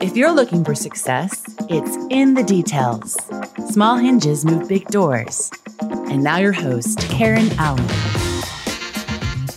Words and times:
If 0.00 0.16
you're 0.16 0.32
looking 0.32 0.64
for 0.64 0.74
success, 0.74 1.44
it's 1.68 1.98
in 2.08 2.32
the 2.32 2.42
details. 2.42 3.18
Small 3.68 3.98
hinges 3.98 4.46
move 4.46 4.66
big 4.66 4.86
doors. 4.86 5.50
And 5.80 6.24
now, 6.24 6.38
your 6.38 6.54
host, 6.54 7.00
Karen 7.00 7.50
Allen. 7.58 7.86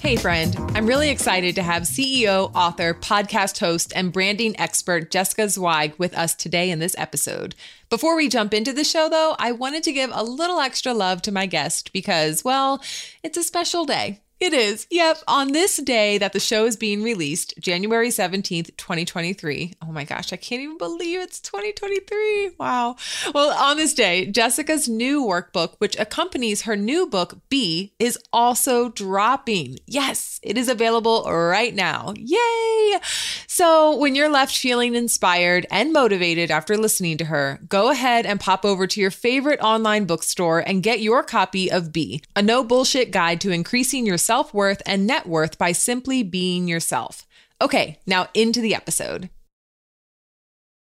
Hey, 0.02 0.18
friend. 0.18 0.54
I'm 0.76 0.86
really 0.86 1.10
excited 1.10 1.56
to 1.56 1.64
have 1.64 1.84
CEO, 1.84 2.52
author, 2.54 2.94
podcast 2.94 3.62
host, 3.62 3.94
and 3.96 4.12
branding 4.12 4.60
expert 4.60 5.12
Jessica 5.12 5.48
Zweig 5.48 5.94
with 5.98 6.14
us 6.14 6.36
today 6.36 6.72
in 6.72 6.80
this 6.80 6.96
episode. 6.98 7.56
Before 7.90 8.18
we 8.18 8.28
jump 8.28 8.54
into 8.54 8.74
the 8.74 8.84
show, 8.84 9.08
though, 9.08 9.38
I 9.40 9.54
wanted 9.54 9.84
to 9.84 9.94
give 9.94 10.12
a 10.14 10.26
little 10.26 10.60
extra 10.60 10.94
love 10.94 11.22
to 11.22 11.32
my 11.32 11.46
guest 11.46 11.94
because, 11.94 12.44
well, 12.44 12.84
it's 13.24 13.38
a 13.38 13.44
special 13.44 13.86
day. 13.86 14.20
It 14.44 14.54
is. 14.54 14.88
Yep. 14.92 15.20
On 15.26 15.54
this 15.54 15.78
day 15.78 16.18
that 16.18 16.34
the 16.34 16.40
show 16.42 16.66
is 16.66 16.76
being 16.76 17.02
released, 17.02 17.54
January 17.62 18.10
17th, 18.10 18.76
2023. 18.76 19.76
Oh 19.82 19.86
my 19.94 20.04
gosh, 20.04 20.34
I 20.34 20.36
can't 20.36 20.62
even 20.62 20.78
believe 20.78 21.22
it's 21.22 21.40
2023. 21.40 22.50
Wow. 22.60 22.98
Well, 23.34 23.52
on 23.58 23.78
this 23.78 23.94
day, 23.94 24.26
Jessica's 24.26 24.90
new 24.90 25.24
workbook, 25.24 25.76
which 25.78 25.98
accompanies 25.98 26.64
her 26.64 26.76
new 26.76 27.08
book, 27.08 27.38
Be, 27.48 27.94
is 28.00 28.20
also 28.34 28.90
dropping. 28.90 29.80
Yes, 29.88 30.42
it 30.44 30.58
is 30.58 30.68
available 30.68 31.24
right 31.26 31.74
now. 31.74 32.14
Yay. 32.18 33.00
So 33.48 33.96
when 33.96 34.14
you're 34.14 34.28
left 34.28 34.58
feeling 34.58 34.94
inspired 34.94 35.66
and 35.72 35.94
motivated 35.94 36.52
after 36.52 36.76
listening 36.76 37.18
to 37.20 37.26
her, 37.26 37.62
go 37.70 37.92
ahead 37.92 38.26
and 38.26 38.42
pop 38.42 38.66
over 38.66 38.88
to 38.88 39.00
your 39.00 39.12
favorite 39.12 39.62
online 39.62 40.04
bookstore 40.04 40.60
and 40.60 40.84
get 40.84 41.00
your 41.00 41.24
copy 41.24 41.72
of 41.72 41.94
Be, 41.94 42.22
a 42.36 42.42
no 42.42 42.62
bullshit 42.62 43.12
guide 43.12 43.40
to 43.40 43.50
increasing 43.50 44.06
your 44.06 44.18
self 44.18 44.33
worth 44.54 44.82
and 44.86 45.06
net 45.06 45.28
worth 45.28 45.58
by 45.58 45.74
simply 45.74 46.24
being 46.24 46.68
yourself. 46.68 47.28
Okay, 47.62 48.00
now 48.08 48.28
into 48.34 48.62
the 48.62 48.74
episode. 48.74 49.30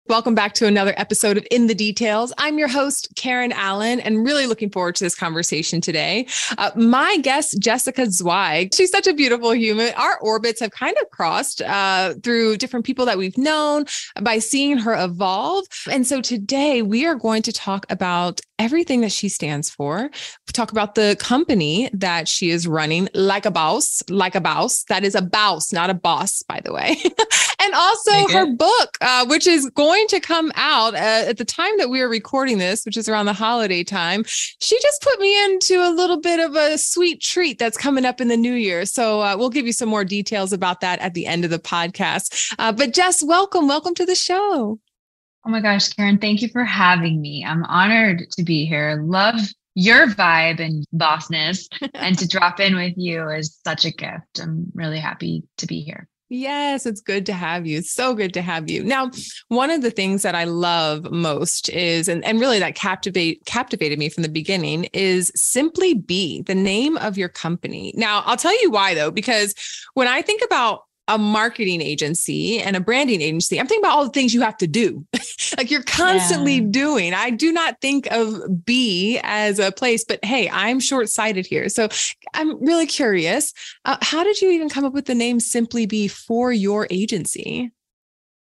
Welcome 0.06 0.34
back 0.34 0.52
to 0.56 0.66
another 0.66 0.92
episode 0.98 1.38
of 1.38 1.46
In 1.50 1.66
the 1.66 1.74
Details. 1.74 2.30
I'm 2.36 2.58
your 2.58 2.68
host, 2.68 3.08
Karen 3.16 3.52
Allen, 3.52 4.00
and 4.00 4.22
really 4.22 4.46
looking 4.46 4.68
forward 4.68 4.96
to 4.96 5.04
this 5.04 5.14
conversation 5.14 5.80
today. 5.80 6.26
Uh, 6.58 6.72
my 6.76 7.16
guest, 7.22 7.58
Jessica 7.58 8.10
Zweig, 8.10 8.74
she's 8.74 8.90
such 8.90 9.06
a 9.06 9.14
beautiful 9.14 9.54
human. 9.54 9.94
Our 9.94 10.18
orbits 10.20 10.60
have 10.60 10.72
kind 10.72 10.94
of 11.00 11.08
crossed 11.08 11.62
uh, 11.62 12.16
through 12.22 12.58
different 12.58 12.84
people 12.84 13.06
that 13.06 13.16
we've 13.16 13.38
known 13.38 13.86
by 14.20 14.40
seeing 14.40 14.76
her 14.76 14.92
evolve. 14.92 15.64
And 15.90 16.06
so 16.06 16.20
today 16.20 16.82
we 16.82 17.06
are 17.06 17.14
going 17.14 17.40
to 17.40 17.52
talk 17.52 17.86
about 17.88 18.42
everything 18.58 19.00
that 19.00 19.12
she 19.12 19.28
stands 19.28 19.70
for. 19.70 20.10
We 20.46 20.52
talk 20.52 20.70
about 20.70 20.94
the 20.94 21.16
company 21.18 21.88
that 21.92 22.28
she 22.28 22.50
is 22.50 22.68
running, 22.68 23.08
like 23.14 23.46
a 23.46 23.50
boss, 23.50 24.02
like 24.10 24.34
a 24.34 24.40
boss. 24.40 24.84
That 24.84 25.02
is 25.02 25.14
a 25.14 25.22
boss, 25.22 25.72
not 25.72 25.90
a 25.90 25.94
boss, 25.94 26.42
by 26.42 26.60
the 26.62 26.72
way. 26.72 26.96
and 27.60 27.74
also 27.74 28.28
her 28.28 28.46
book, 28.54 28.98
uh, 29.00 29.26
which 29.26 29.46
is 29.46 29.68
going 29.70 29.93
to 30.08 30.20
come 30.20 30.52
out 30.56 30.94
uh, 30.94 31.28
at 31.28 31.38
the 31.38 31.44
time 31.44 31.76
that 31.78 31.88
we 31.88 32.00
are 32.00 32.08
recording 32.08 32.58
this, 32.58 32.84
which 32.84 32.96
is 32.96 33.08
around 33.08 33.26
the 33.26 33.32
holiday 33.32 33.84
time. 33.84 34.24
She 34.26 34.78
just 34.80 35.02
put 35.02 35.18
me 35.20 35.44
into 35.44 35.76
a 35.76 35.90
little 35.90 36.20
bit 36.20 36.40
of 36.40 36.56
a 36.56 36.76
sweet 36.76 37.20
treat 37.20 37.58
that's 37.58 37.78
coming 37.78 38.04
up 38.04 38.20
in 38.20 38.28
the 38.28 38.36
new 38.36 38.54
year. 38.54 38.84
So 38.84 39.20
uh, 39.20 39.36
we'll 39.38 39.50
give 39.50 39.66
you 39.66 39.72
some 39.72 39.88
more 39.88 40.04
details 40.04 40.52
about 40.52 40.80
that 40.80 40.98
at 40.98 41.14
the 41.14 41.26
end 41.26 41.44
of 41.44 41.50
the 41.50 41.58
podcast. 41.58 42.54
Uh, 42.58 42.72
but 42.72 42.92
Jess, 42.92 43.22
welcome, 43.22 43.68
welcome 43.68 43.94
to 43.94 44.04
the 44.04 44.14
show. 44.14 44.78
Oh 45.46 45.50
my 45.50 45.60
gosh, 45.60 45.88
Karen, 45.90 46.18
thank 46.18 46.42
you 46.42 46.48
for 46.48 46.64
having 46.64 47.20
me. 47.20 47.44
I'm 47.44 47.64
honored 47.64 48.30
to 48.32 48.42
be 48.42 48.64
here. 48.66 49.02
Love 49.04 49.40
your 49.74 50.06
vibe 50.06 50.60
and 50.60 50.86
bossness, 50.94 51.66
and 51.94 52.18
to 52.18 52.28
drop 52.28 52.60
in 52.60 52.76
with 52.76 52.94
you 52.96 53.28
is 53.28 53.58
such 53.64 53.84
a 53.84 53.90
gift. 53.90 54.40
I'm 54.40 54.70
really 54.74 54.98
happy 54.98 55.42
to 55.58 55.66
be 55.66 55.82
here. 55.82 56.08
Yes, 56.34 56.84
it's 56.84 57.00
good 57.00 57.26
to 57.26 57.32
have 57.32 57.64
you. 57.64 57.80
so 57.82 58.12
good 58.12 58.34
to 58.34 58.42
have 58.42 58.68
you. 58.68 58.82
Now, 58.82 59.10
one 59.48 59.70
of 59.70 59.82
the 59.82 59.90
things 59.90 60.22
that 60.22 60.34
I 60.34 60.44
love 60.44 61.10
most 61.12 61.68
is, 61.68 62.08
and, 62.08 62.24
and 62.24 62.40
really 62.40 62.58
that 62.58 62.74
captivate 62.74 63.44
captivated 63.46 64.00
me 64.00 64.08
from 64.08 64.24
the 64.24 64.28
beginning 64.28 64.88
is 64.92 65.30
simply 65.36 65.94
be 65.94 66.42
the 66.42 66.54
name 66.54 66.96
of 66.96 67.16
your 67.16 67.28
company. 67.28 67.94
Now, 67.96 68.24
I'll 68.26 68.36
tell 68.36 68.60
you 68.62 68.70
why 68.70 68.94
though, 68.94 69.12
because 69.12 69.54
when 69.94 70.08
I 70.08 70.22
think 70.22 70.42
about 70.44 70.80
a 71.08 71.18
marketing 71.18 71.80
agency 71.80 72.60
and 72.60 72.76
a 72.76 72.80
branding 72.80 73.20
agency, 73.20 73.60
I'm 73.60 73.66
thinking 73.66 73.84
about 73.84 73.96
all 73.96 74.04
the 74.04 74.10
things 74.10 74.32
you 74.32 74.40
have 74.40 74.56
to 74.58 74.66
do. 74.66 75.06
like 75.56 75.70
you're 75.70 75.82
constantly 75.82 76.56
yeah. 76.56 76.68
doing. 76.70 77.14
I 77.14 77.30
do 77.30 77.52
not 77.52 77.80
think 77.80 78.06
of 78.10 78.64
B 78.64 79.20
as 79.22 79.58
a 79.58 79.72
place, 79.72 80.04
but 80.04 80.24
hey, 80.24 80.48
I'm 80.48 80.80
short 80.80 81.08
sighted 81.08 81.46
here. 81.46 81.68
So 81.68 81.88
I'm 82.32 82.62
really 82.64 82.86
curious. 82.86 83.52
Uh, 83.84 83.98
how 84.00 84.24
did 84.24 84.40
you 84.40 84.50
even 84.50 84.68
come 84.68 84.84
up 84.84 84.92
with 84.92 85.06
the 85.06 85.14
name 85.14 85.40
Simply 85.40 85.86
Be 85.86 86.08
for 86.08 86.52
your 86.52 86.86
agency? 86.90 87.70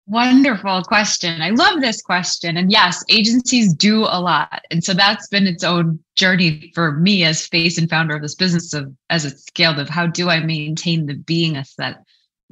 Wonderful 0.09 0.81
question. 0.85 1.39
I 1.39 1.51
love 1.51 1.81
this 1.81 2.01
question. 2.01 2.57
And 2.57 2.71
yes, 2.71 3.03
agencies 3.09 3.71
do 3.75 4.05
a 4.05 4.19
lot. 4.19 4.63
And 4.71 4.83
so 4.83 4.95
that's 4.95 5.27
been 5.27 5.45
its 5.45 5.63
own 5.63 5.99
journey 6.15 6.71
for 6.73 6.93
me 6.93 7.23
as 7.23 7.45
face 7.45 7.77
and 7.77 7.87
founder 7.87 8.15
of 8.15 8.23
this 8.23 8.33
business 8.33 8.73
of 8.73 8.91
as 9.11 9.23
it's 9.23 9.45
scaled 9.45 9.77
of 9.77 9.87
how 9.87 10.07
do 10.07 10.27
I 10.27 10.39
maintain 10.39 11.05
the 11.05 11.13
beingness 11.13 11.75
that 11.75 12.03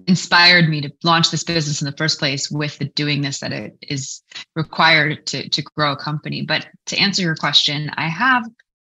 inspired 0.05 0.69
me 0.69 0.81
to 0.81 0.91
launch 1.03 1.31
this 1.31 1.43
business 1.43 1.81
in 1.81 1.85
the 1.85 1.97
first 1.97 2.19
place 2.19 2.51
with 2.51 2.77
the 2.77 2.89
doingness 2.89 3.39
that 3.39 3.51
it 3.51 3.77
is 3.81 4.21
required 4.55 5.25
to, 5.27 5.49
to 5.49 5.61
grow 5.61 5.93
a 5.93 5.97
company. 5.97 6.43
But 6.43 6.67
to 6.87 6.97
answer 6.97 7.23
your 7.23 7.35
question, 7.35 7.89
I 7.97 8.07
have 8.07 8.45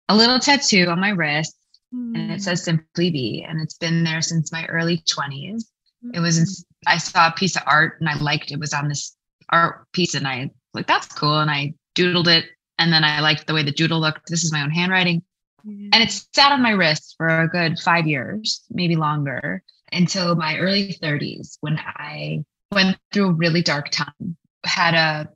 a 0.07 0.15
little 0.15 0.39
tattoo 0.39 0.87
on 0.87 1.01
my 1.01 1.09
wrist 1.09 1.57
mm. 1.93 2.15
and 2.15 2.31
it 2.31 2.41
says 2.41 2.61
hmm. 2.61 2.77
simply 2.77 3.11
be, 3.11 3.45
and 3.47 3.61
it's 3.61 3.77
been 3.77 4.03
there 4.03 4.21
since 4.21 4.51
my 4.51 4.65
early 4.67 4.99
20s. 4.99 5.63
Mm. 6.05 6.15
It 6.15 6.19
was, 6.19 6.37
in, 6.37 6.45
hmm. 6.45 6.93
I 6.93 6.97
saw 6.97 7.27
a 7.27 7.33
piece 7.33 7.55
of 7.57 7.63
art 7.65 7.99
and 7.99 8.07
I 8.07 8.17
liked 8.17 8.51
it 8.51 8.59
was 8.59 8.73
on 8.73 8.87
this 8.87 9.15
art 9.49 9.91
piece 9.91 10.13
and 10.13 10.27
I 10.27 10.51
like, 10.73 10.87
that's 10.87 11.07
cool. 11.07 11.39
And 11.39 11.51
I 11.51 11.73
doodled 11.95 12.27
it. 12.27 12.45
And 12.79 12.91
then 12.91 13.03
I 13.03 13.19
liked 13.19 13.45
the 13.45 13.53
way 13.53 13.63
the 13.63 13.71
doodle 13.71 13.99
looked. 13.99 14.29
This 14.29 14.43
is 14.43 14.51
my 14.51 14.63
own 14.63 14.71
handwriting. 14.71 15.21
Mm. 15.65 15.89
And 15.93 16.03
it 16.03 16.11
sat 16.11 16.51
on 16.51 16.61
my 16.61 16.71
wrist 16.71 17.15
for 17.17 17.27
a 17.27 17.47
good 17.47 17.77
five 17.79 18.07
years, 18.07 18.63
maybe 18.69 18.95
longer 18.95 19.63
until 19.93 20.35
my 20.35 20.57
early 20.57 20.97
30s 21.01 21.57
when 21.61 21.77
I 21.79 22.43
went 22.71 22.97
through 23.11 23.29
a 23.29 23.33
really 23.33 23.61
dark 23.61 23.89
time, 23.89 24.37
had 24.65 24.93
a 24.93 25.29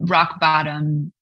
rock 0.00 0.40
bottom, 0.40 1.12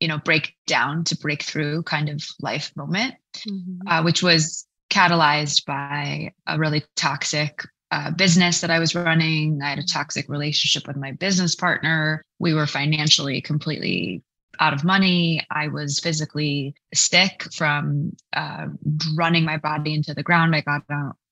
you 0.00 0.08
know, 0.08 0.18
breakdown 0.18 1.04
to 1.04 1.16
break 1.16 1.42
through 1.42 1.82
kind 1.84 2.08
of 2.08 2.22
life 2.40 2.72
moment, 2.76 3.14
mm-hmm. 3.36 3.86
uh, 3.86 4.02
which 4.02 4.22
was 4.22 4.66
catalyzed 4.90 5.64
by 5.64 6.32
a 6.46 6.58
really 6.58 6.84
toxic 6.96 7.62
uh, 7.90 8.10
business 8.10 8.62
that 8.62 8.70
I 8.70 8.78
was 8.78 8.94
running. 8.94 9.60
I 9.62 9.70
had 9.70 9.78
a 9.78 9.86
toxic 9.86 10.28
relationship 10.28 10.86
with 10.86 10.96
my 10.96 11.12
business 11.12 11.54
partner. 11.54 12.24
We 12.38 12.54
were 12.54 12.66
financially 12.66 13.40
completely 13.40 14.22
out 14.60 14.72
of 14.72 14.84
money. 14.84 15.46
I 15.50 15.68
was 15.68 15.98
physically 15.98 16.74
sick 16.94 17.44
from 17.52 18.12
uh, 18.32 18.68
running 19.16 19.44
my 19.44 19.58
body 19.58 19.94
into 19.94 20.14
the 20.14 20.22
ground. 20.22 20.54
I 20.54 20.60
got 20.62 20.86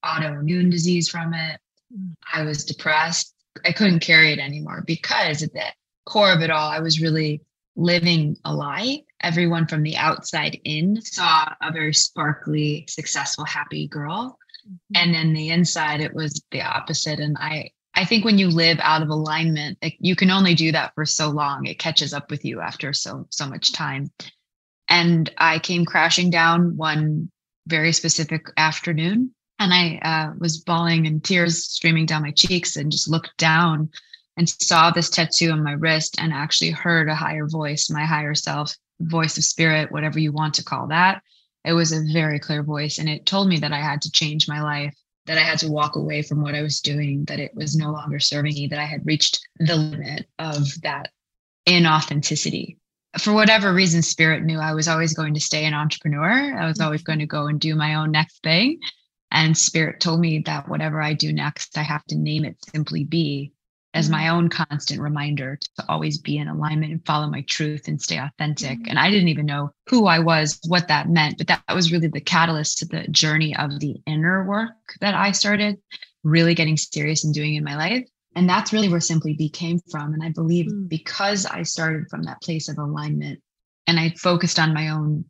autoimmune 0.04 0.70
disease 0.70 1.08
from 1.08 1.34
it. 1.34 1.60
I 2.32 2.42
was 2.42 2.64
depressed. 2.64 3.34
I 3.64 3.72
couldn't 3.72 4.00
carry 4.00 4.32
it 4.32 4.38
anymore 4.38 4.84
because 4.86 5.42
at 5.42 5.52
the 5.52 5.64
core 6.06 6.32
of 6.32 6.40
it 6.40 6.50
all, 6.50 6.70
I 6.70 6.80
was 6.80 7.00
really 7.00 7.42
living 7.76 8.36
a 8.44 8.54
lie. 8.54 9.02
Everyone 9.22 9.66
from 9.66 9.82
the 9.82 9.96
outside 9.96 10.58
in 10.64 11.00
saw 11.02 11.52
a 11.60 11.72
very 11.72 11.94
sparkly, 11.94 12.86
successful, 12.88 13.44
happy 13.44 13.88
girl. 13.88 14.38
Mm-hmm. 14.66 14.96
And 14.96 15.14
then 15.14 15.32
the 15.32 15.50
inside, 15.50 16.00
it 16.00 16.14
was 16.14 16.42
the 16.50 16.62
opposite. 16.62 17.18
And 17.18 17.36
I, 17.38 17.70
I 17.94 18.04
think 18.04 18.24
when 18.24 18.38
you 18.38 18.48
live 18.48 18.78
out 18.80 19.02
of 19.02 19.08
alignment, 19.08 19.78
like 19.82 19.96
you 20.00 20.14
can 20.16 20.30
only 20.30 20.54
do 20.54 20.72
that 20.72 20.94
for 20.94 21.04
so 21.04 21.28
long. 21.28 21.66
It 21.66 21.78
catches 21.78 22.14
up 22.14 22.30
with 22.30 22.44
you 22.44 22.60
after 22.60 22.92
so 22.92 23.26
so 23.30 23.48
much 23.48 23.72
time. 23.72 24.10
And 24.88 25.30
I 25.38 25.58
came 25.58 25.84
crashing 25.84 26.30
down 26.30 26.76
one 26.76 27.30
very 27.66 27.92
specific 27.92 28.46
afternoon, 28.56 29.34
and 29.60 29.72
I 29.72 30.00
uh, 30.02 30.34
was 30.38 30.58
bawling 30.58 31.06
and 31.06 31.22
tears 31.22 31.64
streaming 31.64 32.06
down 32.06 32.22
my 32.22 32.32
cheeks, 32.32 32.76
and 32.76 32.90
just 32.90 33.08
looked 33.08 33.36
down 33.36 33.90
and 34.36 34.48
saw 34.48 34.90
this 34.90 35.10
tattoo 35.10 35.52
on 35.52 35.62
my 35.62 35.72
wrist, 35.72 36.16
and 36.18 36.32
actually 36.32 36.70
heard 36.70 37.08
a 37.08 37.14
higher 37.14 37.46
voice, 37.46 37.88
my 37.88 38.04
higher 38.04 38.34
self, 38.34 38.74
voice 39.00 39.38
of 39.38 39.44
spirit, 39.44 39.92
whatever 39.92 40.18
you 40.18 40.32
want 40.32 40.54
to 40.54 40.64
call 40.64 40.88
that. 40.88 41.22
It 41.64 41.74
was 41.74 41.92
a 41.92 42.12
very 42.12 42.40
clear 42.40 42.64
voice, 42.64 42.98
and 42.98 43.08
it 43.08 43.26
told 43.26 43.48
me 43.48 43.58
that 43.60 43.72
I 43.72 43.80
had 43.80 44.02
to 44.02 44.10
change 44.10 44.48
my 44.48 44.60
life 44.62 44.94
that 45.26 45.38
I 45.38 45.42
had 45.42 45.58
to 45.60 45.70
walk 45.70 45.96
away 45.96 46.22
from 46.22 46.42
what 46.42 46.54
I 46.54 46.62
was 46.62 46.80
doing, 46.80 47.24
that 47.26 47.38
it 47.38 47.54
was 47.54 47.76
no 47.76 47.92
longer 47.92 48.18
serving 48.18 48.54
me, 48.54 48.66
that 48.66 48.78
I 48.78 48.84
had 48.84 49.06
reached 49.06 49.46
the 49.58 49.76
limit 49.76 50.26
of 50.38 50.80
that 50.82 51.10
inauthenticity. 51.68 52.78
For 53.18 53.32
whatever 53.32 53.72
reason, 53.72 54.02
Spirit 54.02 54.44
knew 54.44 54.58
I 54.58 54.74
was 54.74 54.88
always 54.88 55.14
going 55.14 55.34
to 55.34 55.40
stay 55.40 55.66
an 55.66 55.74
entrepreneur. 55.74 56.58
I 56.58 56.66
was 56.66 56.78
mm-hmm. 56.78 56.84
always 56.84 57.02
going 57.02 57.18
to 57.20 57.26
go 57.26 57.46
and 57.46 57.60
do 57.60 57.74
my 57.74 57.94
own 57.94 58.10
next 58.10 58.42
thing. 58.42 58.80
And 59.30 59.56
Spirit 59.56 60.00
told 60.00 60.20
me 60.20 60.40
that 60.46 60.68
whatever 60.68 61.00
I 61.00 61.14
do 61.14 61.32
next, 61.32 61.78
I 61.78 61.82
have 61.82 62.04
to 62.06 62.16
name 62.16 62.44
it 62.44 62.56
simply 62.72 63.04
be 63.04 63.52
as 63.92 64.08
my 64.08 64.24
mm-hmm. 64.24 64.36
own 64.36 64.48
constant 64.48 65.00
reminder 65.00 65.56
to 65.56 65.84
always 65.88 66.18
be 66.18 66.38
in 66.38 66.48
alignment 66.48 66.92
and 66.92 67.04
follow 67.04 67.28
my 67.28 67.42
truth 67.42 67.88
and 67.88 68.00
stay 68.00 68.18
authentic. 68.18 68.78
Mm-hmm. 68.78 68.88
And 68.88 68.98
I 68.98 69.10
didn't 69.10 69.28
even 69.28 69.46
know 69.46 69.70
who 69.88 70.06
I 70.06 70.20
was, 70.20 70.60
what 70.68 70.88
that 70.88 71.08
meant, 71.08 71.38
but 71.38 71.48
that 71.48 71.62
was 71.74 71.90
really 71.90 72.08
the 72.08 72.20
catalyst 72.20 72.78
to 72.78 72.86
the 72.86 73.08
journey 73.08 73.56
of 73.56 73.80
the 73.80 74.00
inner 74.06 74.46
work 74.46 74.74
that 75.00 75.14
I 75.14 75.32
started 75.32 75.78
really 76.22 76.54
getting 76.54 76.76
serious 76.76 77.24
and 77.24 77.34
doing 77.34 77.54
in 77.54 77.64
my 77.64 77.76
life. 77.76 78.06
And 78.36 78.48
that's 78.48 78.72
really 78.72 78.88
where 78.88 79.00
Simply 79.00 79.34
Be 79.34 79.48
came 79.48 79.80
from. 79.90 80.14
And 80.14 80.22
I 80.22 80.28
believe 80.28 80.66
mm. 80.66 80.88
because 80.88 81.46
I 81.46 81.64
started 81.64 82.08
from 82.08 82.22
that 82.24 82.40
place 82.42 82.68
of 82.68 82.78
alignment 82.78 83.40
and 83.88 83.98
I 83.98 84.10
focused 84.10 84.60
on 84.60 84.74
my 84.74 84.90
own 84.90 85.24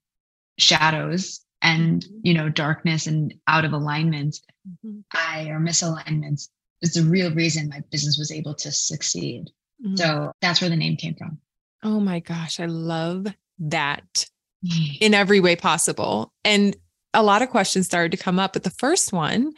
shadows 0.59 1.41
and 1.63 2.07
you 2.23 2.35
know 2.35 2.49
darkness 2.49 3.07
and 3.07 3.35
out 3.47 3.65
of 3.65 3.73
alignment 3.73 4.39
mm-hmm. 4.69 5.01
i 5.13 5.49
or 5.49 5.61
misalignments 5.61 6.49
is 6.83 6.95
the 6.95 7.03
real 7.03 7.33
reason 7.35 7.69
my 7.69 7.83
business 7.91 8.19
was 8.19 8.33
able 8.33 8.55
to 8.55 8.73
succeed 8.73 9.51
mm-hmm. 9.85 9.97
so 9.97 10.33
that's 10.41 10.61
where 10.61 10.71
the 10.71 10.77
name 10.77 10.97
came 10.97 11.15
from 11.15 11.39
oh 11.83 12.01
my 12.01 12.21
gosh 12.21 12.61
i 12.61 12.67
love 12.67 13.27
that 13.59 14.27
in 15.01 15.15
every 15.15 15.41
way 15.41 15.57
possible 15.57 16.33
and 16.45 16.77
a 17.13 17.23
lot 17.23 17.43
of 17.43 17.51
questions 17.51 17.87
started 17.87 18.13
to 18.13 18.23
come 18.23 18.39
up 18.39 18.53
but 18.53 18.63
the 18.63 18.71
first 18.71 19.13
one 19.13 19.53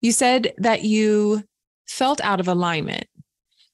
you 0.00 0.12
said 0.12 0.52
that 0.58 0.82
you 0.84 1.42
felt 1.88 2.20
out 2.20 2.40
of 2.40 2.48
alignment 2.48 3.06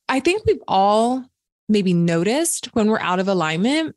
i 0.09 0.21
think 0.21 0.43
we've 0.47 0.63
all 0.69 1.25
maybe 1.69 1.93
noticed 1.93 2.67
when 2.75 2.89
we're 2.89 3.01
out 3.01 3.19
of 3.19 3.29
alignment 3.29 3.95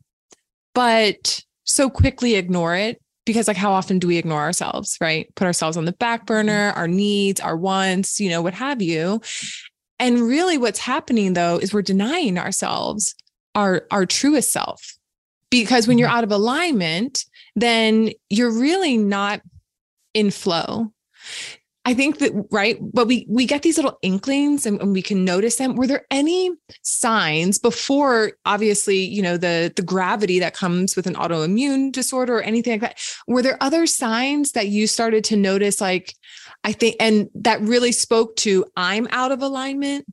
but 0.74 1.42
so 1.64 1.88
quickly 1.88 2.34
ignore 2.34 2.74
it 2.74 3.00
because 3.24 3.48
like 3.48 3.56
how 3.56 3.72
often 3.72 3.98
do 3.98 4.06
we 4.06 4.16
ignore 4.16 4.40
ourselves 4.40 4.96
right? 5.00 5.32
Put 5.34 5.46
ourselves 5.46 5.76
on 5.76 5.84
the 5.84 5.92
back 5.92 6.26
burner 6.26 6.72
our 6.76 6.88
needs 6.88 7.40
our 7.40 7.56
wants 7.56 8.20
you 8.20 8.30
know 8.30 8.42
what 8.42 8.54
have 8.54 8.82
you. 8.82 9.20
And 9.98 10.20
really 10.20 10.58
what's 10.58 10.78
happening 10.78 11.34
though 11.34 11.58
is 11.58 11.72
we're 11.72 11.82
denying 11.82 12.38
ourselves 12.38 13.14
our 13.54 13.86
our 13.90 14.06
truest 14.06 14.52
self. 14.52 14.96
Because 15.50 15.88
when 15.88 15.98
you're 15.98 16.08
mm-hmm. 16.08 16.18
out 16.18 16.24
of 16.24 16.32
alignment 16.32 17.24
then 17.56 18.10
you're 18.28 18.52
really 18.52 18.96
not 18.96 19.40
in 20.14 20.30
flow 20.30 20.92
I 21.86 21.94
think 21.94 22.18
that 22.18 22.32
right, 22.50 22.76
but 22.80 23.06
we 23.06 23.24
we 23.26 23.46
get 23.46 23.62
these 23.62 23.78
little 23.78 23.98
inklings 24.02 24.66
and, 24.66 24.80
and, 24.82 24.92
we 24.92 25.00
can 25.00 25.24
notice 25.24 25.56
them. 25.56 25.76
Were 25.76 25.86
there 25.86 26.04
any 26.10 26.50
signs 26.82 27.58
before, 27.58 28.32
obviously, 28.44 28.98
you 28.98 29.22
know, 29.22 29.38
the 29.38 29.72
the 29.74 29.82
gravity 29.82 30.38
that 30.40 30.54
comes 30.54 30.94
with 30.94 31.06
an 31.06 31.14
autoimmune 31.14 31.90
disorder 31.90 32.36
or 32.36 32.42
anything 32.42 32.72
like 32.72 32.80
that? 32.82 33.00
Were 33.26 33.40
there 33.40 33.56
other 33.62 33.86
signs 33.86 34.52
that 34.52 34.68
you 34.68 34.86
started 34.86 35.24
to 35.24 35.36
notice, 35.36 35.80
like 35.80 36.14
I 36.64 36.72
think, 36.72 36.96
and 37.00 37.30
that 37.34 37.62
really 37.62 37.92
spoke 37.92 38.36
to 38.36 38.66
I'm 38.76 39.08
out 39.10 39.32
of 39.32 39.40
alignment? 39.40 40.04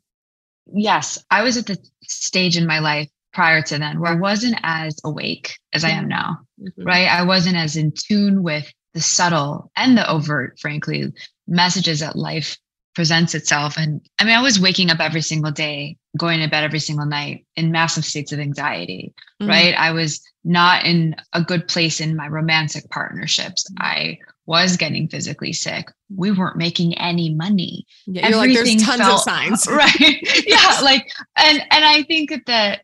Yes, 0.73 1.21
I 1.29 1.43
was 1.43 1.57
at 1.57 1.65
the 1.65 1.77
stage 2.03 2.55
in 2.55 2.65
my 2.65 2.79
life 2.79 3.09
prior 3.33 3.61
to 3.61 3.77
then 3.77 3.99
where 3.99 4.13
I 4.13 4.15
wasn't 4.15 4.57
as 4.63 4.99
awake 5.03 5.57
as 5.73 5.83
I 5.83 5.89
am 5.89 6.07
now. 6.07 6.37
Mm-hmm. 6.61 6.83
Right, 6.83 7.07
I 7.07 7.23
wasn't 7.23 7.57
as 7.57 7.75
in 7.75 7.91
tune 7.91 8.41
with 8.41 8.71
the 8.93 9.01
subtle 9.01 9.71
and 9.75 9.97
the 9.97 10.09
overt, 10.09 10.57
frankly, 10.59 11.13
messages 11.47 11.99
that 11.99 12.15
life 12.15 12.57
presents 12.97 13.35
itself. 13.35 13.77
And 13.77 14.01
I 14.17 14.23
mean, 14.23 14.35
I 14.35 14.41
was 14.41 14.59
waking 14.59 14.89
up 14.89 14.99
every 14.99 15.21
single 15.21 15.51
day, 15.51 15.97
going 16.17 16.39
to 16.39 16.47
bed 16.47 16.63
every 16.63 16.79
single 16.79 17.05
night 17.05 17.45
in 17.55 17.71
massive 17.71 18.03
states 18.03 18.31
of 18.31 18.39
anxiety, 18.39 19.13
mm-hmm. 19.39 19.49
right? 19.49 19.75
I 19.75 19.91
was 19.91 20.19
not 20.43 20.83
in 20.83 21.15
a 21.31 21.43
good 21.43 21.67
place 21.67 22.01
in 22.01 22.15
my 22.15 22.27
romantic 22.27 22.89
partnerships. 22.89 23.69
Mm-hmm. 23.69 23.83
I 23.83 24.17
was 24.47 24.77
getting 24.77 25.07
physically 25.09 25.53
sick. 25.53 25.91
We 26.15 26.31
weren't 26.31 26.57
making 26.57 26.97
any 26.97 27.35
money. 27.35 27.85
Yeah, 28.07 28.29
you're 28.29 28.37
like, 28.37 28.53
there's 28.53 28.83
tons 28.83 28.99
felt, 28.99 29.13
of 29.13 29.19
signs. 29.19 29.67
Right. 29.69 30.47
yeah. 30.47 30.79
Like, 30.81 31.07
and, 31.35 31.59
and 31.69 31.85
I 31.85 32.01
think 32.01 32.33
that 32.47 32.81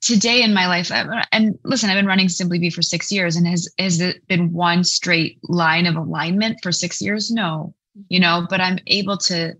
today 0.00 0.42
in 0.42 0.54
my 0.54 0.66
life 0.66 0.90
and 1.32 1.58
listen 1.64 1.90
i've 1.90 1.96
been 1.96 2.06
running 2.06 2.26
simply 2.26 2.58
be 2.58 2.70
for 2.70 2.80
six 2.80 3.12
years 3.12 3.36
and 3.36 3.46
has 3.46 3.68
has 3.78 4.00
it 4.00 4.26
been 4.26 4.50
one 4.50 4.82
straight 4.82 5.38
line 5.50 5.84
of 5.84 5.96
alignment 5.96 6.58
for 6.62 6.72
six 6.72 7.02
years 7.02 7.30
no 7.30 7.74
you 8.08 8.20
know, 8.20 8.46
but 8.48 8.60
I'm 8.60 8.78
able 8.86 9.16
to, 9.18 9.54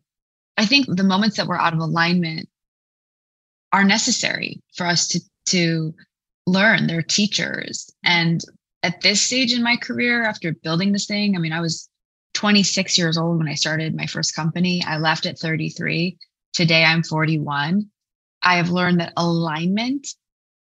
I 0.56 0.66
think 0.66 0.86
the 0.88 1.04
moments 1.04 1.36
that 1.36 1.46
we're 1.46 1.58
out 1.58 1.74
of 1.74 1.80
alignment 1.80 2.48
are 3.72 3.84
necessary 3.84 4.60
for 4.74 4.86
us 4.86 5.08
to, 5.08 5.20
to 5.46 5.94
learn. 6.46 6.86
They're 6.86 7.02
teachers. 7.02 7.90
And 8.04 8.40
at 8.82 9.00
this 9.00 9.22
stage 9.22 9.52
in 9.52 9.62
my 9.62 9.76
career, 9.76 10.24
after 10.24 10.52
building 10.52 10.92
this 10.92 11.06
thing, 11.06 11.36
I 11.36 11.38
mean, 11.38 11.52
I 11.52 11.60
was 11.60 11.88
26 12.34 12.98
years 12.98 13.18
old 13.18 13.38
when 13.38 13.48
I 13.48 13.54
started 13.54 13.94
my 13.94 14.06
first 14.06 14.34
company. 14.34 14.82
I 14.86 14.98
left 14.98 15.26
at 15.26 15.38
33. 15.38 16.18
Today 16.52 16.84
I'm 16.84 17.02
41. 17.02 17.90
I 18.42 18.56
have 18.56 18.70
learned 18.70 19.00
that 19.00 19.12
alignment 19.16 20.08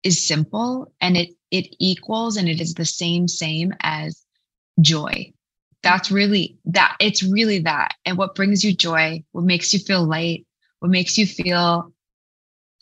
is 0.04 0.26
simple 0.26 0.94
and 1.02 1.18
it 1.18 1.30
it 1.52 1.76
equals 1.80 2.38
and 2.38 2.48
it 2.48 2.62
is 2.62 2.76
the 2.76 2.86
same 2.86 3.28
same 3.28 3.74
as 3.82 4.24
joy 4.80 5.34
that's 5.86 6.10
really 6.10 6.58
that 6.66 6.98
it's 7.00 7.22
really 7.22 7.60
that. 7.60 7.94
And 8.06 8.18
what 8.18 8.34
brings 8.34 8.64
you 8.64 8.76
joy 8.76 9.24
what 9.32 9.46
makes 9.46 9.72
you 9.72 9.80
feel 9.80 10.04
light 10.04 10.46
what 10.80 10.92
makes 10.92 11.18
you 11.18 11.28
feel 11.28 11.94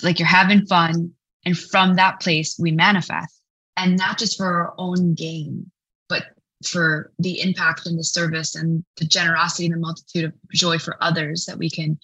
like 0.02 0.20
you're 0.20 0.28
having 0.28 0.66
fun 0.66 1.12
and 1.46 1.58
from 1.58 1.98
that 1.98 2.22
place 2.22 2.58
we 2.58 2.72
manifest. 2.72 3.42
And 3.76 3.98
not 3.98 4.18
just 4.18 4.38
for 4.38 4.46
our 4.46 4.74
own 4.78 5.16
gain 5.16 5.70
but 6.08 6.24
for 6.66 7.12
the 7.20 7.42
impact 7.42 7.86
and 7.86 8.00
the 8.00 8.06
service 8.06 8.56
and 8.56 8.86
the 8.96 9.06
generosity 9.06 9.66
and 9.66 9.74
the 9.74 9.80
multitude 9.80 10.24
of 10.24 10.34
joy 10.54 10.80
for 10.80 10.96
others 11.04 11.46
that 11.46 11.58
we 11.58 11.70
can 11.70 12.00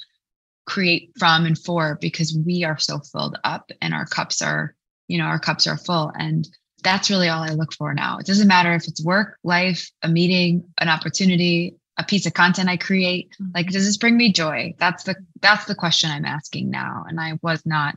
create 0.66 1.12
from 1.18 1.46
and 1.46 1.58
for 1.58 1.98
because 2.02 2.38
we 2.46 2.66
are 2.66 2.78
so 2.78 3.00
filled 3.00 3.38
up 3.46 3.72
and 3.82 3.94
our 3.94 4.06
cups 4.06 4.42
are 4.42 4.76
you 5.08 5.18
know 5.18 5.24
our 5.24 5.40
cups 5.40 5.66
are 5.66 5.78
full. 5.78 6.12
And 6.20 6.46
that's 6.84 7.10
really 7.10 7.30
all 7.30 7.44
I 7.44 7.50
look 7.50 7.74
for 7.74 7.94
now. 7.94 8.18
It 8.18 8.26
doesn't 8.26 8.48
matter 8.48 8.74
if 8.74 8.88
it's 8.88 9.04
work, 9.04 9.38
life, 9.44 9.90
a 10.04 10.08
meeting, 10.08 10.64
an 10.80 10.90
opportunity, 10.90 11.76
a 11.98 12.04
piece 12.04 12.26
of 12.26 12.34
content 12.34 12.70
I 12.70 12.78
create. 12.78 13.32
Mm-hmm. 13.34 13.52
Like, 13.54 13.68
does 13.68 13.86
this 13.86 13.98
bring 13.98 14.18
me 14.18 14.32
joy? 14.32 14.74
That's 14.78 15.04
the 15.04 15.16
that's 15.42 15.66
the 15.66 15.76
question 15.76 16.10
I'm 16.10 16.26
asking 16.26 16.70
now. 16.70 17.06
And 17.08 17.20
I 17.20 17.40
was 17.42 17.66
not 17.66 17.96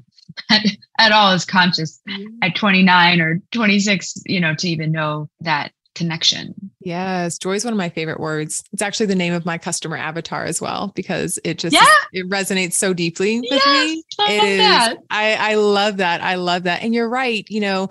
at, 0.51 0.63
at 0.99 1.13
all 1.13 1.31
as 1.31 1.45
conscious 1.45 2.01
mm-hmm. 2.09 2.39
at 2.43 2.57
29 2.57 3.21
or 3.21 3.41
26, 3.53 4.23
you 4.27 4.41
know, 4.41 4.55
to 4.57 4.69
even 4.69 4.93
know 4.93 5.29
that 5.41 5.73
connection. 5.95 6.55
Yes, 6.81 7.39
joy 7.39 7.53
is 7.53 7.65
one 7.65 7.75
of 7.75 7.79
my 7.79 7.91
favorite 7.91 8.19
words. 8.19 8.65
It's 8.73 8.83
actually 8.83 9.07
the 9.07 9.15
name 9.15 9.35
of 9.35 9.45
my 9.45 9.59
customer 9.59 9.97
avatar 9.97 10.45
as 10.45 10.61
well 10.61 10.93
because 10.95 11.39
it 11.45 11.59
just 11.59 11.75
yeah. 11.75 11.85
it 12.13 12.29
resonates 12.29 12.75
so 12.75 12.93
deeply 12.93 13.41
with 13.41 13.51
yes, 13.51 13.67
me. 13.67 14.05
I 14.19 14.33
it 14.33 14.45
is 14.45 14.59
that. 14.59 14.97
I 15.11 15.35
I 15.35 15.55
love 15.55 15.99
that. 15.99 16.23
I 16.23 16.37
love 16.37 16.65
that. 16.65 16.83
And 16.83 16.95
you're 16.95 17.09
right, 17.09 17.45
you 17.49 17.61
know, 17.61 17.89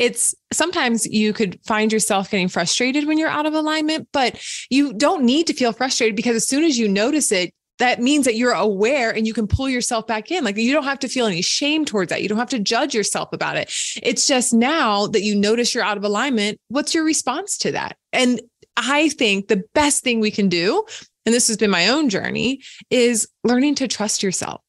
it's 0.00 0.34
sometimes 0.50 1.06
you 1.06 1.34
could 1.34 1.60
find 1.66 1.92
yourself 1.92 2.30
getting 2.30 2.48
frustrated 2.48 3.06
when 3.06 3.18
you're 3.18 3.28
out 3.28 3.44
of 3.44 3.52
alignment, 3.52 4.08
but 4.14 4.42
you 4.70 4.94
don't 4.94 5.24
need 5.24 5.46
to 5.48 5.52
feel 5.52 5.72
frustrated 5.72 6.16
because 6.16 6.34
as 6.34 6.48
soon 6.48 6.64
as 6.64 6.78
you 6.78 6.88
notice 6.88 7.30
it, 7.30 7.52
that 7.80 8.00
means 8.00 8.24
that 8.24 8.34
you're 8.34 8.54
aware 8.54 9.10
and 9.10 9.26
you 9.26 9.34
can 9.34 9.46
pull 9.46 9.68
yourself 9.68 10.06
back 10.06 10.30
in. 10.30 10.42
Like 10.42 10.56
you 10.56 10.72
don't 10.72 10.84
have 10.84 11.00
to 11.00 11.08
feel 11.08 11.26
any 11.26 11.42
shame 11.42 11.84
towards 11.84 12.08
that. 12.08 12.22
You 12.22 12.30
don't 12.30 12.38
have 12.38 12.48
to 12.48 12.58
judge 12.58 12.94
yourself 12.94 13.30
about 13.34 13.58
it. 13.58 13.70
It's 14.02 14.26
just 14.26 14.54
now 14.54 15.06
that 15.08 15.20
you 15.20 15.34
notice 15.34 15.74
you're 15.74 15.84
out 15.84 15.98
of 15.98 16.04
alignment, 16.04 16.58
what's 16.68 16.94
your 16.94 17.04
response 17.04 17.58
to 17.58 17.72
that? 17.72 17.98
And 18.10 18.40
I 18.78 19.10
think 19.10 19.48
the 19.48 19.64
best 19.74 20.02
thing 20.02 20.18
we 20.18 20.30
can 20.30 20.48
do, 20.48 20.82
and 21.26 21.34
this 21.34 21.48
has 21.48 21.58
been 21.58 21.70
my 21.70 21.88
own 21.88 22.08
journey, 22.08 22.62
is 22.88 23.28
learning 23.44 23.74
to 23.76 23.88
trust 23.88 24.22
yourself, 24.22 24.62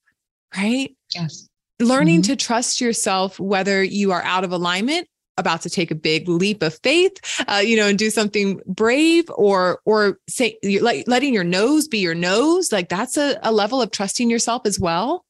right? 0.57 0.93
Yes. 1.15 1.47
Learning 1.79 2.21
mm-hmm. 2.21 2.33
to 2.33 2.35
trust 2.35 2.81
yourself, 2.81 3.39
whether 3.39 3.81
you 3.81 4.11
are 4.11 4.21
out 4.23 4.43
of 4.43 4.51
alignment 4.51 5.07
about 5.37 5.61
to 5.61 5.69
take 5.69 5.91
a 5.91 5.95
big 5.95 6.27
leap 6.27 6.61
of 6.61 6.77
faith, 6.83 7.13
uh, 7.47 7.61
you 7.63 7.75
know, 7.75 7.87
and 7.87 7.97
do 7.97 8.09
something 8.09 8.61
brave 8.67 9.29
or, 9.29 9.79
or 9.85 10.19
say, 10.27 10.57
like 10.81 11.07
letting 11.07 11.33
your 11.33 11.43
nose 11.43 11.87
be 11.87 11.99
your 11.99 12.15
nose, 12.15 12.71
like 12.71 12.89
that's 12.89 13.17
a, 13.17 13.39
a 13.43 13.51
level 13.51 13.81
of 13.81 13.91
trusting 13.91 14.29
yourself 14.29 14.63
as 14.65 14.79
well. 14.79 15.25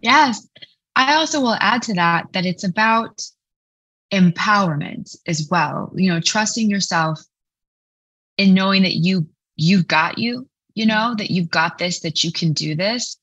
Yes. 0.00 0.46
I 0.94 1.14
also 1.14 1.40
will 1.40 1.56
add 1.60 1.82
to 1.82 1.94
that, 1.94 2.32
that 2.32 2.46
it's 2.46 2.64
about 2.64 3.22
empowerment 4.12 5.16
as 5.26 5.48
well, 5.50 5.92
you 5.94 6.12
know, 6.12 6.20
trusting 6.20 6.68
yourself 6.68 7.20
and 8.36 8.54
knowing 8.54 8.82
that 8.82 8.94
you, 8.94 9.26
you've 9.56 9.88
got 9.88 10.18
you, 10.18 10.48
you 10.74 10.86
know, 10.86 11.14
that 11.18 11.30
you've 11.30 11.50
got 11.50 11.78
this, 11.78 12.00
that 12.00 12.22
you 12.24 12.32
can 12.32 12.52
do 12.52 12.74
this 12.74 13.16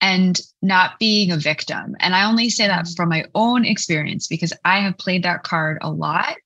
and 0.00 0.40
not 0.62 0.98
being 0.98 1.30
a 1.30 1.36
victim. 1.36 1.96
And 2.00 2.14
I 2.14 2.24
only 2.24 2.50
say 2.50 2.66
that 2.66 2.88
from 2.96 3.08
my 3.08 3.24
own 3.34 3.64
experience 3.64 4.26
because 4.26 4.52
I 4.64 4.80
have 4.80 4.98
played 4.98 5.22
that 5.22 5.42
card 5.42 5.78
a 5.80 5.90
lot. 5.90 6.36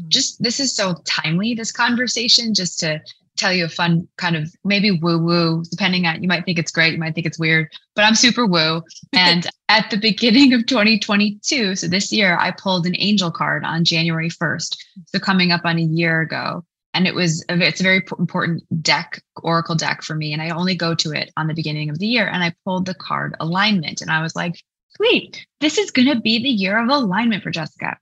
Mm. 0.00 0.08
Just 0.08 0.42
this 0.42 0.60
is 0.60 0.74
so 0.74 0.94
timely, 1.04 1.54
this 1.54 1.72
conversation, 1.72 2.54
just 2.54 2.78
to 2.80 3.00
tell 3.36 3.52
you 3.52 3.64
a 3.64 3.68
fun 3.68 4.06
kind 4.18 4.36
of 4.36 4.54
maybe 4.62 4.90
woo 4.90 5.18
woo, 5.18 5.64
depending 5.70 6.06
on 6.06 6.22
you 6.22 6.28
might 6.28 6.44
think 6.44 6.58
it's 6.58 6.70
great, 6.70 6.92
you 6.92 6.98
might 6.98 7.14
think 7.14 7.26
it's 7.26 7.38
weird, 7.38 7.72
but 7.94 8.04
I'm 8.04 8.14
super 8.14 8.46
woo. 8.46 8.82
And 9.14 9.46
at 9.68 9.90
the 9.90 9.96
beginning 9.96 10.52
of 10.52 10.66
2022, 10.66 11.76
so 11.76 11.88
this 11.88 12.12
year, 12.12 12.36
I 12.38 12.50
pulled 12.50 12.86
an 12.86 12.94
angel 12.98 13.30
card 13.30 13.64
on 13.64 13.84
January 13.84 14.28
1st. 14.28 14.76
So 15.06 15.18
coming 15.18 15.50
up 15.50 15.62
on 15.64 15.78
a 15.78 15.82
year 15.82 16.20
ago 16.20 16.64
and 16.94 17.06
it 17.06 17.14
was 17.14 17.44
it's 17.48 17.80
a 17.80 17.84
very 17.84 18.04
important 18.18 18.62
deck 18.82 19.22
oracle 19.42 19.74
deck 19.74 20.02
for 20.02 20.14
me. 20.14 20.32
And 20.32 20.42
i 20.42 20.50
only 20.50 20.74
go 20.74 20.94
to 20.94 21.12
it 21.12 21.32
on 21.36 21.46
the 21.46 21.54
beginning 21.54 21.90
of 21.90 21.98
the 21.98 22.06
year. 22.06 22.26
And 22.26 22.42
i 22.42 22.54
pulled 22.64 22.86
the 22.86 22.94
card 22.94 23.34
alignment. 23.40 24.00
And 24.00 24.10
i 24.10 24.22
was 24.22 24.36
like 24.36 24.62
sweet 24.96 25.46
this 25.60 25.78
is 25.78 25.90
going 25.90 26.08
to 26.08 26.20
be 26.20 26.42
the 26.42 26.48
year 26.48 26.82
of 26.82 26.88
alignment 26.88 27.42
for 27.42 27.50
jessica. 27.50 27.96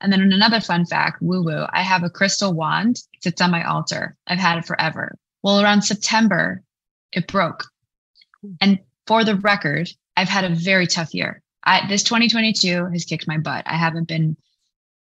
And 0.00 0.12
then 0.12 0.20
another 0.20 0.60
fun 0.60 0.86
fact 0.86 1.22
woo 1.22 1.42
woo 1.42 1.66
i 1.70 1.82
have 1.82 2.02
a 2.02 2.10
crystal 2.10 2.52
wand. 2.52 2.98
It 3.14 3.22
sits 3.22 3.40
on 3.40 3.50
my 3.50 3.64
altar. 3.64 4.16
I've 4.26 4.38
had 4.38 4.58
it 4.58 4.64
forever. 4.64 5.16
Well 5.42 5.60
around 5.60 5.82
september 5.82 6.62
it 7.12 7.26
broke. 7.26 7.64
And 8.60 8.78
for 9.06 9.24
the 9.24 9.36
record, 9.36 9.88
I've 10.16 10.28
had 10.28 10.44
a 10.44 10.54
very 10.54 10.86
tough 10.86 11.14
year. 11.14 11.42
I, 11.64 11.86
this 11.88 12.02
2022 12.04 12.86
has 12.86 13.04
kicked 13.04 13.26
my 13.26 13.38
butt. 13.38 13.64
I 13.66 13.76
haven't 13.76 14.06
been 14.06 14.36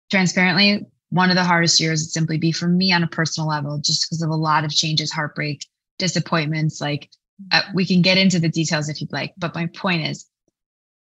transparently 0.10 0.86
one 1.10 1.30
of 1.30 1.36
the 1.36 1.44
hardest 1.44 1.80
years 1.80 2.02
would 2.02 2.12
simply 2.12 2.38
be 2.38 2.52
for 2.52 2.68
me 2.68 2.92
on 2.92 3.04
a 3.04 3.08
personal 3.08 3.48
level, 3.48 3.78
just 3.78 4.06
because 4.06 4.22
of 4.22 4.30
a 4.30 4.36
lot 4.36 4.66
of 4.66 4.72
changes, 4.72 5.12
heartbreak, 5.12 5.66
disappointments. 5.98 6.82
Like 6.82 7.10
uh, 7.52 7.62
we 7.74 7.86
can 7.86 8.02
get 8.02 8.18
into 8.18 8.40
the 8.40 8.50
details 8.50 8.90
if 8.90 9.02
you'd 9.02 9.12
like. 9.12 9.34
But 9.38 9.56
my 9.56 9.68
point 9.68 10.08
is 10.08 10.26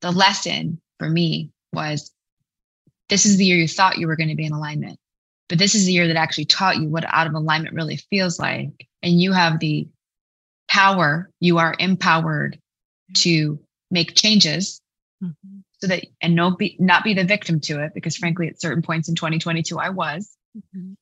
the 0.01 0.11
lesson 0.11 0.79
for 0.99 1.09
me 1.09 1.51
was 1.73 2.11
this 3.09 3.25
is 3.25 3.37
the 3.37 3.45
year 3.45 3.57
you 3.57 3.67
thought 3.67 3.97
you 3.97 4.07
were 4.07 4.15
going 4.15 4.29
to 4.29 4.35
be 4.35 4.45
in 4.45 4.53
alignment, 4.53 4.99
but 5.49 5.57
this 5.57 5.75
is 5.75 5.85
the 5.85 5.93
year 5.93 6.07
that 6.07 6.17
actually 6.17 6.45
taught 6.45 6.77
you 6.77 6.89
what 6.89 7.05
out 7.07 7.27
of 7.27 7.33
alignment 7.33 7.75
really 7.75 7.97
feels 8.09 8.39
like. 8.39 8.87
And 9.01 9.19
you 9.19 9.31
have 9.33 9.59
the 9.59 9.87
power, 10.67 11.29
you 11.39 11.57
are 11.57 11.75
empowered 11.79 12.59
to 13.15 13.59
make 13.89 14.15
changes 14.15 14.81
mm-hmm. 15.23 15.59
So 15.79 15.87
that 15.87 16.05
and 16.21 16.35
no 16.35 16.51
be 16.51 16.75
not 16.79 17.03
be 17.03 17.13
the 17.13 17.23
victim 17.23 17.59
to 17.59 17.83
it 17.83 17.93
because 17.93 18.17
frankly 18.17 18.47
at 18.47 18.61
certain 18.61 18.81
points 18.81 19.09
in 19.09 19.15
2022 19.15 19.77
i 19.77 19.89
was 19.89 20.35
mm-hmm. 20.57 20.93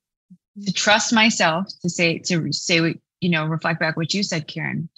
to 0.63 0.74
trust 0.74 1.13
myself 1.13 1.67
to 1.82 1.89
say 1.89 2.20
to 2.20 2.51
say 2.51 2.96
you 3.22 3.29
know 3.29 3.46
reflect 3.46 3.79
back 3.79 3.98
what 3.98 4.13
you 4.13 4.24
said 4.24 4.48
karen 4.48 4.89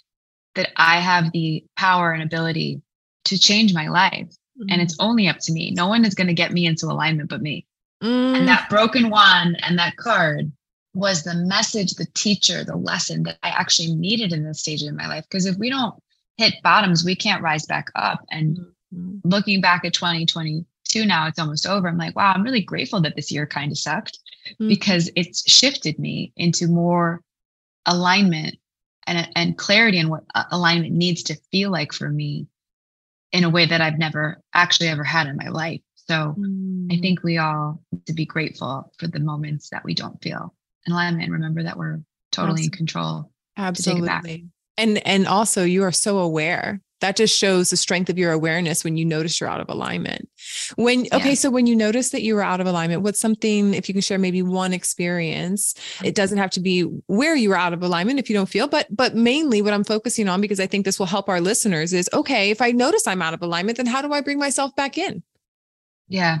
that 0.54 0.70
i 0.76 1.00
have 1.00 1.30
the 1.32 1.64
power 1.76 2.12
and 2.12 2.22
ability 2.22 2.82
to 3.24 3.38
change 3.38 3.74
my 3.74 3.88
life 3.88 4.28
mm-hmm. 4.58 4.66
and 4.70 4.82
it's 4.82 4.96
mm-hmm. 4.96 5.10
only 5.10 5.28
up 5.28 5.38
to 5.38 5.52
me 5.52 5.70
no 5.70 5.88
one 5.88 6.04
is 6.04 6.14
going 6.14 6.28
to 6.28 6.34
get 6.34 6.52
me 6.52 6.66
into 6.66 6.86
alignment 6.86 7.30
but 7.30 7.42
me 7.42 7.66
mm. 8.02 8.36
and 8.36 8.48
that 8.48 8.68
broken 8.68 9.10
wand 9.10 9.58
and 9.62 9.78
that 9.78 9.96
card 9.96 10.50
was 10.94 11.22
the 11.22 11.34
message 11.34 11.94
the 11.94 12.06
teacher 12.14 12.64
the 12.64 12.76
lesson 12.76 13.22
that 13.22 13.36
i 13.42 13.50
actually 13.50 13.94
needed 13.94 14.32
in 14.32 14.42
this 14.42 14.60
stage 14.60 14.82
of 14.82 14.94
my 14.94 15.06
life 15.06 15.24
because 15.28 15.46
if 15.46 15.56
we 15.56 15.70
don't 15.70 15.94
hit 16.36 16.54
bottoms 16.64 17.04
we 17.04 17.14
can't 17.14 17.42
rise 17.42 17.66
back 17.66 17.88
up 17.94 18.24
and 18.30 18.56
mm 18.56 18.60
Mm-hmm. 18.60 18.70
Looking 19.24 19.60
back 19.60 19.84
at 19.84 19.92
2022 19.92 21.06
now, 21.06 21.26
it's 21.26 21.38
almost 21.38 21.66
over. 21.66 21.88
I'm 21.88 21.98
like, 21.98 22.16
wow, 22.16 22.32
I'm 22.34 22.42
really 22.42 22.62
grateful 22.62 23.00
that 23.02 23.16
this 23.16 23.30
year 23.30 23.46
kind 23.46 23.70
of 23.70 23.78
sucked 23.78 24.18
mm-hmm. 24.52 24.68
because 24.68 25.10
it's 25.16 25.50
shifted 25.50 25.98
me 25.98 26.32
into 26.36 26.68
more 26.68 27.22
alignment 27.86 28.56
and, 29.06 29.28
and 29.34 29.58
clarity 29.58 29.98
and 29.98 30.10
what 30.10 30.24
alignment 30.50 30.92
needs 30.92 31.22
to 31.24 31.36
feel 31.50 31.70
like 31.70 31.92
for 31.92 32.08
me 32.08 32.46
in 33.32 33.44
a 33.44 33.50
way 33.50 33.66
that 33.66 33.80
I've 33.80 33.98
never 33.98 34.42
actually 34.54 34.88
ever 34.88 35.04
had 35.04 35.26
in 35.26 35.36
my 35.36 35.48
life. 35.48 35.80
So 35.94 36.34
mm. 36.38 36.92
I 36.92 36.98
think 37.00 37.22
we 37.22 37.36
all 37.38 37.82
need 37.92 38.06
to 38.06 38.14
be 38.14 38.24
grateful 38.24 38.92
for 38.98 39.06
the 39.06 39.20
moments 39.20 39.68
that 39.70 39.84
we 39.84 39.94
don't 39.94 40.20
feel 40.22 40.54
in 40.86 40.92
alignment. 40.92 41.30
Remember 41.30 41.62
that 41.62 41.76
we're 41.76 42.00
totally 42.32 42.64
in 42.64 42.70
control. 42.70 43.30
Absolutely. 43.56 44.46
And 44.78 45.06
and 45.06 45.26
also 45.26 45.64
you 45.64 45.82
are 45.82 45.92
so 45.92 46.18
aware 46.18 46.80
that 47.00 47.16
just 47.16 47.36
shows 47.36 47.70
the 47.70 47.76
strength 47.76 48.10
of 48.10 48.18
your 48.18 48.32
awareness 48.32 48.84
when 48.84 48.96
you 48.96 49.04
notice 49.04 49.40
you're 49.40 49.48
out 49.48 49.60
of 49.60 49.68
alignment. 49.68 50.28
When 50.76 51.04
yeah. 51.04 51.16
okay 51.16 51.34
so 51.34 51.50
when 51.50 51.66
you 51.66 51.76
notice 51.76 52.10
that 52.10 52.22
you 52.22 52.34
were 52.34 52.42
out 52.42 52.60
of 52.60 52.66
alignment 52.66 53.02
what's 53.02 53.20
something 53.20 53.74
if 53.74 53.88
you 53.88 53.94
can 53.94 54.00
share 54.00 54.18
maybe 54.18 54.42
one 54.42 54.72
experience 54.72 55.74
it 56.02 56.14
doesn't 56.14 56.38
have 56.38 56.50
to 56.50 56.60
be 56.60 56.82
where 57.06 57.36
you 57.36 57.50
were 57.50 57.56
out 57.56 57.72
of 57.72 57.82
alignment 57.82 58.18
if 58.18 58.28
you 58.28 58.36
don't 58.36 58.48
feel 58.48 58.66
but 58.66 58.86
but 58.94 59.14
mainly 59.14 59.62
what 59.62 59.72
i'm 59.72 59.84
focusing 59.84 60.28
on 60.28 60.40
because 60.40 60.60
i 60.60 60.66
think 60.66 60.84
this 60.84 60.98
will 60.98 61.06
help 61.06 61.28
our 61.28 61.40
listeners 61.40 61.92
is 61.92 62.08
okay 62.12 62.50
if 62.50 62.60
i 62.60 62.70
notice 62.70 63.06
i'm 63.06 63.22
out 63.22 63.34
of 63.34 63.42
alignment 63.42 63.76
then 63.76 63.86
how 63.86 64.02
do 64.02 64.12
i 64.12 64.20
bring 64.20 64.38
myself 64.38 64.74
back 64.74 64.98
in? 64.98 65.22
Yeah. 66.08 66.38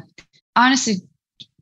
Honestly 0.56 0.96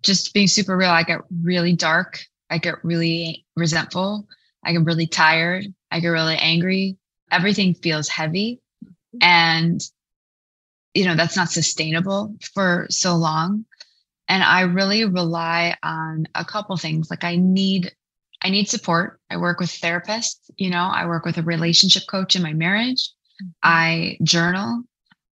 just 0.02 0.32
being 0.34 0.46
super 0.46 0.76
real 0.76 0.90
i 0.90 1.02
get 1.02 1.20
really 1.42 1.72
dark. 1.72 2.20
I 2.48 2.58
get 2.58 2.84
really 2.84 3.44
resentful. 3.56 4.28
I 4.64 4.72
get 4.72 4.84
really 4.84 5.06
tired. 5.06 5.66
I 5.90 6.00
get 6.00 6.08
really 6.08 6.36
angry. 6.36 6.96
Everything 7.32 7.74
feels 7.74 8.08
heavy 8.08 8.60
and 9.20 9.80
you 10.94 11.04
know 11.04 11.14
that's 11.14 11.36
not 11.36 11.50
sustainable 11.50 12.36
for 12.54 12.86
so 12.90 13.16
long. 13.16 13.64
And 14.28 14.42
i 14.42 14.62
really 14.62 15.04
rely 15.04 15.76
on 15.82 16.26
a 16.34 16.44
couple 16.44 16.76
things. 16.76 17.10
Like 17.10 17.24
i 17.24 17.36
need 17.36 17.92
i 18.42 18.50
need 18.50 18.68
support. 18.68 19.20
I 19.30 19.36
work 19.36 19.60
with 19.60 19.70
therapists 19.70 20.50
you 20.56 20.70
know 20.70 20.84
i 20.84 21.06
work 21.06 21.24
with 21.24 21.38
a 21.38 21.42
relationship 21.42 22.04
coach 22.08 22.36
in 22.36 22.42
my 22.42 22.52
marriage. 22.52 23.10
Mm-hmm. 23.42 23.50
i 23.62 24.18
journal 24.22 24.82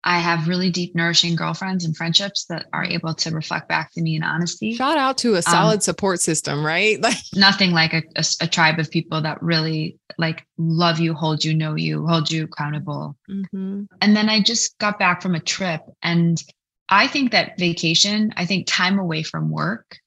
I 0.04 0.20
have 0.20 0.48
really 0.48 0.70
deep, 0.70 0.96
nourishing 0.96 1.36
girlfriends 1.36 1.86
and 1.86 1.96
friendships 1.96 2.46
that 2.46 2.68
are 2.74 2.84
able 2.84 3.14
to 3.16 3.32
reflect 3.32 3.70
back 3.70 3.92
to 3.94 4.02
me 4.02 4.16
in 4.16 4.24
honesty. 4.24 4.74
Shout 4.74 4.98
out 4.98 5.18
to 5.20 5.34
a 5.34 5.38
um, 5.38 5.42
solid 5.44 5.76
um, 5.76 5.82
support 5.82 6.20
system, 6.20 6.66
right? 6.66 7.00
Like 7.14 7.18
nothing 7.36 7.72
like 7.72 7.94
a, 7.94 8.04
a, 8.16 8.24
a, 8.42 8.48
tribe 8.48 8.80
of 8.80 8.90
people 8.90 9.20
that 9.22 9.44
really 9.44 10.00
like 10.18 10.46
love 10.58 11.00
you, 11.00 11.14
hold 11.14 11.44
you, 11.44 11.54
know 11.54 11.76
you, 11.76 12.08
hold 12.08 12.32
you 12.32 12.46
accountable. 12.46 13.18
Mm-hmm. 13.30 13.84
And 14.02 14.16
then 14.16 14.30
I 14.30 14.42
just 14.42 14.78
got 14.78 15.00
back 15.00 15.22
from 15.22 15.36
a 15.36 15.40
trip, 15.42 15.82
and 16.02 16.42
I 16.88 17.08
think 17.08 17.32
that 17.32 17.58
vacation, 17.58 18.34
I 18.38 18.46
think 18.46 18.68
time 18.68 19.00
away 19.00 19.24
from 19.24 19.50
work 19.50 19.98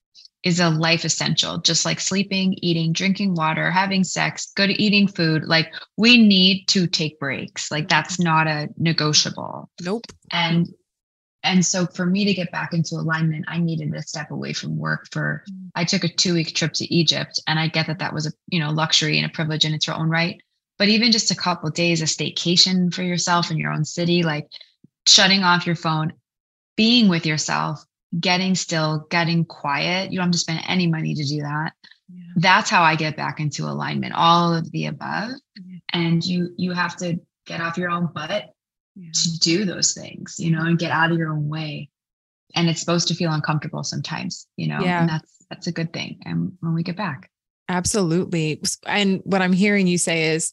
is 0.47 0.61
a 0.61 0.71
life 0.71 1.05
essential, 1.05 1.59
just 1.59 1.85
like 1.85 1.99
sleeping, 1.99 2.57
eating, 2.62 2.93
drinking 2.93 3.35
water, 3.35 3.69
having 3.69 4.05
sex, 4.05 4.53
good 4.55 4.71
eating 4.71 5.09
food. 5.09 5.43
Like 5.43 5.75
we 5.97 6.25
need 6.25 6.69
to 6.69 6.87
take 6.87 7.19
breaks. 7.19 7.73
Like 7.73 7.88
that's 7.88 8.15
mm-hmm. 8.15 8.23
not 8.23 8.47
a 8.47 8.69
negotiable. 8.79 9.69
Nope. 9.83 10.05
And 10.31 10.69
and 11.43 11.67
so 11.67 11.87
for 11.87 12.07
me 12.07 12.25
to 12.26 12.33
get 12.33 12.53
back 12.53 12.73
into 12.73 12.95
alignment, 12.95 13.47
I 13.49 13.59
needed 13.59 13.93
to 13.93 14.03
step 14.03 14.31
away 14.31 14.53
from 14.53 14.79
work 14.79 15.09
for 15.11 15.43
mm. 15.50 15.71
I 15.75 15.85
took 15.85 16.05
a 16.05 16.09
2-week 16.09 16.55
trip 16.55 16.73
to 16.75 16.95
Egypt 16.95 17.41
and 17.49 17.59
I 17.59 17.67
get 17.67 17.88
that 17.88 17.99
that 17.99 18.15
was 18.15 18.29
a, 18.29 18.33
you 18.47 18.61
know, 18.61 18.71
luxury 18.71 19.19
and 19.19 19.26
a 19.26 19.35
privilege 19.35 19.65
in 19.65 19.75
its 19.75 19.88
own 19.88 20.09
right. 20.09 20.41
But 20.79 20.88
even 20.88 21.11
just 21.11 21.33
a 21.33 21.37
couple 21.37 21.71
days 21.71 22.03
of 22.03 22.09
staycation 22.09 22.95
for 22.95 23.03
yourself 23.03 23.50
in 23.50 23.59
your 23.59 23.73
own 23.73 23.85
city, 23.85 24.23
like 24.23 24.47
shutting 25.09 25.43
off 25.43 25.67
your 25.67 25.76
phone, 25.76 26.12
being 26.76 27.09
with 27.09 27.26
yourself, 27.26 27.85
getting 28.19 28.55
still, 28.55 29.07
getting 29.11 29.45
quiet. 29.45 30.13
You 30.13 30.19
don't 30.19 30.29
have 30.29 30.33
to 30.33 30.39
spend 30.39 30.61
any 30.67 30.87
money 30.87 31.15
to 31.15 31.25
do 31.25 31.43
that. 31.43 31.73
Yeah. 32.09 32.23
That's 32.37 32.71
how 32.71 32.83
I 32.83 32.97
get 32.97 33.17
back 33.17 33.41
into 33.41 33.65
alignment, 33.65 34.15
all 34.15 34.55
of 34.55 34.71
the 34.71 34.87
above. 34.87 35.33
Yeah. 35.57 35.79
And 35.93 36.25
you 36.25 36.51
you 36.57 36.73
have 36.73 36.97
to 36.99 37.21
get 37.47 37.61
off 37.61 37.79
your 37.79 37.91
own 37.91 38.09
butt 38.15 38.53
yeah. 38.95 39.11
to 39.13 39.39
do 39.39 39.65
those 39.65 39.93
things, 39.93 40.37
you 40.39 40.51
know, 40.51 40.63
and 40.63 40.79
get 40.79 40.91
out 40.91 41.11
of 41.11 41.19
your 41.19 41.31
own 41.31 41.49
way. 41.49 41.91
And 42.55 42.69
it's 42.69 42.81
supposed 42.81 43.09
to 43.09 43.15
feel 43.15 43.33
uncomfortable 43.33 43.83
sometimes, 43.83 44.47
you 44.57 44.69
know, 44.69 44.81
and 44.83 45.09
that's 45.09 45.37
that's 45.51 45.67
a 45.67 45.73
good 45.73 45.93
thing. 45.93 46.19
And 46.25 46.53
when 46.61 46.75
we 46.75 46.83
get 46.83 46.97
back. 46.97 47.31
Absolutely. 47.69 48.61
And 48.87 49.21
what 49.25 49.43
I'm 49.43 49.53
hearing 49.53 49.87
you 49.87 49.99
say 49.99 50.29
is 50.35 50.53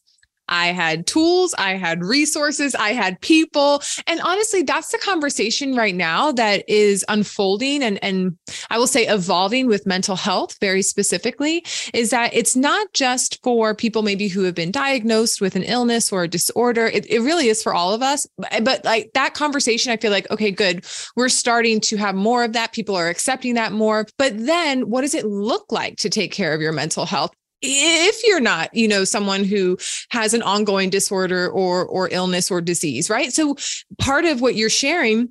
I 0.54 0.68
had 0.68 1.08
tools, 1.08 1.56
I 1.58 1.72
had 1.72 2.04
resources, 2.04 2.76
I 2.76 2.94
had 2.94 3.20
people. 3.22 3.82
And 4.06 4.22
honestly, 4.22 4.62
that's 4.62 4.92
the 4.92 5.00
conversation 5.00 5.76
right 5.76 5.96
now 5.96 6.32
that 6.34 6.64
is 6.70 7.04
unfolding 7.10 7.82
and, 7.82 8.02
and 8.04 8.38
I 8.70 8.78
will 8.78 8.88
say 8.88 9.08
evolving 9.08 9.68
with 9.68 9.88
mental 9.88 10.16
health 10.16 10.58
very 10.62 10.84
specifically 10.84 11.66
is 11.92 12.12
that 12.12 12.34
it's 12.36 12.56
not 12.56 12.94
just 12.94 13.42
for 13.44 13.74
people 13.74 14.04
maybe 14.04 14.28
who 14.28 14.44
have 14.44 14.54
been 14.54 14.72
diagnosed 14.72 15.42
with 15.42 15.56
an 15.56 15.64
illness 15.64 16.12
or 16.12 16.24
a 16.24 16.28
disorder. 16.28 16.86
It, 16.86 17.10
it 17.10 17.22
really 17.22 17.48
is 17.48 17.64
for 17.64 17.74
all 17.74 17.92
of 17.92 18.04
us. 18.04 18.28
But, 18.38 18.64
but 18.64 18.86
like 18.86 19.10
that 19.16 19.34
conversation, 19.34 19.92
I 19.92 19.98
feel 19.98 20.12
like, 20.12 20.30
okay, 20.30 20.52
good. 20.52 20.86
We're 21.16 21.30
starting 21.30 21.80
to 21.82 21.98
have 21.98 22.14
more 22.14 22.44
of 22.44 22.54
that. 22.54 22.74
People 22.74 22.96
are 22.96 23.10
accepting 23.10 23.56
that 23.56 23.72
more. 23.72 24.06
But 24.20 24.34
then 24.38 24.90
what 24.90 25.02
does 25.02 25.16
it 25.16 25.26
look 25.26 25.72
like 25.72 25.98
to 25.98 26.10
take 26.10 26.32
care 26.32 26.54
of 26.54 26.62
your 26.62 26.74
mental 26.74 27.08
health? 27.08 27.32
If 27.64 28.22
you're 28.26 28.40
not 28.40 28.74
you 28.74 28.88
know 28.88 29.04
someone 29.04 29.44
who 29.44 29.78
has 30.10 30.34
an 30.34 30.42
ongoing 30.44 30.90
disorder 30.90 31.50
or 31.50 31.86
or 31.86 32.10
illness 32.12 32.52
or 32.52 32.62
disease 32.62 33.10
right 33.10 33.34
so 33.34 33.56
part 34.00 34.26
of 34.26 34.42
what 34.42 34.56
you're 34.56 34.70
sharing 34.70 35.30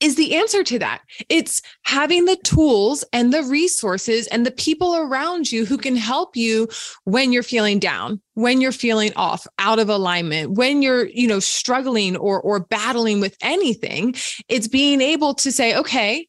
is 0.00 0.16
the 0.16 0.34
answer 0.34 0.62
to 0.62 0.78
that. 0.78 1.02
It's 1.28 1.62
having 1.84 2.26
the 2.26 2.36
tools 2.44 3.04
and 3.12 3.32
the 3.32 3.42
resources 3.44 4.26
and 4.28 4.44
the 4.44 4.50
people 4.50 4.94
around 4.94 5.50
you 5.50 5.64
who 5.64 5.78
can 5.78 5.96
help 5.96 6.36
you 6.36 6.68
when 7.04 7.32
you're 7.32 7.42
feeling 7.42 7.78
down, 7.78 8.20
when 8.34 8.60
you're 8.60 8.72
feeling 8.72 9.12
off, 9.16 9.46
out 9.58 9.78
of 9.78 9.88
alignment, 9.88 10.52
when 10.52 10.82
you're, 10.82 11.06
you 11.06 11.26
know, 11.26 11.40
struggling 11.40 12.16
or 12.16 12.40
or 12.40 12.60
battling 12.60 13.20
with 13.20 13.36
anything. 13.40 14.14
It's 14.48 14.68
being 14.68 15.00
able 15.00 15.34
to 15.34 15.50
say, 15.50 15.74
okay, 15.76 16.28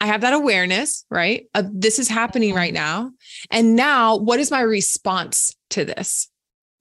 I 0.00 0.06
have 0.06 0.20
that 0.20 0.32
awareness, 0.32 1.04
right? 1.10 1.46
Of 1.54 1.68
this 1.72 1.98
is 1.98 2.08
happening 2.08 2.54
right 2.54 2.72
now. 2.72 3.12
And 3.50 3.76
now 3.76 4.16
what 4.16 4.40
is 4.40 4.50
my 4.50 4.60
response 4.60 5.54
to 5.70 5.84
this? 5.84 6.28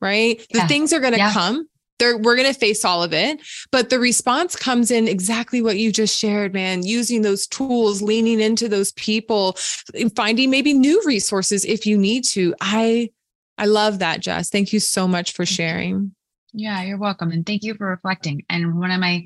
Right? 0.01 0.45
Yeah. 0.49 0.63
The 0.63 0.67
things 0.67 0.91
are 0.93 0.99
going 0.99 1.13
to 1.13 1.19
yeah. 1.19 1.33
come. 1.33 1.67
They're, 1.97 2.17
we're 2.17 2.35
going 2.35 2.51
to 2.51 2.59
face 2.59 2.83
all 2.83 3.03
of 3.03 3.13
it, 3.13 3.39
but 3.71 3.89
the 3.89 3.99
response 3.99 4.57
comes 4.57 4.91
in 4.91 5.07
exactly 5.07 5.61
what 5.61 5.77
you 5.77 5.93
just 5.93 6.17
shared, 6.17 6.53
man. 6.53 6.85
Using 6.85 7.21
those 7.21 7.47
tools, 7.47 8.01
leaning 8.01 8.41
into 8.41 8.67
those 8.67 8.91
people, 8.93 9.53
finding 10.13 10.49
maybe 10.49 10.73
new 10.73 11.01
resources 11.05 11.63
if 11.63 11.85
you 11.85 11.97
need 11.97 12.25
to. 12.25 12.53
I, 12.59 13.11
I 13.57 13.67
love 13.67 13.99
that, 13.99 14.19
Jess. 14.19 14.49
Thank 14.49 14.73
you 14.73 14.81
so 14.81 15.07
much 15.07 15.31
for 15.31 15.45
sharing. 15.45 16.13
Yeah, 16.51 16.83
you're 16.83 16.97
welcome, 16.97 17.31
and 17.31 17.45
thank 17.45 17.63
you 17.63 17.75
for 17.75 17.87
reflecting. 17.87 18.43
And 18.49 18.77
one 18.77 18.91
of 18.91 18.99
my 18.99 19.25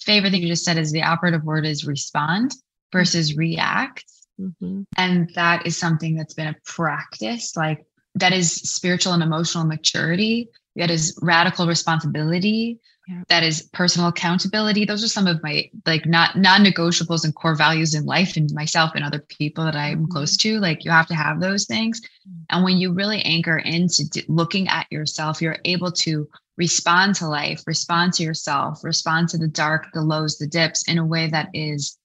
favorite 0.00 0.30
things 0.30 0.44
you 0.44 0.48
just 0.48 0.64
said 0.64 0.78
is 0.78 0.92
the 0.92 1.02
operative 1.02 1.42
word 1.42 1.66
is 1.66 1.84
respond 1.84 2.54
versus 2.94 3.36
react. 3.36 4.04
Mm-hmm. 4.40 4.82
And 4.96 5.30
that 5.34 5.66
is 5.66 5.76
something 5.76 6.16
that's 6.16 6.34
been 6.34 6.48
a 6.48 6.56
practice, 6.64 7.56
like 7.56 7.84
that 8.14 8.32
is 8.32 8.52
spiritual 8.52 9.12
and 9.12 9.22
emotional 9.22 9.64
maturity, 9.64 10.48
that 10.76 10.90
is 10.90 11.18
radical 11.22 11.66
responsibility 11.66 12.80
yeah. 13.08 13.22
that 13.28 13.42
is 13.42 13.68
personal 13.72 14.08
accountability 14.08 14.84
those 14.84 15.04
are 15.04 15.08
some 15.08 15.26
of 15.26 15.42
my 15.42 15.70
like 15.86 16.06
not 16.06 16.36
non-negotiables 16.36 17.24
and 17.24 17.34
core 17.34 17.54
values 17.54 17.94
in 17.94 18.04
life 18.04 18.36
and 18.36 18.52
myself 18.54 18.92
and 18.94 19.04
other 19.04 19.20
people 19.20 19.64
that 19.64 19.76
i'm 19.76 20.02
mm-hmm. 20.02 20.12
close 20.12 20.36
to 20.36 20.58
like 20.60 20.84
you 20.84 20.90
have 20.90 21.06
to 21.06 21.14
have 21.14 21.40
those 21.40 21.66
things 21.66 22.00
mm-hmm. 22.00 22.42
and 22.50 22.64
when 22.64 22.78
you 22.78 22.92
really 22.92 23.20
anchor 23.22 23.58
into 23.58 24.08
d- 24.08 24.24
looking 24.28 24.68
at 24.68 24.90
yourself 24.90 25.42
you're 25.42 25.58
able 25.64 25.92
to 25.92 26.28
respond 26.56 27.14
to 27.14 27.26
life 27.26 27.62
respond 27.66 28.12
to 28.12 28.22
yourself 28.22 28.82
respond 28.82 29.28
to 29.28 29.38
the 29.38 29.48
dark 29.48 29.86
the 29.92 30.00
lows 30.00 30.38
the 30.38 30.46
dips 30.46 30.88
in 30.88 30.98
a 30.98 31.06
way 31.06 31.28
that 31.28 31.48
is. 31.52 31.98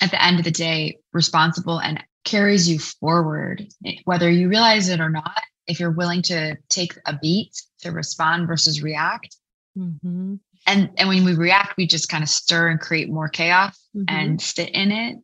At 0.00 0.10
the 0.10 0.22
end 0.22 0.38
of 0.38 0.44
the 0.44 0.50
day 0.50 0.98
responsible 1.12 1.80
and 1.80 2.02
carries 2.24 2.68
you 2.68 2.78
forward 2.78 3.66
whether 4.04 4.30
you 4.30 4.48
realize 4.48 4.88
it 4.88 5.00
or 5.00 5.08
not 5.08 5.40
if 5.66 5.80
you're 5.80 5.90
willing 5.90 6.20
to 6.20 6.56
take 6.68 6.92
a 7.06 7.18
beat 7.20 7.52
to 7.80 7.90
respond 7.90 8.46
versus 8.46 8.82
react 8.82 9.36
Mm-hmm. 9.78 10.34
And 10.66 10.90
and 10.96 11.08
when 11.08 11.24
we 11.24 11.34
react, 11.34 11.76
we 11.76 11.86
just 11.86 12.08
kind 12.08 12.22
of 12.22 12.28
stir 12.28 12.68
and 12.68 12.80
create 12.80 13.08
more 13.08 13.28
chaos 13.28 13.78
mm-hmm. 13.96 14.04
and 14.08 14.40
sit 14.40 14.70
in 14.70 14.92
it. 14.92 15.18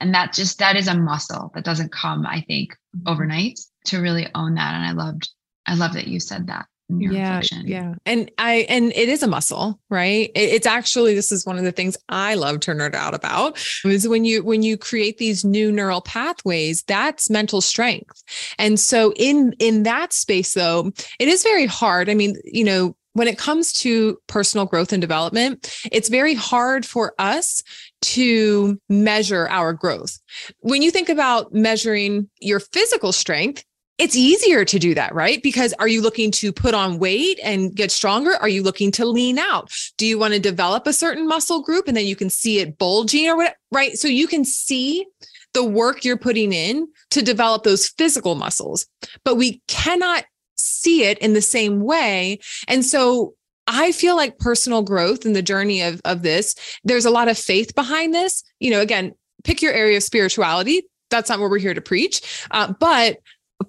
And 0.00 0.14
that 0.14 0.32
just 0.32 0.58
that 0.58 0.76
is 0.76 0.88
a 0.88 0.94
muscle 0.94 1.50
that 1.54 1.64
doesn't 1.64 1.92
come, 1.92 2.26
I 2.26 2.42
think, 2.42 2.72
mm-hmm. 2.96 3.08
overnight 3.08 3.58
to 3.86 4.00
really 4.00 4.28
own 4.34 4.54
that. 4.54 4.74
And 4.74 4.84
I 4.84 4.92
loved, 4.92 5.30
I 5.66 5.74
love 5.74 5.94
that 5.94 6.08
you 6.08 6.20
said 6.20 6.48
that. 6.48 6.66
Yeah 6.88 7.36
reflection. 7.36 7.66
yeah 7.66 7.94
and 8.04 8.30
i 8.38 8.66
and 8.68 8.92
it 8.92 9.08
is 9.08 9.22
a 9.22 9.26
muscle 9.26 9.80
right 9.88 10.30
it, 10.34 10.40
it's 10.40 10.66
actually 10.66 11.14
this 11.14 11.32
is 11.32 11.46
one 11.46 11.56
of 11.56 11.64
the 11.64 11.72
things 11.72 11.96
i 12.08 12.34
love 12.34 12.60
to 12.60 12.72
nerd 12.72 12.94
out 12.94 13.14
about 13.14 13.58
is 13.84 14.06
when 14.06 14.24
you 14.24 14.44
when 14.44 14.62
you 14.62 14.76
create 14.76 15.18
these 15.18 15.44
new 15.44 15.72
neural 15.72 16.02
pathways 16.02 16.82
that's 16.86 17.30
mental 17.30 17.60
strength 17.60 18.22
and 18.58 18.78
so 18.78 19.12
in 19.16 19.54
in 19.58 19.84
that 19.84 20.12
space 20.12 20.54
though 20.54 20.92
it 21.18 21.28
is 21.28 21.42
very 21.42 21.66
hard 21.66 22.10
i 22.10 22.14
mean 22.14 22.36
you 22.44 22.64
know 22.64 22.94
when 23.14 23.28
it 23.28 23.38
comes 23.38 23.72
to 23.72 24.18
personal 24.26 24.66
growth 24.66 24.92
and 24.92 25.00
development, 25.00 25.72
it's 25.90 26.08
very 26.08 26.34
hard 26.34 26.84
for 26.84 27.14
us 27.18 27.62
to 28.02 28.78
measure 28.88 29.48
our 29.48 29.72
growth. 29.72 30.18
When 30.60 30.82
you 30.82 30.90
think 30.90 31.08
about 31.08 31.54
measuring 31.54 32.28
your 32.40 32.58
physical 32.58 33.12
strength, 33.12 33.64
it's 33.98 34.16
easier 34.16 34.64
to 34.64 34.78
do 34.78 34.94
that, 34.94 35.14
right? 35.14 35.42
Because 35.42 35.72
are 35.74 35.86
you 35.86 36.02
looking 36.02 36.30
to 36.32 36.52
put 36.52 36.74
on 36.74 36.98
weight 36.98 37.38
and 37.42 37.74
get 37.74 37.92
stronger? 37.92 38.32
Are 38.40 38.48
you 38.48 38.62
looking 38.62 38.90
to 38.92 39.04
lean 39.04 39.38
out? 39.38 39.70
Do 39.98 40.06
you 40.06 40.18
want 40.18 40.34
to 40.34 40.40
develop 40.40 40.86
a 40.86 40.92
certain 40.92 41.28
muscle 41.28 41.62
group 41.62 41.86
and 41.86 41.96
then 41.96 42.06
you 42.06 42.16
can 42.16 42.28
see 42.28 42.58
it 42.58 42.76
bulging 42.76 43.28
or 43.28 43.36
what, 43.36 43.54
right? 43.70 43.96
So 43.96 44.08
you 44.08 44.26
can 44.26 44.44
see 44.44 45.06
the 45.52 45.64
work 45.64 46.04
you're 46.04 46.16
putting 46.16 46.52
in 46.52 46.88
to 47.12 47.22
develop 47.22 47.62
those 47.62 47.88
physical 47.88 48.34
muscles, 48.34 48.86
but 49.24 49.36
we 49.36 49.62
cannot 49.68 50.24
see 50.56 51.04
it 51.04 51.18
in 51.18 51.32
the 51.32 51.42
same 51.42 51.80
way. 51.80 52.40
And 52.66 52.84
so 52.84 53.34
I 53.68 53.92
feel 53.92 54.16
like 54.16 54.38
personal 54.38 54.82
growth 54.82 55.24
and 55.24 55.36
the 55.36 55.42
journey 55.42 55.82
of, 55.82 56.00
of 56.04 56.22
this, 56.22 56.56
there's 56.82 57.06
a 57.06 57.10
lot 57.10 57.28
of 57.28 57.38
faith 57.38 57.74
behind 57.76 58.12
this. 58.12 58.42
You 58.58 58.72
know, 58.72 58.80
again, 58.80 59.14
pick 59.44 59.62
your 59.62 59.72
area 59.72 59.96
of 59.96 60.02
spirituality. 60.02 60.82
That's 61.10 61.28
not 61.28 61.38
what 61.38 61.50
we're 61.50 61.58
here 61.58 61.74
to 61.74 61.80
preach. 61.80 62.46
Uh, 62.50 62.74
but 62.78 63.18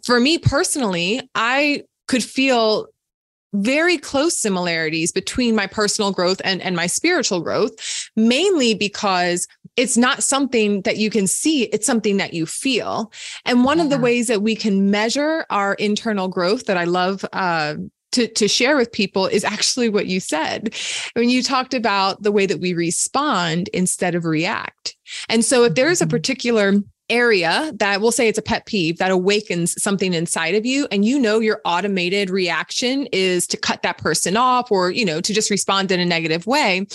for 0.06 0.20
me 0.20 0.38
personally, 0.38 1.28
I 1.34 1.84
could 2.08 2.24
feel 2.24 2.88
very 3.54 3.98
close 3.98 4.38
similarities 4.38 5.12
between 5.12 5.56
my 5.56 5.66
personal 5.66 6.12
growth 6.12 6.42
and, 6.44 6.62
and 6.62 6.76
my 6.76 6.88
spiritual 6.88 7.42
growth, 7.42 7.72
mainly 8.16 8.74
because 8.74 9.48
it's 9.78 9.98
not 9.98 10.24
something 10.24 10.82
that 10.82 10.98
you 10.98 11.10
can 11.10 11.26
see, 11.26 11.64
it's 11.64 11.88
something 11.88 12.18
that 12.18 12.34
you 12.34 12.46
feel. 12.46 13.12
And 13.46 13.64
one 13.64 13.78
yeah. 13.78 13.86
of 13.86 13.90
the 13.90 13.98
ways 13.98 14.28
that 14.28 14.42
we 14.42 14.56
can 14.56 14.92
measure 14.92 15.46
our 15.50 15.74
internal 15.76 16.28
growth 16.28 16.66
that 16.66 16.78
I 16.78 16.84
love 16.84 17.26
uh, 17.34 17.76
to, 18.12 18.28
to 18.28 18.48
share 18.48 18.78
with 18.78 18.92
people 18.92 19.26
is 19.28 19.44
actually 19.44 19.90
what 19.90 20.08
you 20.08 20.20
said 20.20 20.74
when 21.14 21.30
you 21.30 21.44
talked 21.44 21.74
about 21.74 22.24
the 22.24 22.32
way 22.32 22.46
that 22.46 22.62
we 22.62 22.74
respond 22.74 23.70
instead 23.70 24.16
of 24.16 24.24
react. 24.24 24.96
And 25.28 25.44
so 25.44 25.64
if 25.64 25.76
there 25.76 25.90
is 25.90 26.02
a 26.02 26.06
mm-hmm. 26.06 26.12
particular 26.12 26.74
area 27.10 27.72
that 27.76 28.02
we'll 28.02 28.12
say 28.12 28.28
it's 28.28 28.38
a 28.38 28.42
pet 28.42 28.66
peeve 28.66 28.98
that 28.98 29.12
awakens 29.12 29.82
something 29.82 30.14
inside 30.14 30.56
of 30.56 30.66
you 30.66 30.88
and 30.92 31.06
you 31.06 31.20
know 31.20 31.40
your 31.40 31.62
automated 31.66 32.30
reaction 32.30 33.08
is 33.12 33.46
to 33.46 33.58
cut 33.58 33.84
that 33.84 33.98
person 33.98 34.36
off 34.36 34.72
or 34.72 34.90
you 34.90 35.06
know 35.06 35.22
to 35.22 35.34
just 35.34 35.52
respond 35.52 35.92
in 35.92 36.00
a 36.00 36.06
negative 36.06 36.48
way 36.48 36.86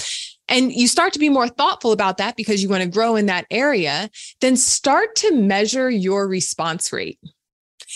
and 0.49 0.73
you 0.73 0.89
start 0.89 1.13
to 1.13 1.21
be 1.21 1.29
more 1.29 1.47
thoughtful 1.47 1.93
about 1.93 2.19
that 2.19 2.37
because 2.37 2.61
you 2.61 2.69
want 2.69 2.83
to 2.83 2.89
grow 2.89 3.15
in 3.15 3.27
that 3.27 3.47
area 3.51 4.11
then 4.41 4.57
start 4.57 5.15
to 5.15 5.33
measure 5.35 5.89
your 5.89 6.27
response 6.27 6.93
rate 6.93 7.19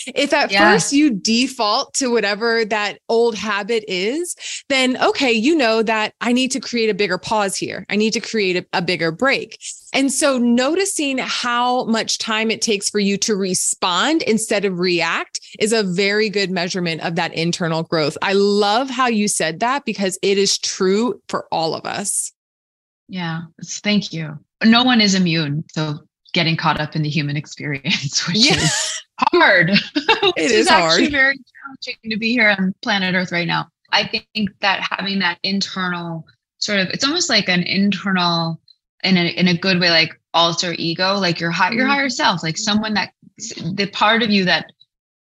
if 0.07 0.33
at 0.33 0.51
yeah. 0.51 0.71
first 0.71 0.93
you 0.93 1.11
default 1.11 1.93
to 1.95 2.07
whatever 2.07 2.65
that 2.65 2.99
old 3.09 3.35
habit 3.35 3.83
is, 3.87 4.35
then 4.69 5.01
okay, 5.01 5.31
you 5.31 5.55
know 5.55 5.81
that 5.83 6.13
I 6.21 6.33
need 6.33 6.51
to 6.51 6.59
create 6.59 6.89
a 6.89 6.93
bigger 6.93 7.17
pause 7.17 7.55
here. 7.55 7.85
I 7.89 7.95
need 7.95 8.11
to 8.11 8.19
create 8.19 8.57
a, 8.57 8.65
a 8.73 8.81
bigger 8.81 9.11
break. 9.11 9.57
And 9.95 10.11
so 10.11 10.37
noticing 10.37 11.17
how 11.19 11.85
much 11.85 12.17
time 12.17 12.51
it 12.51 12.61
takes 12.61 12.89
for 12.89 12.99
you 12.99 13.17
to 13.19 13.35
respond 13.35 14.21
instead 14.23 14.65
of 14.65 14.77
react 14.77 15.39
is 15.57 15.71
a 15.71 15.83
very 15.83 16.29
good 16.29 16.51
measurement 16.51 17.01
of 17.01 17.15
that 17.15 17.33
internal 17.33 17.83
growth. 17.83 18.17
I 18.21 18.33
love 18.33 18.89
how 18.89 19.07
you 19.07 19.29
said 19.29 19.61
that 19.61 19.85
because 19.85 20.19
it 20.21 20.37
is 20.37 20.57
true 20.57 21.21
for 21.29 21.47
all 21.49 21.73
of 21.73 21.85
us. 21.85 22.33
Yeah, 23.07 23.43
thank 23.63 24.11
you. 24.11 24.37
No 24.65 24.83
one 24.83 24.99
is 24.99 25.15
immune 25.15 25.63
to 25.75 26.01
getting 26.33 26.57
caught 26.57 26.81
up 26.81 26.97
in 26.97 27.01
the 27.01 27.09
human 27.09 27.37
experience, 27.37 28.27
which 28.27 28.49
yeah. 28.49 28.55
is 28.55 29.03
hard. 29.31 29.69
it 30.35 30.51
is, 30.51 30.67
hard. 30.67 30.91
actually 30.91 31.09
very 31.09 31.37
challenging 31.37 32.11
to 32.11 32.17
be 32.17 32.31
here 32.31 32.53
on 32.59 32.75
planet 32.81 33.15
Earth 33.15 33.31
right 33.31 33.47
now. 33.47 33.69
I 33.93 34.05
think 34.05 34.49
that 34.59 34.85
having 34.91 35.19
that 35.19 35.39
internal 35.43 36.25
sort 36.57 36.79
of, 36.79 36.89
it's 36.89 37.05
almost 37.05 37.29
like 37.29 37.47
an 37.47 37.63
internal, 37.63 38.59
in 39.05 39.17
a 39.17 39.25
in 39.27 39.47
a 39.47 39.57
good 39.57 39.79
way, 39.79 39.89
like 39.89 40.19
alter 40.33 40.73
ego, 40.77 41.15
like 41.15 41.39
your 41.39 41.51
high, 41.51 41.71
your 41.71 41.83
mm-hmm. 41.83 41.91
higher 41.91 42.09
self, 42.09 42.43
like 42.43 42.57
someone 42.57 42.95
that 42.95 43.13
the 43.73 43.89
part 43.91 44.23
of 44.23 44.29
you 44.29 44.45
that 44.45 44.71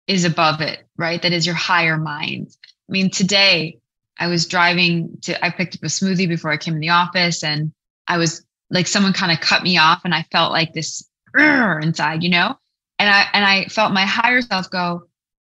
is 0.07 0.25
above 0.25 0.61
it, 0.61 0.87
right? 0.97 1.21
That 1.21 1.33
is 1.33 1.45
your 1.45 1.55
higher 1.55 1.97
mind. 1.97 2.55
I 2.89 2.91
mean, 2.91 3.09
today 3.09 3.79
I 4.19 4.27
was 4.27 4.47
driving 4.47 5.17
to, 5.23 5.43
I 5.43 5.49
picked 5.49 5.75
up 5.75 5.83
a 5.83 5.87
smoothie 5.87 6.27
before 6.27 6.51
I 6.51 6.57
came 6.57 6.75
in 6.75 6.79
the 6.79 6.89
office 6.89 7.43
and 7.43 7.73
I 8.07 8.17
was 8.17 8.45
like 8.69 8.87
someone 8.87 9.13
kind 9.13 9.31
of 9.31 9.39
cut 9.39 9.63
me 9.63 9.77
off 9.77 10.01
and 10.05 10.13
I 10.13 10.23
felt 10.31 10.51
like 10.51 10.73
this 10.73 11.07
inside, 11.35 12.23
you 12.23 12.29
know? 12.29 12.55
and 12.99 13.09
I 13.09 13.27
and 13.33 13.45
I 13.45 13.65
felt 13.65 13.93
my 13.93 14.05
higher 14.05 14.41
self 14.41 14.69
go, 14.69 15.07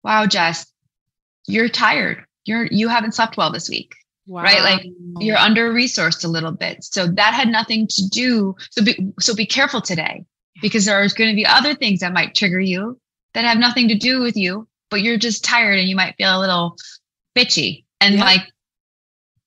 "Wow, 0.02 0.26
Jess, 0.26 0.66
you're 1.46 1.68
tired. 1.68 2.24
You're 2.44 2.66
you 2.66 2.88
haven't 2.88 3.14
slept 3.14 3.36
well 3.36 3.52
this 3.52 3.68
week." 3.68 3.94
Wow. 4.26 4.42
Right? 4.42 4.62
Like 4.62 4.86
you're 5.18 5.36
under 5.36 5.72
resourced 5.72 6.24
a 6.24 6.28
little 6.28 6.52
bit. 6.52 6.84
So 6.84 7.06
that 7.06 7.34
had 7.34 7.48
nothing 7.48 7.86
to 7.88 8.08
do. 8.08 8.54
So 8.70 8.84
be 8.84 9.12
so 9.18 9.34
be 9.34 9.46
careful 9.46 9.80
today 9.80 10.24
because 10.62 10.84
there's 10.84 11.14
going 11.14 11.30
to 11.30 11.36
be 11.36 11.46
other 11.46 11.74
things 11.74 12.00
that 12.00 12.12
might 12.12 12.34
trigger 12.34 12.60
you 12.60 12.98
that 13.34 13.44
have 13.44 13.58
nothing 13.58 13.88
to 13.88 13.94
do 13.94 14.20
with 14.20 14.36
you, 14.36 14.68
but 14.90 15.02
you're 15.02 15.16
just 15.16 15.44
tired 15.44 15.78
and 15.78 15.88
you 15.88 15.96
might 15.96 16.16
feel 16.16 16.36
a 16.36 16.40
little 16.40 16.76
bitchy. 17.36 17.84
And 18.00 18.16
yeah. 18.16 18.24
like 18.24 18.42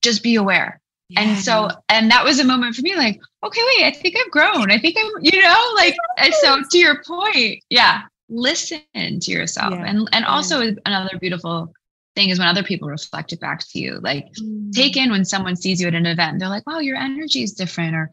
just 0.02 0.22
be 0.22 0.36
aware. 0.36 0.80
Yeah. 1.08 1.20
And 1.22 1.38
so, 1.38 1.68
and 1.88 2.10
that 2.10 2.24
was 2.24 2.40
a 2.40 2.44
moment 2.44 2.76
for 2.76 2.82
me 2.82 2.94
like, 2.96 3.20
okay, 3.42 3.60
wait, 3.76 3.86
I 3.86 3.90
think 3.90 4.16
I've 4.16 4.30
grown. 4.30 4.70
I 4.70 4.78
think 4.78 4.96
I'm, 4.98 5.10
you 5.20 5.42
know, 5.42 5.72
like, 5.76 5.94
and 6.18 6.32
so 6.34 6.58
to 6.70 6.78
your 6.78 7.02
point, 7.02 7.62
yeah, 7.68 8.02
listen 8.28 8.80
to 8.94 9.30
yourself. 9.30 9.74
Yeah. 9.74 9.84
And, 9.84 10.08
and 10.12 10.24
also 10.24 10.74
another 10.86 11.18
beautiful 11.18 11.72
thing 12.14 12.30
is 12.30 12.38
when 12.38 12.48
other 12.48 12.62
people 12.62 12.88
reflect 12.88 13.32
it 13.32 13.40
back 13.40 13.60
to 13.60 13.78
you, 13.78 14.00
like 14.02 14.26
mm. 14.34 14.72
take 14.72 14.96
in 14.96 15.10
when 15.10 15.24
someone 15.24 15.56
sees 15.56 15.80
you 15.80 15.88
at 15.88 15.94
an 15.94 16.06
event, 16.06 16.38
they're 16.38 16.48
like, 16.48 16.66
wow, 16.66 16.78
your 16.78 16.96
energy 16.96 17.42
is 17.42 17.52
different. 17.52 17.94
Or, 17.94 18.10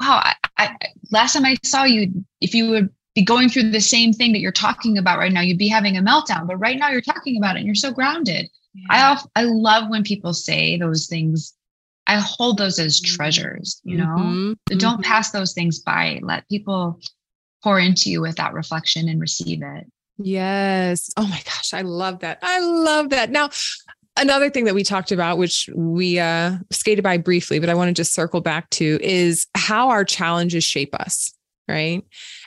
wow, 0.00 0.20
I, 0.22 0.34
I, 0.58 0.76
last 1.10 1.34
time 1.34 1.44
I 1.44 1.56
saw 1.64 1.84
you, 1.84 2.24
if 2.40 2.54
you 2.54 2.70
would 2.70 2.90
be 3.14 3.22
going 3.22 3.48
through 3.48 3.70
the 3.70 3.80
same 3.80 4.12
thing 4.12 4.32
that 4.32 4.40
you're 4.40 4.52
talking 4.52 4.98
about 4.98 5.18
right 5.18 5.32
now, 5.32 5.40
you'd 5.40 5.58
be 5.58 5.68
having 5.68 5.96
a 5.96 6.02
meltdown, 6.02 6.46
but 6.46 6.56
right 6.56 6.78
now 6.78 6.90
you're 6.90 7.00
talking 7.00 7.36
about 7.36 7.56
it 7.56 7.60
and 7.60 7.66
you're 7.66 7.74
so 7.74 7.92
grounded. 7.92 8.48
Yeah. 8.74 9.16
I, 9.34 9.42
I 9.42 9.44
love 9.44 9.88
when 9.88 10.02
people 10.02 10.34
say 10.34 10.76
those 10.76 11.06
things 11.06 11.54
I 12.06 12.20
hold 12.20 12.58
those 12.58 12.78
as 12.78 13.00
mm-hmm. 13.00 13.14
treasures, 13.16 13.80
you 13.84 13.96
know? 13.96 14.04
Mm-hmm. 14.04 14.78
Don't 14.78 14.94
mm-hmm. 14.94 15.02
pass 15.02 15.30
those 15.30 15.52
things 15.52 15.80
by. 15.80 16.20
Let 16.22 16.48
people 16.48 17.00
pour 17.62 17.80
into 17.80 18.10
you 18.10 18.20
with 18.20 18.36
that 18.36 18.54
reflection 18.54 19.08
and 19.08 19.20
receive 19.20 19.62
it. 19.62 19.86
Yes. 20.18 21.10
Oh 21.16 21.26
my 21.26 21.40
gosh, 21.44 21.74
I 21.74 21.82
love 21.82 22.20
that. 22.20 22.38
I 22.42 22.60
love 22.60 23.10
that. 23.10 23.30
Now, 23.30 23.50
another 24.16 24.50
thing 24.50 24.64
that 24.64 24.74
we 24.74 24.82
talked 24.82 25.12
about 25.12 25.38
which 25.38 25.68
we 25.74 26.18
uh 26.18 26.56
skated 26.70 27.04
by 27.04 27.18
briefly, 27.18 27.58
but 27.58 27.68
I 27.68 27.74
want 27.74 27.88
to 27.88 27.94
just 27.94 28.14
circle 28.14 28.40
back 28.40 28.70
to 28.70 28.98
is 29.02 29.46
how 29.54 29.90
our 29.90 30.04
challenges 30.04 30.64
shape 30.64 30.94
us, 30.94 31.34
right? 31.68 32.02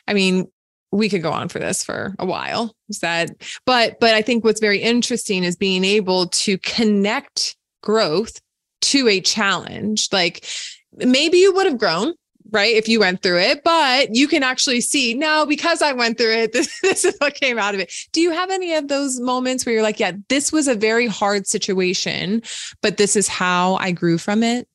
I 0.08 0.14
mean, 0.14 0.48
we 0.92 1.10
could 1.10 1.22
go 1.22 1.32
on 1.32 1.50
for 1.50 1.60
this 1.60 1.84
for 1.84 2.16
a 2.18 2.26
while. 2.26 2.74
Is 2.90 3.00
that 3.00 3.30
but 3.66 4.00
but 4.00 4.16
I 4.16 4.22
think 4.22 4.44
what's 4.44 4.60
very 4.62 4.80
interesting 4.80 5.44
is 5.44 5.56
being 5.56 5.86
able 5.86 6.28
to 6.30 6.58
connect 6.60 7.56
growth 7.84 8.40
to 8.82 9.08
a 9.08 9.22
challenge. 9.22 10.10
Like 10.12 10.46
maybe 10.94 11.38
you 11.38 11.54
would 11.54 11.68
have 11.68 11.78
grown 11.78 12.14
right? 12.52 12.76
If 12.76 12.88
you 12.88 13.00
went 13.00 13.22
through 13.22 13.40
it, 13.40 13.64
but 13.64 14.16
you 14.16 14.28
can 14.28 14.44
actually 14.44 14.82
see 14.82 15.14
now 15.14 15.46
because 15.46 15.82
I 15.82 15.94
went 15.94 16.18
through 16.18 16.34
it, 16.34 16.54
this, 16.54 16.80
this 16.82 17.06
is 17.06 17.16
what 17.20 17.36
came 17.36 17.58
out 17.58 17.74
of 17.74 17.80
it. 17.80 17.94
Do 18.12 18.22
you 18.22 18.32
have 18.32 18.50
any 18.50 18.74
of 18.74 18.88
those 18.88 19.20
moments 19.20 19.66
where 19.66 19.74
you're 19.74 19.84
like, 19.84 20.00
yeah, 20.00 20.14
this 20.30 20.52
was 20.52 20.68
a 20.68 20.76
very 20.76 21.08
hard 21.08 21.48
situation, 21.48 22.42
but 22.82 22.98
this 22.98 23.16
is 23.16 23.28
how 23.28 23.76
I 23.76 23.92
grew 23.92 24.18
from 24.18 24.44
it? 24.44 24.68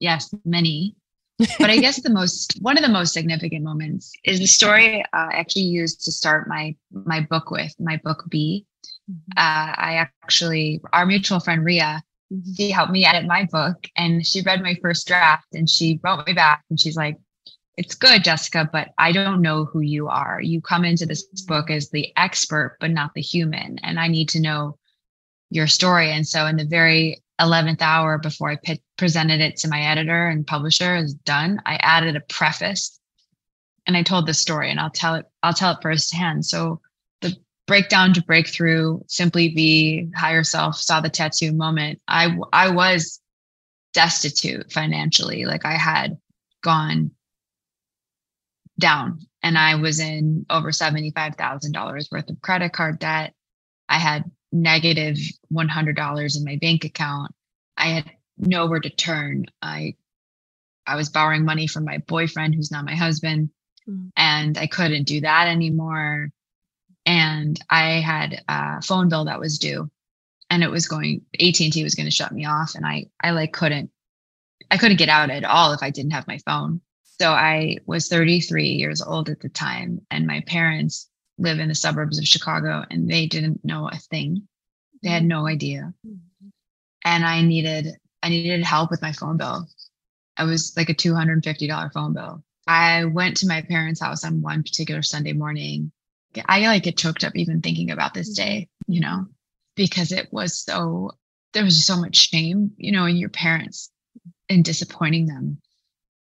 Yes, 0.00 0.32
many. 0.44 0.96
but 1.58 1.68
I 1.70 1.78
guess 1.78 2.00
the 2.00 2.10
most 2.10 2.58
one 2.60 2.78
of 2.78 2.84
the 2.84 2.88
most 2.88 3.12
significant 3.12 3.64
moments 3.64 4.12
is 4.24 4.38
the 4.38 4.46
story 4.46 5.02
uh, 5.02 5.06
I 5.12 5.34
actually 5.34 5.62
used 5.62 6.04
to 6.04 6.12
start 6.12 6.48
my 6.48 6.76
my 6.92 7.20
book 7.20 7.50
with 7.50 7.74
my 7.80 8.00
book 8.04 8.24
Be. 8.28 8.66
Mm-hmm. 9.10 9.32
Uh, 9.36 9.74
I 9.76 10.08
actually 10.22 10.80
our 10.92 11.06
mutual 11.06 11.40
friend 11.40 11.64
Ria. 11.64 12.04
She 12.56 12.70
helped 12.70 12.92
me 12.92 13.04
edit 13.04 13.26
my 13.26 13.44
book 13.44 13.86
and 13.96 14.26
she 14.26 14.42
read 14.42 14.62
my 14.62 14.76
first 14.82 15.06
draft 15.06 15.54
and 15.54 15.68
she 15.68 16.00
wrote 16.02 16.26
me 16.26 16.32
back 16.32 16.64
and 16.70 16.80
she's 16.80 16.96
like, 16.96 17.18
it's 17.76 17.94
good, 17.94 18.22
Jessica, 18.22 18.68
but 18.72 18.90
I 18.98 19.12
don't 19.12 19.42
know 19.42 19.64
who 19.64 19.80
you 19.80 20.08
are. 20.08 20.40
You 20.40 20.60
come 20.60 20.84
into 20.84 21.06
this 21.06 21.24
book 21.46 21.70
as 21.70 21.90
the 21.90 22.12
expert, 22.16 22.76
but 22.80 22.90
not 22.90 23.14
the 23.14 23.20
human. 23.20 23.78
And 23.82 23.98
I 23.98 24.08
need 24.08 24.28
to 24.30 24.40
know 24.40 24.78
your 25.50 25.66
story. 25.66 26.10
And 26.12 26.26
so, 26.26 26.46
in 26.46 26.56
the 26.56 26.64
very 26.64 27.22
11th 27.40 27.82
hour 27.82 28.18
before 28.18 28.50
I 28.50 28.56
p- 28.62 28.82
presented 28.96 29.40
it 29.40 29.56
to 29.58 29.68
my 29.68 29.80
editor 29.82 30.28
and 30.28 30.46
publisher 30.46 30.94
is 30.94 31.14
done, 31.14 31.60
I 31.66 31.76
added 31.76 32.14
a 32.14 32.20
preface 32.20 33.00
and 33.86 33.96
I 33.96 34.02
told 34.02 34.26
the 34.26 34.34
story 34.34 34.70
and 34.70 34.78
I'll 34.78 34.90
tell 34.90 35.16
it, 35.16 35.26
I'll 35.42 35.52
tell 35.52 35.72
it 35.72 35.82
firsthand. 35.82 36.46
So, 36.46 36.80
breakdown 37.66 38.12
to 38.14 38.22
breakthrough, 38.22 39.00
simply 39.06 39.48
be 39.48 40.10
higher 40.14 40.44
self, 40.44 40.76
saw 40.76 41.00
the 41.00 41.08
tattoo 41.08 41.52
moment. 41.52 42.00
I 42.06 42.36
I 42.52 42.70
was 42.70 43.20
destitute 43.92 44.72
financially. 44.72 45.46
Like 45.46 45.64
I 45.64 45.76
had 45.76 46.18
gone 46.62 47.12
down 48.78 49.20
and 49.42 49.56
I 49.56 49.76
was 49.76 50.00
in 50.00 50.46
over 50.50 50.70
$75,000 50.70 52.12
worth 52.12 52.30
of 52.30 52.40
credit 52.42 52.72
card 52.72 52.98
debt. 52.98 53.34
I 53.88 53.98
had 53.98 54.24
negative 54.50 55.16
$100 55.52 56.36
in 56.36 56.44
my 56.44 56.58
bank 56.60 56.84
account. 56.84 57.32
I 57.76 57.86
had 57.86 58.10
nowhere 58.38 58.80
to 58.80 58.90
turn. 58.90 59.46
I 59.62 59.94
I 60.86 60.96
was 60.96 61.08
borrowing 61.08 61.46
money 61.46 61.66
from 61.66 61.86
my 61.86 61.98
boyfriend 61.98 62.54
who's 62.54 62.70
not 62.70 62.84
my 62.84 62.94
husband 62.94 63.50
mm. 63.88 64.10
and 64.16 64.58
I 64.58 64.66
couldn't 64.66 65.04
do 65.04 65.22
that 65.22 65.48
anymore 65.48 66.28
and 67.06 67.60
I 67.70 68.00
had 68.00 68.42
a 68.48 68.82
phone 68.82 69.08
bill 69.08 69.26
that 69.26 69.40
was 69.40 69.58
due 69.58 69.90
and 70.50 70.62
it 70.62 70.70
was 70.70 70.86
going 70.86 71.22
AT&T 71.34 71.82
was 71.82 71.94
going 71.94 72.06
to 72.06 72.14
shut 72.14 72.32
me 72.32 72.44
off 72.44 72.74
and 72.74 72.86
I 72.86 73.06
I 73.22 73.30
like 73.30 73.52
couldn't 73.52 73.90
I 74.70 74.78
couldn't 74.78 74.98
get 74.98 75.08
out 75.08 75.30
at 75.30 75.44
all 75.44 75.72
if 75.72 75.82
I 75.82 75.90
didn't 75.90 76.12
have 76.12 76.26
my 76.26 76.38
phone. 76.38 76.80
So 77.20 77.30
I 77.30 77.78
was 77.86 78.08
33 78.08 78.68
years 78.68 79.02
old 79.02 79.28
at 79.28 79.40
the 79.40 79.48
time 79.48 80.00
and 80.10 80.26
my 80.26 80.40
parents 80.46 81.08
live 81.38 81.58
in 81.58 81.68
the 81.68 81.74
suburbs 81.74 82.18
of 82.18 82.26
Chicago 82.26 82.84
and 82.90 83.08
they 83.08 83.26
didn't 83.26 83.64
know 83.64 83.88
a 83.88 83.96
thing. 83.96 84.48
They 85.02 85.10
had 85.10 85.24
no 85.24 85.46
idea. 85.46 85.92
And 87.04 87.24
I 87.24 87.42
needed 87.42 87.88
I 88.22 88.30
needed 88.30 88.64
help 88.64 88.90
with 88.90 89.02
my 89.02 89.12
phone 89.12 89.36
bill. 89.36 89.68
I 90.36 90.44
was 90.44 90.74
like 90.76 90.88
a 90.88 90.94
$250 90.94 91.92
phone 91.92 92.14
bill. 92.14 92.42
I 92.66 93.04
went 93.04 93.36
to 93.38 93.46
my 93.46 93.60
parents' 93.60 94.00
house 94.00 94.24
on 94.24 94.40
one 94.40 94.62
particular 94.62 95.02
Sunday 95.02 95.34
morning 95.34 95.92
I 96.46 96.66
like 96.66 96.84
get 96.84 96.96
choked 96.96 97.24
up 97.24 97.36
even 97.36 97.60
thinking 97.60 97.90
about 97.90 98.14
this 98.14 98.38
mm-hmm. 98.38 98.48
day, 98.48 98.68
you 98.86 99.00
know, 99.00 99.26
because 99.76 100.12
it 100.12 100.28
was 100.32 100.58
so, 100.58 101.12
there 101.52 101.64
was 101.64 101.84
so 101.84 101.96
much 101.96 102.16
shame, 102.16 102.72
you 102.76 102.92
know, 102.92 103.06
in 103.06 103.16
your 103.16 103.30
parents 103.30 103.90
and 104.48 104.64
disappointing 104.64 105.26
them, 105.26 105.58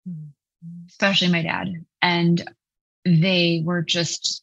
mm-hmm. 0.08 0.86
especially 0.88 1.28
my 1.28 1.42
dad. 1.42 1.68
And 2.02 2.50
they 3.04 3.62
were 3.64 3.82
just 3.82 4.42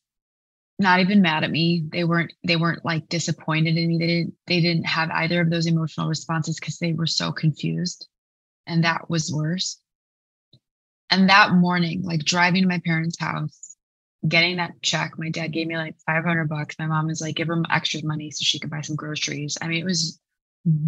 not 0.80 1.00
even 1.00 1.21
mad 1.21 1.43
at 1.43 1.52
me. 1.52 1.84
They 1.91 2.04
weren't, 2.04 2.34
they 2.43 2.56
weren't 2.56 2.84
like 2.84 3.08
disappointed 3.08 3.78
in 3.78 3.88
me. 3.88 3.97
They 4.00 4.08
didn't, 4.08 4.34
they 4.47 4.62
didn't 4.62 4.86
have 4.86 5.12
either 5.12 5.41
of 5.41 5.50
those 5.50 5.67
emotional 5.67 6.08
responses 6.08 6.60
because 6.60 6.80
they 6.80 6.93
were 6.93 7.08
so 7.08 7.32
confused. 7.32 8.08
And 8.65 8.84
that 8.84 9.10
was 9.10 9.32
worse. 9.32 9.80
And 11.12 11.30
that 11.30 11.52
morning, 11.54 12.04
like 12.04 12.24
driving 12.24 12.63
to 12.63 12.69
my 12.69 12.82
parents' 12.84 13.19
house, 13.19 13.61
getting 14.27 14.57
that 14.57 14.81
check, 14.81 15.17
my 15.17 15.29
dad 15.29 15.51
gave 15.51 15.67
me 15.67 15.77
like 15.77 15.95
500 16.05 16.47
bucks. 16.47 16.75
My 16.77 16.88
mom 16.88 17.07
was 17.07 17.21
like, 17.21 17.36
give 17.36 17.47
her 17.47 17.62
extra 17.69 18.03
money 18.03 18.31
so 18.31 18.43
she 18.43 18.60
could 18.60 18.69
buy 18.69 18.81
some 18.81 18.95
groceries. 18.95 19.57
I 19.62 19.67
mean, 19.67 19.81
it 19.81 19.86
was 19.86 20.19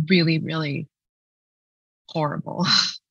really, 0.09 0.39
really 0.39 0.87
horrible 2.09 2.65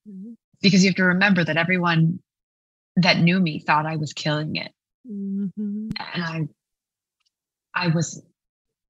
mm-hmm. 0.09 0.33
because 0.63 0.85
you 0.85 0.91
have 0.91 0.97
to 0.97 1.05
remember 1.05 1.43
that 1.43 1.57
everyone 1.57 2.21
that 2.97 3.19
knew 3.19 3.41
me 3.41 3.59
thought 3.59 3.87
I 3.87 3.97
was 3.97 4.13
killing 4.13 4.57
it. 4.57 4.73
Mm-hmm. 5.11 5.91
And 6.15 6.23
I, 6.23 6.49
I 7.75 7.89
was 7.89 8.23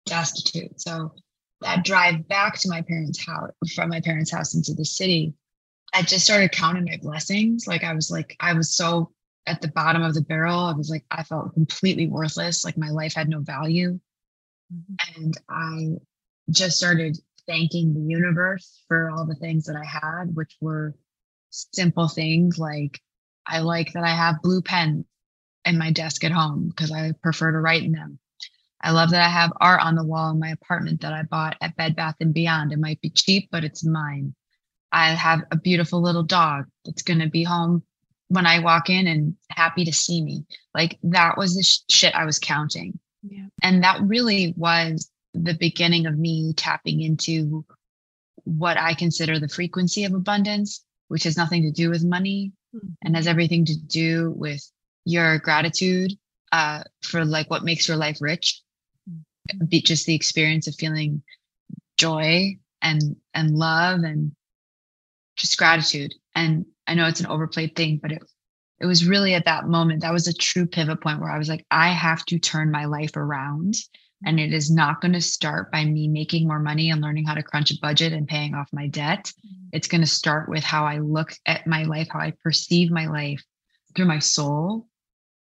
destitute. 0.05 0.81
So 0.81 1.14
that 1.62 1.85
drive 1.85 2.29
back 2.29 2.59
to 2.61 2.68
my 2.68 2.83
parents' 2.83 3.25
house, 3.25 3.51
from 3.75 3.88
my 3.88 4.01
parents' 4.01 4.33
house 4.33 4.55
into 4.55 4.75
the 4.75 4.85
city, 4.85 5.35
I 5.95 6.03
just 6.03 6.25
started 6.25 6.53
counting 6.53 6.85
my 6.85 6.99
blessings. 7.01 7.66
Like 7.66 7.85
I 7.85 7.95
was 7.95 8.11
like, 8.11 8.37
I 8.40 8.55
was 8.55 8.75
so 8.75 9.12
at 9.47 9.61
the 9.61 9.69
bottom 9.69 10.03
of 10.03 10.15
the 10.15 10.21
barrel. 10.21 10.59
I 10.59 10.73
was 10.73 10.91
like, 10.91 11.05
I 11.11 11.23
felt 11.23 11.55
completely 11.55 12.07
worthless. 12.07 12.65
Like 12.65 12.79
my 12.79 12.91
life 12.91 13.15
had 13.15 13.29
no 13.29 13.41
value. 13.41 13.99
Mm-hmm. 14.73 15.23
And 15.23 15.37
I 15.49 15.89
just 16.51 16.77
started 16.77 17.19
thanking 17.47 17.95
the 17.95 18.01
universe 18.01 18.83
for 18.89 19.11
all 19.11 19.27
the 19.27 19.35
things 19.35 19.65
that 19.65 19.77
I 19.77 19.85
had, 19.85 20.35
which 20.35 20.57
were 20.61 20.95
simple 21.51 22.09
things 22.09 22.59
like 22.59 23.01
I 23.47 23.61
like 23.61 23.93
that 23.93 24.05
I 24.05 24.15
have 24.15 24.43
blue 24.43 24.63
pens 24.63 25.05
in 25.65 25.79
my 25.79 25.93
desk 25.93 26.25
at 26.25 26.33
home 26.33 26.69
because 26.69 26.93
I 26.93 27.13
prefer 27.23 27.53
to 27.53 27.59
write 27.59 27.83
in 27.83 27.93
them. 27.93 28.19
I 28.81 28.91
love 28.91 29.11
that 29.11 29.25
I 29.25 29.29
have 29.29 29.53
art 29.61 29.81
on 29.81 29.95
the 29.95 30.05
wall 30.05 30.31
in 30.31 30.41
my 30.41 30.51
apartment 30.51 31.03
that 31.03 31.13
I 31.13 31.23
bought 31.23 31.57
at 31.61 31.77
Bed 31.77 31.95
Bath 31.95 32.17
and 32.21 32.35
Beyond. 32.35 32.73
It 32.73 32.81
might 32.81 33.01
be 33.01 33.11
cheap, 33.11 33.49
but 33.53 33.65
it's 33.65 33.85
mine. 33.85 34.35
I 34.91 35.11
have 35.11 35.43
a 35.51 35.57
beautiful 35.57 36.03
little 36.03 36.25
dog 36.25 36.67
that's 36.85 37.03
going 37.03 37.21
to 37.21 37.29
be 37.29 37.45
home 37.45 37.85
when 38.33 38.47
I 38.47 38.61
walk 38.61 38.88
in 38.88 39.07
and 39.07 39.37
happy 39.51 39.85
to 39.85 39.92
see 39.92 40.23
me. 40.23 40.47
Like 40.75 40.99
that 41.03 41.37
was 41.37 41.55
the 41.55 41.62
sh- 41.62 41.81
shit 41.90 42.14
I 42.14 42.25
was 42.25 42.38
counting. 42.38 42.99
Yeah. 43.23 43.45
And 43.62 43.85
that 43.85 44.01
really 44.01 44.55
was 44.57 45.11
the 45.35 45.53
beginning 45.53 46.07
of 46.07 46.16
me 46.16 46.55
tapping 46.55 47.03
into 47.03 47.66
what 48.45 48.79
I 48.79 48.95
consider 48.95 49.38
the 49.38 49.49
frequency 49.49 50.05
of 50.05 50.14
abundance, 50.14 50.83
which 51.09 51.25
has 51.25 51.37
nothing 51.37 51.62
to 51.64 51.71
do 51.71 51.90
with 51.90 52.05
money 52.05 52.53
mm-hmm. 52.75 52.88
and 53.03 53.16
has 53.16 53.27
everything 53.27 53.66
to 53.66 53.77
do 53.77 54.31
with 54.31 54.66
your 55.05 55.38
gratitude 55.38 56.12
uh, 56.53 56.85
for 57.03 57.27
like 57.27 57.51
what 57.51 57.64
makes 57.64 57.87
your 57.87 57.99
life 57.99 58.16
rich. 58.23 58.62
Mm-hmm. 59.11 59.66
Be 59.66 59.83
just 59.83 60.07
the 60.07 60.14
experience 60.14 60.68
of 60.68 60.75
feeling 60.75 61.23
joy 61.99 62.57
and 62.81 63.16
and 63.35 63.59
love 63.59 64.01
and 64.01 64.33
just 65.37 65.59
gratitude. 65.59 66.14
And 66.35 66.64
I 66.93 66.95
know 66.95 67.07
it's 67.07 67.21
an 67.21 67.27
overplayed 67.27 67.75
thing, 67.75 68.01
but 68.03 68.13
it 68.13 68.23
it 68.79 68.85
was 68.85 69.09
really 69.09 69.33
at 69.33 69.47
that 69.47 69.67
moment 69.67 70.03
that 70.03 70.13
was 70.13 70.29
a 70.29 70.35
true 70.35 70.67
pivot 70.67 71.01
point 71.01 71.21
where 71.21 71.31
I 71.31 71.39
was 71.39 71.49
like, 71.49 71.65
I 71.71 71.89
have 71.89 72.23
to 72.27 72.39
turn 72.39 72.71
my 72.71 72.85
life 72.85 73.17
around. 73.17 73.77
And 74.27 74.39
it 74.39 74.53
is 74.53 74.71
not 74.71 75.01
going 75.01 75.15
to 75.15 75.21
start 75.21 75.73
by 75.73 75.85
me 75.85 76.07
making 76.07 76.47
more 76.47 76.59
money 76.59 76.91
and 76.91 77.01
learning 77.01 77.25
how 77.25 77.35
to 77.35 77.43
crunch 77.43 77.71
a 77.71 77.79
budget 77.81 78.13
and 78.13 78.29
paying 78.29 78.55
off 78.55 78.69
my 78.73 78.89
debt. 78.89 79.33
Mm-hmm. 79.39 79.69
It's 79.73 79.89
going 79.89 80.01
to 80.03 80.07
start 80.07 80.49
with 80.49 80.65
how 80.65 80.85
I 80.85 80.99
look 80.99 81.33
at 81.47 81.67
my 81.67 81.85
life, 81.85 82.09
how 82.11 82.19
I 82.19 82.35
perceive 82.43 82.91
my 82.91 83.07
life 83.07 83.43
through 83.95 84.07
my 84.07 84.19
soul 84.19 84.87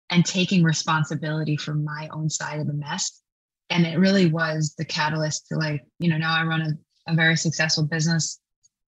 and 0.09 0.25
taking 0.25 0.63
responsibility 0.63 1.57
for 1.57 1.73
my 1.73 2.07
own 2.13 2.29
side 2.29 2.59
of 2.59 2.67
the 2.67 2.73
mess. 2.73 3.21
And 3.69 3.85
it 3.85 3.99
really 3.99 4.27
was 4.27 4.75
the 4.77 4.85
catalyst 4.85 5.47
to 5.47 5.57
like, 5.57 5.83
you 5.99 6.09
know, 6.09 6.17
now 6.17 6.33
I 6.33 6.45
run 6.45 6.61
a, 6.61 7.11
a 7.11 7.15
very 7.15 7.35
successful 7.35 7.85
business 7.85 8.39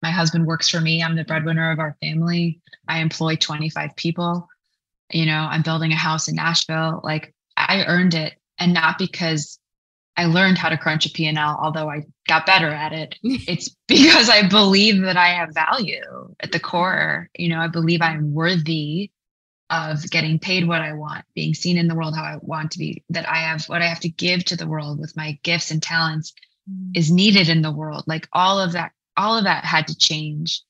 my 0.06 0.12
husband 0.12 0.46
works 0.46 0.70
for 0.70 0.80
me. 0.80 1.02
I'm 1.02 1.16
the 1.16 1.24
breadwinner 1.24 1.72
of 1.72 1.80
our 1.80 1.98
family. 2.00 2.62
I 2.88 3.00
employ 3.00 3.38
25 3.38 3.96
people. 3.96 4.48
You 5.12 5.26
know, 5.26 5.48
I'm 5.50 5.64
building 5.64 5.92
a 5.92 5.96
house 5.96 6.28
in 6.28 6.36
Nashville. 6.36 7.02
Like 7.04 7.34
I 7.58 7.86
earned 7.86 8.14
it 8.14 8.36
and 8.60 8.72
not 8.72 9.00
because 9.00 9.58
I 10.16 10.26
learned 10.26 10.60
how 10.60 10.70
to 10.70 10.78
crunch 10.78 11.08
a 11.08 11.10
P&L, 11.10 11.60
although 11.60 11.90
I 11.90 12.04
got 12.28 12.46
better 12.46 12.68
at 12.68 12.94
it. 12.94 13.16
it's 13.24 13.76
because 13.88 14.30
I 14.30 14.48
believe 14.48 15.02
that 15.02 15.18
I 15.18 15.30
have 15.30 15.56
value 15.56 16.36
at 16.40 16.52
the 16.52 16.60
core. 16.60 17.28
You 17.36 17.50
know, 17.50 17.60
I 17.60 17.68
believe 17.68 18.04
I'm 18.04 18.32
worthy 18.32 19.10
of 19.72 20.08
getting 20.12 20.38
paid 20.38 20.68
what 20.68 20.82
I 20.82 20.94
want, 20.94 21.26
being 21.34 21.56
seen 21.56 21.80
in 21.80 21.88
the 21.88 21.96
world 21.96 22.16
how 22.16 22.24
I 22.24 22.38
want 22.42 22.70
to 22.74 22.78
be, 22.78 23.04
that 23.10 23.28
I 23.28 23.38
have 23.38 23.66
what 23.66 23.82
I 23.82 23.88
have 23.88 24.02
to 24.02 24.10
give 24.10 24.46
to 24.46 24.56
the 24.56 24.68
world 24.68 25.00
with 25.00 25.18
my 25.18 25.40
gifts 25.42 25.72
and 25.72 25.82
talents 25.82 26.32
mm. 26.72 26.92
is 26.96 27.12
needed 27.12 27.50
in 27.50 27.64
the 27.64 27.72
world. 27.72 28.04
Like 28.06 28.28
all 28.32 28.60
of 28.60 28.74
that 28.74 28.92
all 29.18 29.38
of 29.38 29.44
that 29.46 29.66
had 29.66 29.88
to 29.88 29.98
change. 29.98 30.62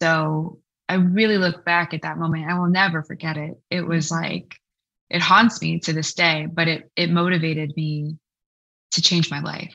So 0.00 0.60
I 0.88 0.94
really 0.94 1.38
look 1.38 1.64
back 1.64 1.94
at 1.94 2.02
that 2.02 2.18
moment. 2.18 2.50
I 2.50 2.58
will 2.58 2.68
never 2.68 3.02
forget 3.02 3.36
it. 3.36 3.54
It 3.70 3.82
was 3.82 4.10
like 4.10 4.54
it 5.10 5.20
haunts 5.20 5.60
me 5.60 5.78
to 5.80 5.92
this 5.92 6.14
day, 6.14 6.46
but 6.50 6.68
it 6.68 6.90
it 6.96 7.10
motivated 7.10 7.72
me 7.76 8.16
to 8.92 9.02
change 9.02 9.30
my 9.30 9.40
life. 9.40 9.74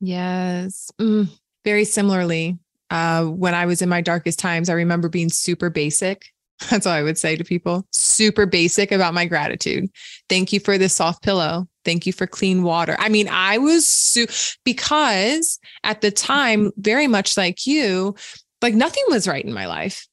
Yes. 0.00 0.90
Mm, 1.00 1.28
very 1.64 1.84
similarly, 1.84 2.58
uh, 2.90 3.24
when 3.24 3.54
I 3.54 3.66
was 3.66 3.82
in 3.82 3.88
my 3.88 4.00
darkest 4.00 4.38
times, 4.38 4.68
I 4.68 4.74
remember 4.74 5.08
being 5.08 5.28
super 5.28 5.70
basic 5.70 6.24
That's 6.70 6.86
all 6.86 6.92
I 6.92 7.02
would 7.02 7.18
say 7.18 7.36
to 7.36 7.44
people. 7.44 7.86
Super 7.90 8.46
basic 8.46 8.92
about 8.92 9.14
my 9.14 9.24
gratitude. 9.24 9.88
Thank 10.28 10.52
you 10.52 10.60
for 10.60 10.76
this 10.76 10.94
soft 10.94 11.22
pillow. 11.22 11.68
Thank 11.84 12.06
you 12.06 12.12
for 12.12 12.26
clean 12.26 12.62
water. 12.62 12.96
I 12.98 13.08
mean, 13.08 13.28
I 13.28 13.58
was 13.58 13.88
su- 13.88 14.26
because 14.64 15.58
at 15.82 16.00
the 16.00 16.10
time, 16.10 16.72
very 16.76 17.06
much 17.06 17.36
like 17.36 17.66
you, 17.66 18.14
like 18.62 18.74
nothing 18.74 19.04
was 19.08 19.26
right 19.26 19.44
in 19.44 19.52
my 19.52 19.66
life. 19.66 20.06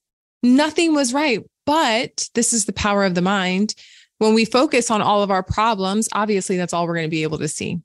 Nothing 0.44 0.94
was 0.94 1.14
right. 1.14 1.44
But 1.66 2.30
this 2.34 2.54
is 2.54 2.66
the 2.66 2.74
power 2.74 3.04
of 3.04 3.16
the 3.16 3.22
mind. 3.22 3.76
When 4.20 4.34
we 4.34 4.46
focus 4.46 4.90
on 4.90 5.02
all 5.02 5.22
of 5.22 5.30
our 5.30 5.44
problems, 5.44 6.08
obviously 6.14 6.58
that's 6.58 6.74
all 6.74 6.88
we're 6.88 6.96
going 6.96 7.06
to 7.06 7.10
be 7.10 7.24
able 7.24 7.40
to 7.40 7.48
see. 7.48 7.80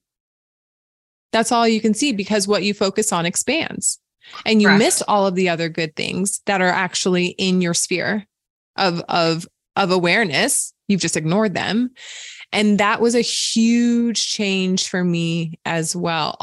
That's 1.33 1.51
all 1.51 1.67
you 1.67 1.81
can 1.81 1.95
see 1.95 2.13
because 2.13 2.47
what 2.47 2.63
you 2.63 2.75
focus 2.75 3.13
on 3.13 3.27
expands 3.27 3.99
and 4.47 4.63
you 4.63 4.69
Correct. 4.69 4.79
miss 4.79 5.03
all 5.09 5.27
of 5.27 5.35
the 5.35 5.49
other 5.49 5.69
good 5.69 5.97
things 5.97 6.41
that 6.47 6.61
are 6.61 6.69
actually 6.69 7.29
in 7.39 7.61
your 7.61 7.75
sphere 7.75 8.27
of 8.77 9.01
of 9.09 9.47
of 9.77 9.91
awareness 9.91 10.73
you've 10.89 11.01
just 11.01 11.17
ignored 11.17 11.55
them 11.55 11.91
and 12.53 12.79
that 12.79 13.01
was 13.01 13.15
a 13.15 13.21
huge 13.21 14.29
change 14.29 14.89
for 14.89 15.03
me 15.03 15.59
as 15.65 15.97
well 15.97 16.37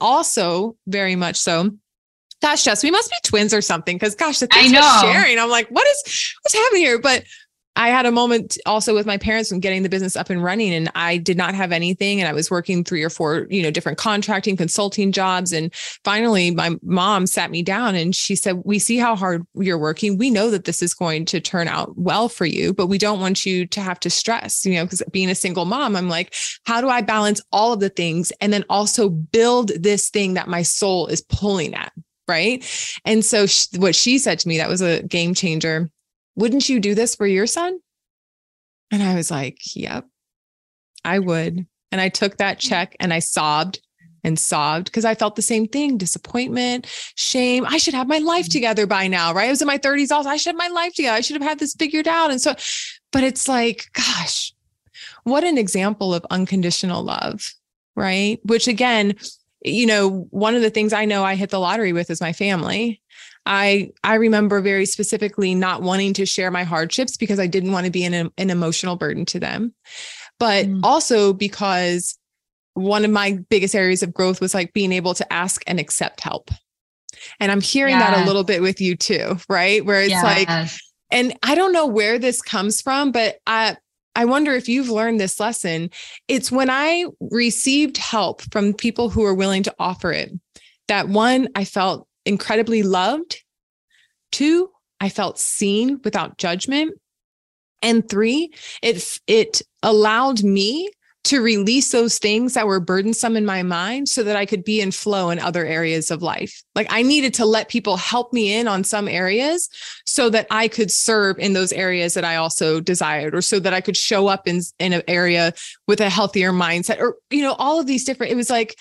also 0.00 0.76
very 0.86 1.16
much 1.16 1.36
so 1.36 1.70
gosh 2.42 2.64
jess 2.64 2.82
we 2.82 2.90
must 2.90 3.10
be 3.10 3.16
twins 3.24 3.54
or 3.54 3.60
something 3.60 3.96
because 3.96 4.14
gosh 4.14 4.38
the 4.38 4.46
things 4.46 4.72
I 4.72 4.74
know. 4.74 5.12
sharing 5.12 5.38
i'm 5.38 5.50
like 5.50 5.68
what 5.68 5.86
is 5.86 6.34
what's 6.42 6.54
happening 6.54 6.82
here 6.82 6.98
but 6.98 7.24
I 7.76 7.88
had 7.90 8.06
a 8.06 8.10
moment 8.10 8.56
also 8.64 8.94
with 8.94 9.04
my 9.04 9.18
parents 9.18 9.50
when 9.50 9.60
getting 9.60 9.82
the 9.82 9.90
business 9.90 10.16
up 10.16 10.30
and 10.30 10.42
running 10.42 10.72
and 10.72 10.90
I 10.94 11.18
did 11.18 11.36
not 11.36 11.54
have 11.54 11.72
anything 11.72 12.20
and 12.20 12.28
I 12.28 12.32
was 12.32 12.50
working 12.50 12.82
three 12.82 13.02
or 13.02 13.10
four, 13.10 13.46
you 13.50 13.62
know, 13.62 13.70
different 13.70 13.98
contracting 13.98 14.56
consulting 14.56 15.12
jobs 15.12 15.52
and 15.52 15.72
finally 16.02 16.50
my 16.50 16.76
mom 16.82 17.26
sat 17.26 17.50
me 17.50 17.62
down 17.62 17.94
and 17.94 18.14
she 18.14 18.34
said, 18.34 18.62
"We 18.64 18.78
see 18.78 18.96
how 18.96 19.14
hard 19.14 19.46
you're 19.54 19.78
working. 19.78 20.16
We 20.16 20.30
know 20.30 20.50
that 20.50 20.64
this 20.64 20.82
is 20.82 20.94
going 20.94 21.26
to 21.26 21.40
turn 21.40 21.68
out 21.68 21.92
well 21.96 22.30
for 22.30 22.46
you, 22.46 22.72
but 22.72 22.86
we 22.86 22.96
don't 22.96 23.20
want 23.20 23.44
you 23.44 23.66
to 23.66 23.80
have 23.80 24.00
to 24.00 24.10
stress, 24.10 24.64
you 24.64 24.74
know, 24.74 24.84
because 24.84 25.02
being 25.12 25.28
a 25.28 25.34
single 25.34 25.66
mom, 25.66 25.96
I'm 25.96 26.08
like, 26.08 26.34
how 26.64 26.80
do 26.80 26.88
I 26.88 27.02
balance 27.02 27.42
all 27.52 27.74
of 27.74 27.80
the 27.80 27.90
things 27.90 28.32
and 28.40 28.52
then 28.52 28.64
also 28.70 29.10
build 29.10 29.68
this 29.68 30.08
thing 30.08 30.34
that 30.34 30.48
my 30.48 30.62
soul 30.62 31.08
is 31.08 31.20
pulling 31.20 31.74
at?" 31.74 31.92
Right. 32.26 32.64
And 33.04 33.24
so 33.24 33.46
what 33.76 33.94
she 33.94 34.18
said 34.18 34.40
to 34.40 34.48
me, 34.48 34.56
that 34.56 34.68
was 34.68 34.80
a 34.82 35.02
game 35.04 35.32
changer 35.32 35.90
wouldn't 36.36 36.68
you 36.68 36.78
do 36.80 36.94
this 36.94 37.14
for 37.14 37.26
your 37.26 37.46
son? 37.46 37.78
And 38.92 39.02
I 39.02 39.14
was 39.14 39.30
like, 39.30 39.58
yep, 39.74 40.06
I 41.04 41.18
would. 41.18 41.66
And 41.90 42.00
I 42.00 42.08
took 42.08 42.36
that 42.36 42.58
mm. 42.58 42.68
check 42.68 42.96
and 43.00 43.12
I 43.12 43.18
sobbed 43.18 43.80
and 44.22 44.38
sobbed 44.38 44.86
because 44.86 45.04
I 45.04 45.14
felt 45.14 45.36
the 45.36 45.42
same 45.42 45.66
thing 45.66 45.96
disappointment, 45.96 46.86
shame. 47.14 47.64
I 47.66 47.78
should 47.78 47.94
have 47.94 48.08
my 48.08 48.18
life 48.18 48.46
mm. 48.46 48.52
together 48.52 48.86
by 48.86 49.08
now, 49.08 49.32
right? 49.32 49.46
I 49.46 49.50
was 49.50 49.62
in 49.62 49.66
my 49.66 49.78
30s 49.78 50.10
also. 50.10 50.28
I 50.28 50.36
should 50.36 50.50
have 50.50 50.56
my 50.56 50.68
life 50.68 50.94
together. 50.94 51.16
I 51.16 51.20
should 51.20 51.40
have 51.40 51.48
had 51.48 51.58
this 51.58 51.74
figured 51.74 52.08
out. 52.08 52.30
And 52.30 52.40
so, 52.40 52.54
but 53.12 53.24
it's 53.24 53.48
like, 53.48 53.86
gosh, 53.92 54.52
what 55.24 55.44
an 55.44 55.58
example 55.58 56.14
of 56.14 56.26
unconditional 56.30 57.02
love, 57.02 57.54
right? 57.94 58.38
Which 58.44 58.68
again, 58.68 59.14
you 59.64 59.86
know, 59.86 60.26
one 60.30 60.54
of 60.54 60.62
the 60.62 60.70
things 60.70 60.92
I 60.92 61.04
know 61.04 61.24
I 61.24 61.34
hit 61.34 61.50
the 61.50 61.60
lottery 61.60 61.92
with 61.92 62.10
is 62.10 62.20
my 62.20 62.32
family. 62.32 63.00
I 63.46 63.90
I 64.04 64.14
remember 64.16 64.60
very 64.60 64.86
specifically 64.86 65.54
not 65.54 65.82
wanting 65.82 66.12
to 66.14 66.26
share 66.26 66.50
my 66.50 66.64
hardships 66.64 67.16
because 67.16 67.38
I 67.38 67.46
didn't 67.46 67.72
want 67.72 67.86
to 67.86 67.92
be 67.92 68.04
an, 68.04 68.30
an 68.36 68.50
emotional 68.50 68.96
burden 68.96 69.24
to 69.26 69.40
them. 69.40 69.74
But 70.38 70.66
mm. 70.66 70.80
also 70.82 71.32
because 71.32 72.18
one 72.74 73.04
of 73.04 73.10
my 73.10 73.38
biggest 73.48 73.74
areas 73.74 74.02
of 74.02 74.12
growth 74.12 74.40
was 74.40 74.52
like 74.52 74.74
being 74.74 74.92
able 74.92 75.14
to 75.14 75.32
ask 75.32 75.62
and 75.66 75.80
accept 75.80 76.20
help. 76.20 76.50
And 77.40 77.50
I'm 77.50 77.62
hearing 77.62 77.94
yes. 77.94 78.10
that 78.10 78.22
a 78.22 78.26
little 78.26 78.44
bit 78.44 78.60
with 78.60 78.80
you 78.80 78.96
too, 78.96 79.38
right? 79.48 79.84
Where 79.84 80.02
it's 80.02 80.10
yes. 80.10 80.22
like 80.22 80.70
and 81.10 81.38
I 81.42 81.54
don't 81.54 81.72
know 81.72 81.86
where 81.86 82.18
this 82.18 82.42
comes 82.42 82.82
from, 82.82 83.12
but 83.12 83.36
I 83.46 83.76
I 84.14 84.24
wonder 84.24 84.52
if 84.52 84.68
you've 84.68 84.88
learned 84.88 85.20
this 85.20 85.38
lesson. 85.38 85.90
It's 86.26 86.50
when 86.50 86.70
I 86.70 87.06
received 87.20 87.96
help 87.96 88.42
from 88.50 88.74
people 88.74 89.08
who 89.10 89.24
are 89.24 89.34
willing 89.34 89.62
to 89.64 89.74
offer 89.78 90.10
it 90.10 90.32
that 90.88 91.08
one, 91.08 91.48
I 91.54 91.64
felt 91.64 92.06
incredibly 92.26 92.82
loved. 92.82 93.42
Two, 94.32 94.70
I 95.00 95.08
felt 95.08 95.38
seen 95.38 96.00
without 96.04 96.38
judgment. 96.38 96.98
And 97.82 98.08
three, 98.08 98.52
it, 98.82 99.18
it 99.26 99.62
allowed 99.82 100.42
me 100.42 100.90
to 101.26 101.40
release 101.40 101.90
those 101.90 102.18
things 102.18 102.54
that 102.54 102.68
were 102.68 102.78
burdensome 102.78 103.36
in 103.36 103.44
my 103.44 103.60
mind 103.60 104.08
so 104.08 104.22
that 104.22 104.36
I 104.36 104.46
could 104.46 104.62
be 104.62 104.80
in 104.80 104.92
flow 104.92 105.28
in 105.30 105.40
other 105.40 105.66
areas 105.66 106.12
of 106.12 106.22
life. 106.22 106.62
Like 106.76 106.86
I 106.88 107.02
needed 107.02 107.34
to 107.34 107.44
let 107.44 107.68
people 107.68 107.96
help 107.96 108.32
me 108.32 108.54
in 108.54 108.68
on 108.68 108.84
some 108.84 109.08
areas 109.08 109.68
so 110.04 110.30
that 110.30 110.46
I 110.52 110.68
could 110.68 110.88
serve 110.88 111.36
in 111.40 111.52
those 111.52 111.72
areas 111.72 112.14
that 112.14 112.24
I 112.24 112.36
also 112.36 112.78
desired 112.78 113.34
or 113.34 113.42
so 113.42 113.58
that 113.58 113.74
I 113.74 113.80
could 113.80 113.96
show 113.96 114.28
up 114.28 114.46
in 114.46 114.60
in 114.78 114.92
an 114.92 115.02
area 115.08 115.52
with 115.88 116.00
a 116.00 116.08
healthier 116.08 116.52
mindset 116.52 117.00
or 117.00 117.16
you 117.30 117.42
know 117.42 117.54
all 117.54 117.80
of 117.80 117.86
these 117.86 118.04
different 118.04 118.30
it 118.30 118.36
was 118.36 118.50
like 118.50 118.76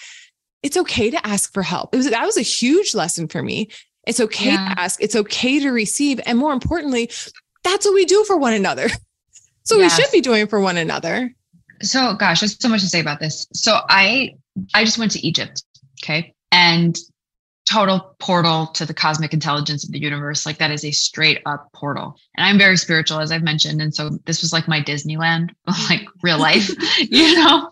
it's 0.66 0.78
okay 0.78 1.12
to 1.12 1.28
ask 1.28 1.54
for 1.54 1.62
help. 1.62 1.94
It 1.94 1.98
was 1.98 2.10
that 2.10 2.26
was 2.26 2.38
a 2.38 2.42
huge 2.42 2.96
lesson 2.96 3.28
for 3.28 3.44
me. 3.44 3.70
It's 4.08 4.20
okay 4.20 4.48
yeah. 4.48 4.74
to 4.74 4.82
ask, 4.82 5.02
it's 5.02 5.16
okay 5.16 5.60
to 5.60 5.70
receive. 5.70 6.20
And 6.26 6.40
more 6.40 6.54
importantly, 6.54 7.12
that's 7.64 7.86
what 7.86 7.94
we 7.94 8.04
do 8.06 8.24
for 8.26 8.36
one 8.36 8.54
another. 8.54 8.90
So 9.68 9.78
yes. 9.78 9.98
we 9.98 10.04
should 10.04 10.12
be 10.12 10.22
doing 10.22 10.46
for 10.46 10.60
one 10.60 10.78
another. 10.78 11.34
So 11.82 12.14
gosh, 12.14 12.42
there's 12.42 12.56
so 12.62 12.70
much 12.70 12.82
to 12.82 12.88
say 12.88 13.00
about 13.00 13.20
this. 13.20 13.48
So 13.52 13.80
I 13.90 14.36
I 14.76 14.84
just 14.86 15.00
went 15.00 15.12
to 15.14 15.26
Egypt. 15.26 15.64
Okay. 16.04 16.36
And 16.52 16.96
total 17.68 18.16
portal 18.20 18.68
to 18.76 18.86
the 18.86 18.94
cosmic 18.94 19.34
intelligence 19.34 19.84
of 19.84 19.92
the 19.92 20.00
universe. 20.00 20.46
Like 20.46 20.60
that 20.60 20.70
is 20.70 20.86
a 20.86 20.92
straight 20.92 21.42
up 21.48 21.72
portal. 21.74 22.16
And 22.38 22.46
I'm 22.46 22.60
very 22.60 22.78
spiritual, 22.78 23.20
as 23.20 23.32
I've 23.32 23.42
mentioned. 23.42 23.82
And 23.82 23.96
so 23.96 24.20
this 24.26 24.44
was 24.44 24.54
like 24.54 24.68
my 24.68 24.82
Disneyland, 24.82 25.50
like 25.90 26.06
real 26.22 26.38
life, 26.38 26.70
you 27.00 27.34
know? 27.38 27.72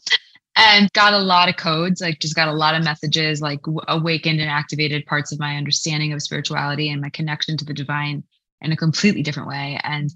And 0.56 0.92
got 0.94 1.14
a 1.14 1.20
lot 1.20 1.50
of 1.50 1.56
codes 1.56 2.02
like 2.02 2.20
just 2.20 2.36
got 2.36 2.48
a 2.48 2.54
lot 2.54 2.76
of 2.76 2.84
messages 2.84 3.42
like 3.42 3.60
awakened 3.88 4.40
and 4.40 4.50
activated 4.50 5.06
parts 5.06 5.32
of 5.32 5.40
my 5.40 5.58
understanding 5.58 6.14
of 6.14 6.22
spirituality 6.22 6.90
and 6.90 7.02
my 7.02 7.10
connection 7.10 7.58
to 7.58 7.66
the 7.66 7.74
divine 7.74 8.24
in 8.62 8.72
a 8.72 8.78
completely 8.78 9.24
different 9.24 9.50
way 9.50 9.80
and 9.84 10.12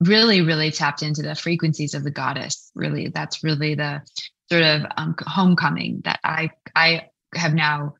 really 0.00 0.42
really 0.42 0.70
tapped 0.70 1.02
into 1.02 1.22
the 1.22 1.34
frequencies 1.34 1.94
of 1.94 2.04
the 2.04 2.10
goddess 2.10 2.70
really. 2.74 3.08
That's 3.08 3.42
really 3.42 3.74
the 3.74 4.02
sort 4.50 4.62
of 4.62 4.82
um, 4.96 5.14
homecoming 5.26 6.02
that 6.04 6.20
i 6.22 6.50
i 6.76 7.08
have 7.34 7.54
now 7.54 7.94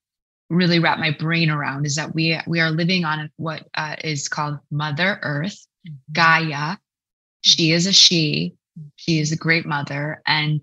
really 0.50 0.78
wrapped 0.78 1.00
my 1.00 1.10
brain 1.10 1.50
around 1.50 1.86
is 1.86 1.96
that 1.96 2.14
we 2.14 2.38
we 2.46 2.60
are 2.60 2.70
living 2.70 3.04
on 3.04 3.30
what 3.36 3.66
uh, 3.74 3.96
is 4.04 4.28
called 4.28 4.58
mother 4.70 5.18
earth 5.22 5.66
mm-hmm. 5.86 6.12
gaia. 6.12 6.76
She 7.42 7.72
is 7.72 7.86
a 7.86 7.92
she. 7.92 8.54
She 8.96 9.20
is 9.20 9.32
a 9.32 9.36
great 9.36 9.64
mother 9.64 10.22
and 10.26 10.60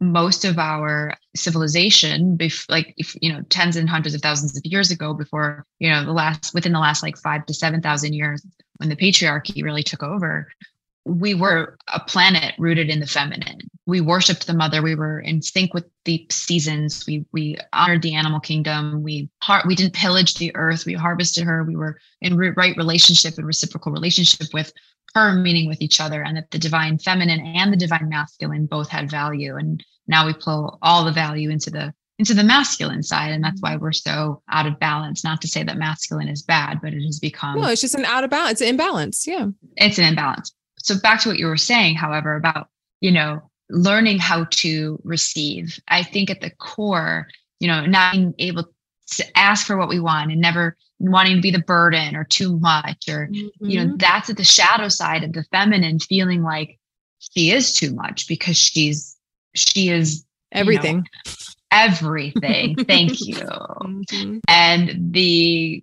most 0.00 0.44
of 0.44 0.58
our 0.58 1.14
civilization 1.34 2.36
bef- 2.36 2.68
like 2.70 2.94
if 2.96 3.16
you 3.20 3.32
know 3.32 3.42
tens 3.48 3.76
and 3.76 3.88
hundreds 3.88 4.14
of 4.14 4.22
thousands 4.22 4.56
of 4.56 4.64
years 4.64 4.90
ago 4.90 5.12
before 5.12 5.66
you 5.78 5.90
know 5.90 6.04
the 6.04 6.12
last 6.12 6.54
within 6.54 6.72
the 6.72 6.78
last 6.78 7.02
like 7.02 7.16
five 7.16 7.44
to 7.46 7.54
seven 7.54 7.80
thousand 7.80 8.12
years 8.12 8.44
when 8.76 8.88
the 8.88 8.96
patriarchy 8.96 9.62
really 9.62 9.82
took 9.82 10.02
over 10.02 10.48
we 11.08 11.34
were 11.34 11.76
a 11.92 12.00
planet 12.00 12.54
rooted 12.58 12.90
in 12.90 13.00
the 13.00 13.06
feminine. 13.06 13.58
We 13.86 14.00
worshiped 14.00 14.46
the 14.46 14.54
mother. 14.54 14.82
We 14.82 14.94
were 14.94 15.20
in 15.20 15.40
sync 15.40 15.72
with 15.72 15.86
the 16.04 16.26
seasons. 16.30 17.04
We 17.06 17.24
we 17.32 17.56
honored 17.72 18.02
the 18.02 18.14
animal 18.14 18.40
kingdom. 18.40 19.02
We 19.02 19.30
har- 19.42 19.64
we 19.66 19.74
didn't 19.74 19.94
pillage 19.94 20.34
the 20.34 20.54
earth. 20.54 20.84
We 20.84 20.94
harvested 20.94 21.44
her. 21.44 21.64
We 21.64 21.76
were 21.76 21.98
in 22.20 22.36
re- 22.36 22.52
right 22.56 22.76
relationship 22.76 23.38
and 23.38 23.46
reciprocal 23.46 23.92
relationship 23.92 24.48
with 24.52 24.72
her 25.14 25.32
meaning 25.32 25.68
with 25.68 25.80
each 25.80 26.00
other 26.00 26.22
and 26.22 26.36
that 26.36 26.50
the 26.50 26.58
divine 26.58 26.98
feminine 26.98 27.40
and 27.40 27.72
the 27.72 27.78
divine 27.78 28.10
masculine 28.10 28.66
both 28.66 28.90
had 28.90 29.10
value. 29.10 29.56
And 29.56 29.82
now 30.06 30.26
we 30.26 30.34
pull 30.34 30.78
all 30.82 31.04
the 31.04 31.12
value 31.12 31.50
into 31.50 31.70
the 31.70 31.94
into 32.18 32.34
the 32.34 32.44
masculine 32.44 33.02
side 33.02 33.30
and 33.30 33.44
that's 33.44 33.62
why 33.62 33.74
mm-hmm. 33.74 33.82
we're 33.82 33.92
so 33.92 34.42
out 34.50 34.66
of 34.66 34.78
balance. 34.80 35.24
Not 35.24 35.40
to 35.40 35.48
say 35.48 35.62
that 35.62 35.78
masculine 35.78 36.28
is 36.28 36.42
bad 36.42 36.80
but 36.82 36.92
it 36.92 37.02
has 37.04 37.18
become 37.18 37.58
well 37.58 37.70
it's 37.70 37.80
just 37.80 37.94
an 37.94 38.04
out 38.04 38.24
of 38.24 38.30
balance 38.30 38.52
it's 38.52 38.60
an 38.60 38.68
imbalance. 38.68 39.26
Yeah. 39.26 39.46
It's 39.76 39.98
an 39.98 40.04
imbalance 40.04 40.52
so 40.88 40.98
back 40.98 41.20
to 41.20 41.28
what 41.28 41.38
you 41.38 41.46
were 41.46 41.56
saying 41.56 41.94
however 41.94 42.34
about 42.34 42.68
you 43.00 43.12
know 43.12 43.42
learning 43.70 44.18
how 44.18 44.44
to 44.50 44.98
receive 45.04 45.78
i 45.88 46.02
think 46.02 46.30
at 46.30 46.40
the 46.40 46.50
core 46.50 47.28
you 47.60 47.68
know 47.68 47.84
not 47.84 48.12
being 48.12 48.34
able 48.38 48.64
to 49.06 49.38
ask 49.38 49.66
for 49.66 49.76
what 49.76 49.88
we 49.88 50.00
want 50.00 50.32
and 50.32 50.40
never 50.40 50.76
wanting 50.98 51.36
to 51.36 51.42
be 51.42 51.50
the 51.50 51.60
burden 51.60 52.16
or 52.16 52.24
too 52.24 52.58
much 52.58 53.08
or 53.08 53.28
mm-hmm. 53.28 53.66
you 53.66 53.78
know 53.78 53.86
mm-hmm. 53.86 53.96
that's 53.98 54.30
at 54.30 54.36
the 54.36 54.44
shadow 54.44 54.88
side 54.88 55.22
of 55.22 55.32
the 55.32 55.44
feminine 55.52 55.98
feeling 55.98 56.42
like 56.42 56.78
she 57.18 57.50
is 57.50 57.74
too 57.74 57.94
much 57.94 58.26
because 58.26 58.56
she's 58.56 59.16
she 59.54 59.90
is 59.90 60.24
everything 60.52 60.96
you 60.96 61.02
know, 61.02 61.32
everything 61.70 62.74
thank 62.86 63.20
you 63.20 63.36
mm-hmm. 63.36 64.38
and 64.48 65.12
the 65.12 65.82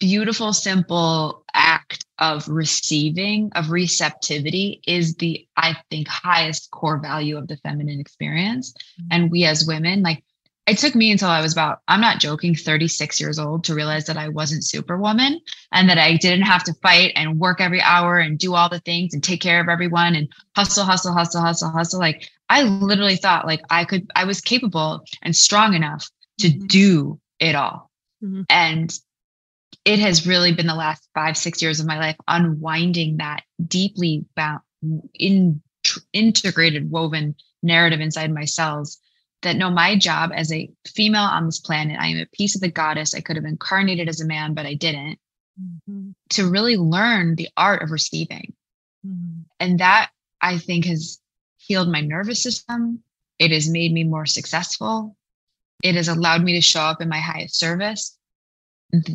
beautiful 0.00 0.52
simple 0.52 1.44
act 1.54 2.04
of 2.18 2.48
receiving 2.48 3.52
of 3.54 3.70
receptivity 3.70 4.80
is 4.86 5.14
the 5.16 5.46
i 5.56 5.76
think 5.90 6.08
highest 6.08 6.70
core 6.70 6.98
value 6.98 7.36
of 7.36 7.46
the 7.48 7.56
feminine 7.58 8.00
experience 8.00 8.72
mm-hmm. 8.72 9.08
and 9.10 9.30
we 9.30 9.44
as 9.44 9.66
women 9.66 10.02
like 10.02 10.24
it 10.70 10.78
took 10.78 10.94
me 10.94 11.10
until 11.10 11.28
I 11.28 11.40
was 11.40 11.52
about, 11.52 11.80
I'm 11.88 12.00
not 12.00 12.20
joking, 12.20 12.54
36 12.54 13.20
years 13.20 13.40
old 13.40 13.64
to 13.64 13.74
realize 13.74 14.06
that 14.06 14.16
I 14.16 14.28
wasn't 14.28 14.64
superwoman 14.64 15.40
and 15.72 15.88
that 15.88 15.98
I 15.98 16.16
didn't 16.16 16.44
have 16.44 16.62
to 16.64 16.74
fight 16.74 17.12
and 17.16 17.40
work 17.40 17.60
every 17.60 17.80
hour 17.80 18.18
and 18.18 18.38
do 18.38 18.54
all 18.54 18.68
the 18.68 18.78
things 18.78 19.12
and 19.12 19.24
take 19.24 19.40
care 19.40 19.60
of 19.60 19.68
everyone 19.68 20.14
and 20.14 20.28
hustle, 20.54 20.84
hustle, 20.84 21.12
hustle, 21.12 21.40
hustle, 21.40 21.70
hustle. 21.70 21.98
Like 21.98 22.30
I 22.48 22.62
literally 22.62 23.16
thought 23.16 23.46
like 23.46 23.62
I 23.68 23.84
could, 23.84 24.08
I 24.14 24.24
was 24.24 24.40
capable 24.40 25.02
and 25.22 25.34
strong 25.34 25.74
enough 25.74 26.08
to 26.38 26.48
mm-hmm. 26.48 26.66
do 26.66 27.20
it 27.40 27.56
all. 27.56 27.90
Mm-hmm. 28.22 28.42
And 28.48 28.96
it 29.84 29.98
has 29.98 30.26
really 30.26 30.52
been 30.52 30.66
the 30.66 30.74
last 30.74 31.08
five, 31.14 31.36
six 31.36 31.62
years 31.62 31.80
of 31.80 31.86
my 31.86 31.98
life 31.98 32.16
unwinding 32.28 33.18
that 33.18 33.42
deeply 33.66 34.24
bound, 34.36 34.60
in, 35.14 35.62
integrated, 36.12 36.90
woven 36.90 37.34
narrative 37.62 38.00
inside 38.00 38.32
my 38.32 38.44
cells 38.44 38.98
that 39.42 39.56
no, 39.56 39.70
my 39.70 39.96
job 39.96 40.32
as 40.34 40.52
a 40.52 40.70
female 40.86 41.22
on 41.22 41.46
this 41.46 41.60
planet, 41.60 41.98
I 41.98 42.08
am 42.08 42.18
a 42.18 42.26
piece 42.26 42.54
of 42.54 42.60
the 42.60 42.70
goddess. 42.70 43.14
I 43.14 43.20
could 43.20 43.36
have 43.36 43.44
incarnated 43.44 44.08
as 44.08 44.20
a 44.20 44.26
man, 44.26 44.54
but 44.54 44.66
I 44.66 44.74
didn't. 44.74 45.18
Mm-hmm. 45.60 46.10
To 46.30 46.50
really 46.50 46.76
learn 46.76 47.34
the 47.34 47.48
art 47.56 47.82
of 47.82 47.90
receiving. 47.90 48.52
Mm-hmm. 49.06 49.42
And 49.58 49.80
that 49.80 50.10
I 50.40 50.58
think 50.58 50.84
has 50.84 51.20
healed 51.56 51.90
my 51.90 52.00
nervous 52.00 52.42
system. 52.42 53.02
It 53.38 53.50
has 53.50 53.68
made 53.68 53.92
me 53.92 54.04
more 54.04 54.26
successful. 54.26 55.16
It 55.82 55.94
has 55.94 56.08
allowed 56.08 56.42
me 56.42 56.54
to 56.54 56.60
show 56.60 56.80
up 56.80 57.00
in 57.00 57.08
my 57.08 57.20
highest 57.20 57.58
service. 57.58 58.16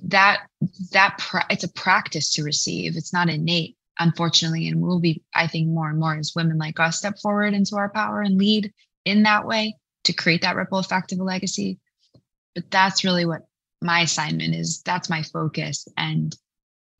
That 0.04 0.48
that 0.92 1.18
pra- 1.18 1.46
it's 1.50 1.64
a 1.64 1.72
practice 1.72 2.32
to 2.34 2.44
receive. 2.44 2.96
It's 2.96 3.14
not 3.14 3.30
innate, 3.30 3.76
unfortunately, 4.00 4.68
and 4.68 4.82
we'll 4.82 5.00
be, 5.00 5.22
I 5.34 5.48
think, 5.48 5.68
more 5.68 5.90
and 5.90 6.00
more 6.00 6.16
as 6.16 6.34
women 6.36 6.58
like 6.58 6.80
us 6.80 6.98
step 6.98 7.20
forward 7.20 7.54
into 7.54 7.76
our 7.76 7.90
power 7.90 8.22
and 8.22 8.38
lead 8.38 8.74
in 9.04 9.24
that 9.24 9.46
way 9.46 9.76
to 10.06 10.14
create 10.14 10.42
that 10.44 10.56
ripple 10.56 10.80
effect 10.80 11.12
of 11.12 11.20
a 11.20 11.24
legacy. 11.24 11.80
But 12.54 12.72
that's 12.72 13.04
really 13.04 13.26
what 13.26 13.42
my 13.82 14.02
assignment 14.02 14.56
is. 14.56 14.82
That's 14.84 15.10
my 15.10 15.24
focus. 15.24 15.88
And 15.98 16.36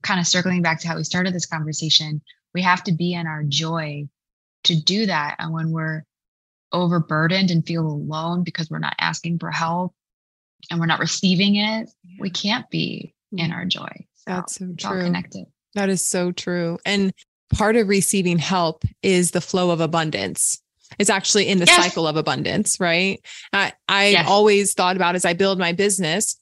kind 0.04 0.20
of 0.20 0.28
circling 0.28 0.62
back 0.62 0.80
to 0.82 0.88
how 0.88 0.98
we 0.98 1.04
started 1.04 1.34
this 1.34 1.46
conversation, 1.46 2.22
we 2.54 2.62
have 2.62 2.84
to 2.84 2.92
be 2.92 3.14
in 3.14 3.26
our 3.26 3.44
joy 3.44 4.08
to 4.66 4.82
do 4.82 5.06
that. 5.06 5.36
And 5.40 5.54
when 5.54 5.72
we're 5.72 6.04
overburdened 6.72 7.52
and 7.52 7.66
feel 7.66 7.86
alone 7.88 8.44
because 8.44 8.70
we're 8.70 8.80
not 8.80 8.96
asking 9.00 9.40
for 9.40 9.52
help 9.52 9.94
and 10.70 10.80
we're 10.80 10.86
not 10.86 11.00
receiving 11.00 11.56
it, 11.56 11.90
we 12.20 12.30
can't 12.30 12.70
be 12.70 13.14
hmm. 13.32 13.40
in 13.40 13.52
our 13.52 13.66
joy. 13.66 14.06
So 14.16 14.24
That's 14.28 14.56
so 14.56 14.74
true. 14.78 15.04
connected. 15.04 15.46
That 15.76 15.90
is 15.90 16.04
so 16.04 16.32
true. 16.32 16.80
And 16.86 17.14
part 17.54 17.76
of 17.76 17.88
receiving 17.88 18.38
help 18.38 18.84
is 19.04 19.32
the 19.32 19.42
flow 19.42 19.72
of 19.72 19.82
abundance. 19.82 20.62
It's 21.00 21.10
actually 21.10 21.48
in 21.48 21.60
the 21.60 21.66
yes. 21.66 21.84
cycle 21.84 22.08
of 22.08 22.16
abundance, 22.16 22.80
right? 22.80 23.20
I, 23.52 23.74
I 23.88 24.08
yes. 24.10 24.28
always 24.28 24.74
thought 24.74 24.96
about 24.96 25.16
as 25.16 25.26
I 25.26 25.34
build 25.34 25.60
my 25.60 25.74
business, 25.74 26.38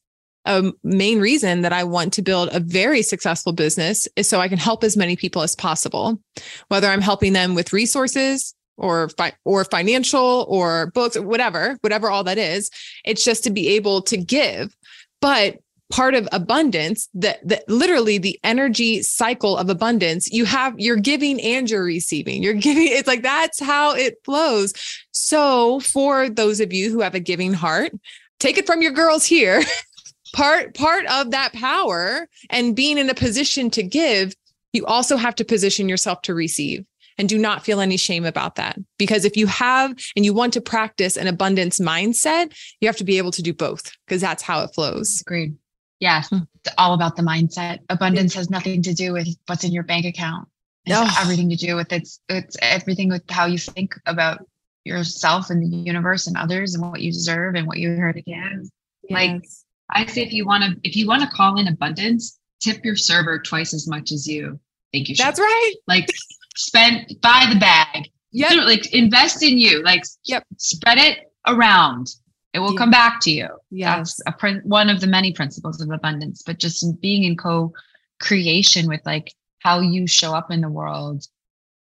a 0.46 0.72
main 0.84 1.20
reason 1.20 1.62
that 1.62 1.74
I 1.74 1.86
want 1.86 2.14
to 2.14 2.22
build 2.22 2.50
a 2.52 2.60
very 2.60 3.02
successful 3.02 3.54
business 3.54 4.08
is 4.16 4.28
so 4.28 4.40
I 4.40 4.50
can 4.50 4.58
help 4.58 4.84
as 4.84 4.98
many 4.98 5.16
people 5.16 5.42
as 5.42 5.56
possible, 5.56 6.20
whether 6.68 6.88
I'm 6.88 7.02
helping 7.02 7.34
them 7.34 7.56
with 7.56 7.74
resources 7.74 8.54
or 8.78 9.10
fi- 9.10 9.34
or 9.46 9.66
financial 9.66 10.46
or 10.50 10.88
books, 10.88 11.18
whatever, 11.18 11.78
whatever 11.82 12.10
all 12.10 12.24
that 12.24 12.38
is. 12.38 12.70
It's 13.06 13.24
just 13.24 13.44
to 13.44 13.52
be 13.52 13.70
able 13.70 14.02
to 14.04 14.18
give. 14.18 14.76
But 15.22 15.60
part 15.94 16.16
of 16.16 16.28
abundance 16.32 17.08
that, 17.14 17.48
that 17.48 17.68
literally 17.70 18.18
the 18.18 18.40
energy 18.44 19.04
cycle 19.04 19.56
of 19.56 19.70
abundance 19.70 20.32
you 20.32 20.44
have 20.44 20.74
you're 20.80 20.96
giving 20.96 21.40
and 21.40 21.70
you're 21.70 21.84
receiving 21.84 22.42
you're 22.42 22.54
giving 22.70 22.88
it's 22.88 23.08
like 23.08 23.22
that's 23.22 23.60
how 23.60 23.94
it 23.94 24.16
flows 24.24 24.74
so 25.12 25.80
for 25.82 26.30
those 26.30 26.60
of 26.60 26.74
you 26.74 26.90
who 26.90 27.02
have 27.02 27.14
a 27.14 27.20
giving 27.20 27.54
heart 27.54 27.92
take 28.40 28.58
it 28.58 28.66
from 28.66 28.82
your 28.82 28.92
girls 28.92 29.24
here 29.24 29.62
part 30.34 30.74
part 30.74 31.06
of 31.12 31.30
that 31.30 31.54
power 31.54 32.28
and 32.50 32.76
being 32.76 32.98
in 32.98 33.08
a 33.08 33.14
position 33.14 33.70
to 33.70 33.84
give 33.84 34.34
you 34.72 34.84
also 34.88 35.16
have 35.16 35.36
to 35.36 35.46
position 35.46 35.88
yourself 35.88 36.24
to 36.24 36.34
receive 36.34 36.84
and 37.18 37.30
do 37.30 37.38
not 37.38 37.64
feel 37.64 37.80
any 37.80 37.98
shame 37.98 38.26
about 38.26 38.56
that 38.56 38.78
because 38.98 39.26
if 39.26 39.38
you 39.38 39.48
have 39.48 39.94
and 40.16 40.26
you 40.26 40.34
want 40.34 40.54
to 40.54 40.62
practice 40.62 41.18
an 41.18 41.28
abundance 41.28 41.80
mindset 41.80 42.54
you 42.80 42.88
have 42.88 42.98
to 42.98 43.04
be 43.04 43.18
able 43.18 43.32
to 43.32 43.42
do 43.42 43.54
both 43.54 43.92
because 44.06 44.22
that's 44.22 44.44
how 44.44 44.62
it 44.64 44.74
flows 44.74 45.22
agreed 45.22 45.56
Yes, 46.04 46.28
hmm. 46.28 46.40
it's 46.56 46.76
all 46.78 46.94
about 46.96 47.16
the 47.16 47.24
mindset. 47.24 47.80
Abundance 47.88 48.34
has 48.34 48.50
nothing 48.50 48.82
to 48.82 48.94
do 48.94 49.14
with 49.14 49.26
what's 49.46 49.64
in 49.64 49.72
your 49.72 49.84
bank 49.84 50.06
account. 50.06 50.50
It's 50.86 50.98
oh. 50.98 51.22
everything 51.22 51.50
to 51.50 51.56
do 51.56 51.78
with 51.78 51.94
it's 51.94 52.20
it's 52.28 52.58
everything 52.62 53.08
with 53.08 53.24
how 53.30 53.46
you 53.46 53.58
think 53.58 53.96
about 54.06 54.46
yourself 54.84 55.50
and 55.50 55.64
the 55.64 55.78
universe 55.78 56.28
and 56.28 56.36
others 56.36 56.76
and 56.76 56.84
what 56.84 57.00
you 57.00 57.10
deserve 57.10 57.56
and 57.56 57.66
what 57.68 57.78
you 57.78 57.96
heard 57.96 58.18
again. 58.18 58.70
Yes. 59.04 59.12
Like 59.12 59.44
I 59.92 60.06
say 60.08 60.24
if 60.24 60.34
you 60.34 60.46
want 60.46 60.66
to 60.66 60.78
if 60.84 60.98
you 60.98 61.08
want 61.08 61.22
to 61.22 61.30
call 61.30 61.58
in 61.58 61.70
abundance, 61.70 62.38
tip 62.60 62.84
your 62.84 62.98
server 62.98 63.40
twice 63.40 63.74
as 63.74 63.88
much 63.88 64.12
as 64.12 64.28
you 64.28 64.60
think 64.92 65.08
you 65.08 65.16
should. 65.16 65.26
That's 65.26 65.40
right. 65.40 65.74
Like 65.88 66.10
spend 66.56 67.16
buy 67.22 67.48
the 67.52 67.60
bag. 67.60 68.10
Yeah. 68.32 68.54
Like 68.54 68.94
invest 68.94 69.44
in 69.44 69.58
you. 69.58 69.84
Like 69.84 70.04
yep. 70.26 70.44
spread 70.58 70.98
it 70.98 71.32
around 71.46 72.10
it 72.54 72.60
will 72.60 72.74
yeah. 72.74 72.78
come 72.78 72.92
back 72.92 73.20
to 73.22 73.32
you. 73.32 73.50
Yes. 73.72 74.20
That's 74.26 74.44
a 74.44 74.60
one 74.64 74.90
of 74.90 75.02
the 75.02 75.08
many 75.08 75.34
principles 75.34 75.82
of 75.82 75.90
abundance, 75.90 76.44
but 76.44 76.60
just 76.60 77.02
being 77.02 77.24
in 77.24 77.36
co-creation 77.36 78.88
with 78.88 79.02
like 79.06 79.34
how 79.60 79.80
you 79.80 80.08
show 80.08 80.34
up 80.34 80.52
in 80.52 80.62
the 80.62 80.70
world 80.70 81.26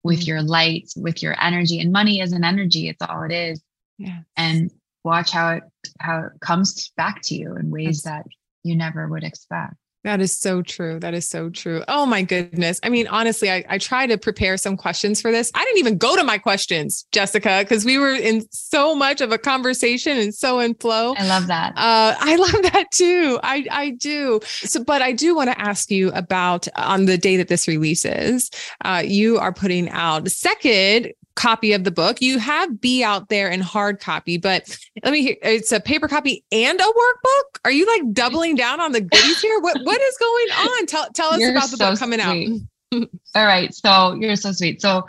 with 0.04 0.20
mm-hmm. 0.20 0.28
your 0.28 0.42
light, 0.42 0.92
with 0.96 1.22
your 1.22 1.34
energy. 1.42 1.80
And 1.80 1.90
money 1.90 2.20
is 2.20 2.32
an 2.32 2.44
energy, 2.44 2.88
it's 2.88 3.02
all 3.02 3.22
it 3.22 3.32
is. 3.32 3.62
Yeah. 3.96 4.20
And 4.36 4.70
watch 5.04 5.30
how 5.30 5.56
it 5.56 5.62
how 6.00 6.26
it 6.26 6.40
comes 6.40 6.92
back 6.96 7.22
to 7.22 7.34
you 7.34 7.56
in 7.56 7.70
ways 7.70 8.02
that 8.02 8.26
you 8.62 8.76
never 8.76 9.08
would 9.08 9.24
expect. 9.24 9.74
That 10.08 10.22
is 10.22 10.34
so 10.34 10.62
true. 10.62 10.98
That 10.98 11.12
is 11.12 11.28
so 11.28 11.50
true. 11.50 11.84
Oh 11.86 12.06
my 12.06 12.22
goodness. 12.22 12.80
I 12.82 12.88
mean, 12.88 13.06
honestly, 13.08 13.50
I, 13.50 13.62
I 13.68 13.76
try 13.76 14.06
to 14.06 14.16
prepare 14.16 14.56
some 14.56 14.74
questions 14.74 15.20
for 15.20 15.30
this. 15.30 15.52
I 15.54 15.62
didn't 15.62 15.80
even 15.80 15.98
go 15.98 16.16
to 16.16 16.24
my 16.24 16.38
questions, 16.38 17.04
Jessica, 17.12 17.58
because 17.60 17.84
we 17.84 17.98
were 17.98 18.14
in 18.14 18.50
so 18.50 18.94
much 18.94 19.20
of 19.20 19.32
a 19.32 19.36
conversation 19.36 20.16
and 20.16 20.34
so 20.34 20.60
in 20.60 20.72
flow. 20.76 21.14
I 21.18 21.26
love 21.26 21.46
that. 21.48 21.74
Uh, 21.76 22.14
I 22.18 22.36
love 22.36 22.72
that 22.72 22.86
too. 22.90 23.38
I, 23.42 23.66
I 23.70 23.90
do. 23.90 24.40
So, 24.44 24.82
but 24.82 25.02
I 25.02 25.12
do 25.12 25.36
want 25.36 25.50
to 25.50 25.60
ask 25.60 25.90
you 25.90 26.10
about 26.12 26.66
on 26.76 27.04
the 27.04 27.18
day 27.18 27.36
that 27.36 27.48
this 27.48 27.68
releases, 27.68 28.50
uh, 28.86 29.02
you 29.04 29.36
are 29.36 29.52
putting 29.52 29.90
out 29.90 30.24
the 30.24 30.30
second 30.30 31.12
copy 31.38 31.72
of 31.72 31.84
the 31.84 31.90
book. 31.90 32.20
You 32.20 32.38
have 32.38 32.80
Be 32.80 33.02
out 33.02 33.28
there 33.28 33.48
in 33.48 33.60
hard 33.60 34.00
copy, 34.00 34.36
but 34.36 34.76
let 35.04 35.12
me 35.12 35.22
hear 35.22 35.36
it's 35.42 35.72
a 35.72 35.80
paper 35.80 36.08
copy 36.08 36.44
and 36.52 36.78
a 36.78 36.82
workbook. 36.82 37.60
Are 37.64 37.70
you 37.70 37.86
like 37.86 38.12
doubling 38.12 38.56
down 38.56 38.80
on 38.80 38.92
the 38.92 39.00
goodies 39.00 39.40
here? 39.40 39.58
What 39.60 39.78
what 39.84 40.00
is 40.00 40.16
going 40.18 40.46
on? 40.50 40.86
Tell 40.86 41.08
tell 41.14 41.30
us 41.30 41.40
you're 41.40 41.52
about 41.52 41.70
the 41.70 41.76
so 41.76 41.90
book 41.90 41.98
coming 41.98 42.20
sweet. 42.20 42.62
out. 42.92 43.08
All 43.34 43.46
right. 43.46 43.72
So 43.72 44.14
you're 44.14 44.36
so 44.36 44.52
sweet. 44.52 44.82
So 44.82 45.06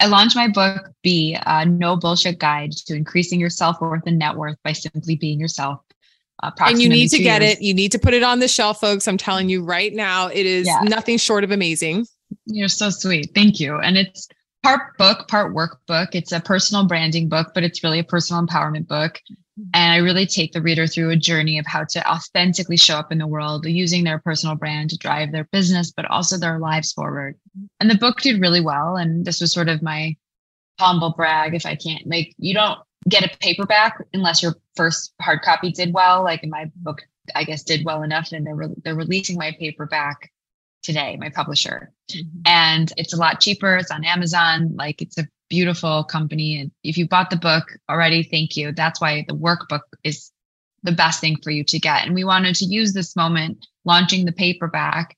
I 0.00 0.06
launched 0.06 0.36
my 0.36 0.48
book, 0.48 0.90
Be, 1.02 1.36
uh, 1.46 1.64
No 1.64 1.96
Bullshit 1.96 2.38
Guide 2.38 2.72
to 2.72 2.94
Increasing 2.94 3.40
Your 3.40 3.50
Self 3.50 3.80
Worth 3.80 4.02
and 4.06 4.18
Net 4.18 4.36
Worth 4.36 4.56
by 4.64 4.72
Simply 4.72 5.16
Being 5.16 5.40
Yourself. 5.40 5.80
and 6.42 6.80
you 6.80 6.88
need 6.88 7.08
to 7.08 7.18
get 7.18 7.42
years. 7.42 7.54
it. 7.54 7.62
You 7.62 7.74
need 7.74 7.92
to 7.92 7.98
put 7.98 8.14
it 8.14 8.22
on 8.22 8.38
the 8.38 8.48
shelf, 8.48 8.80
folks. 8.80 9.08
I'm 9.08 9.16
telling 9.18 9.48
you 9.48 9.62
right 9.64 9.92
now, 9.92 10.28
it 10.28 10.46
is 10.46 10.66
yeah. 10.66 10.80
nothing 10.82 11.18
short 11.18 11.44
of 11.44 11.50
amazing. 11.50 12.06
You're 12.46 12.68
so 12.68 12.90
sweet. 12.90 13.30
Thank 13.34 13.60
you. 13.60 13.78
And 13.78 13.96
it's 13.96 14.28
part 14.64 14.96
book, 14.98 15.28
part 15.28 15.54
workbook. 15.54 16.08
It's 16.14 16.32
a 16.32 16.40
personal 16.40 16.86
branding 16.86 17.28
book, 17.28 17.52
but 17.54 17.62
it's 17.62 17.84
really 17.84 17.98
a 17.98 18.04
personal 18.04 18.44
empowerment 18.44 18.88
book. 18.88 19.20
Mm-hmm. 19.60 19.70
And 19.74 19.92
I 19.92 19.96
really 19.98 20.26
take 20.26 20.52
the 20.52 20.62
reader 20.62 20.86
through 20.86 21.10
a 21.10 21.16
journey 21.16 21.58
of 21.58 21.66
how 21.66 21.84
to 21.84 22.10
authentically 22.10 22.76
show 22.76 22.96
up 22.96 23.12
in 23.12 23.18
the 23.18 23.26
world 23.26 23.66
using 23.66 24.02
their 24.02 24.18
personal 24.18 24.56
brand 24.56 24.90
to 24.90 24.98
drive 24.98 25.30
their 25.30 25.44
business, 25.52 25.92
but 25.92 26.06
also 26.06 26.38
their 26.38 26.58
lives 26.58 26.92
forward. 26.92 27.36
Mm-hmm. 27.56 27.66
And 27.80 27.90
the 27.90 27.98
book 27.98 28.20
did 28.20 28.40
really 28.40 28.60
well. 28.60 28.96
And 28.96 29.24
this 29.24 29.40
was 29.40 29.52
sort 29.52 29.68
of 29.68 29.82
my 29.82 30.16
humble 30.80 31.14
brag 31.16 31.54
if 31.54 31.66
I 31.66 31.76
can't 31.76 32.04
make 32.04 32.34
you 32.36 32.52
don't 32.52 32.80
get 33.08 33.22
a 33.22 33.36
paperback 33.38 34.02
unless 34.12 34.42
your 34.42 34.56
first 34.74 35.12
hard 35.20 35.42
copy 35.42 35.70
did 35.70 35.92
well. 35.92 36.24
Like 36.24 36.42
in 36.42 36.50
my 36.50 36.70
book, 36.76 37.02
I 37.34 37.44
guess 37.44 37.62
did 37.62 37.84
well 37.84 38.02
enough, 38.02 38.32
and 38.32 38.46
they're 38.46 38.54
re- 38.54 38.74
they're 38.82 38.94
releasing 38.94 39.38
my 39.38 39.54
paperback 39.58 40.30
today, 40.84 41.16
my 41.18 41.30
publisher. 41.30 41.90
Mm-hmm. 42.12 42.40
And 42.46 42.92
it's 42.96 43.12
a 43.12 43.16
lot 43.16 43.40
cheaper. 43.40 43.76
It's 43.76 43.90
on 43.90 44.04
Amazon. 44.04 44.74
Like 44.76 45.02
it's 45.02 45.18
a 45.18 45.26
beautiful 45.48 46.04
company. 46.04 46.60
And 46.60 46.70
if 46.84 46.96
you 46.96 47.08
bought 47.08 47.30
the 47.30 47.36
book 47.36 47.64
already, 47.90 48.22
thank 48.22 48.56
you. 48.56 48.72
That's 48.72 49.00
why 49.00 49.24
the 49.26 49.34
workbook 49.34 49.80
is 50.04 50.30
the 50.82 50.92
best 50.92 51.20
thing 51.20 51.38
for 51.42 51.50
you 51.50 51.64
to 51.64 51.78
get. 51.78 52.04
And 52.04 52.14
we 52.14 52.24
wanted 52.24 52.54
to 52.56 52.66
use 52.66 52.92
this 52.92 53.16
moment 53.16 53.66
launching 53.84 54.24
the 54.24 54.32
paperback 54.32 55.16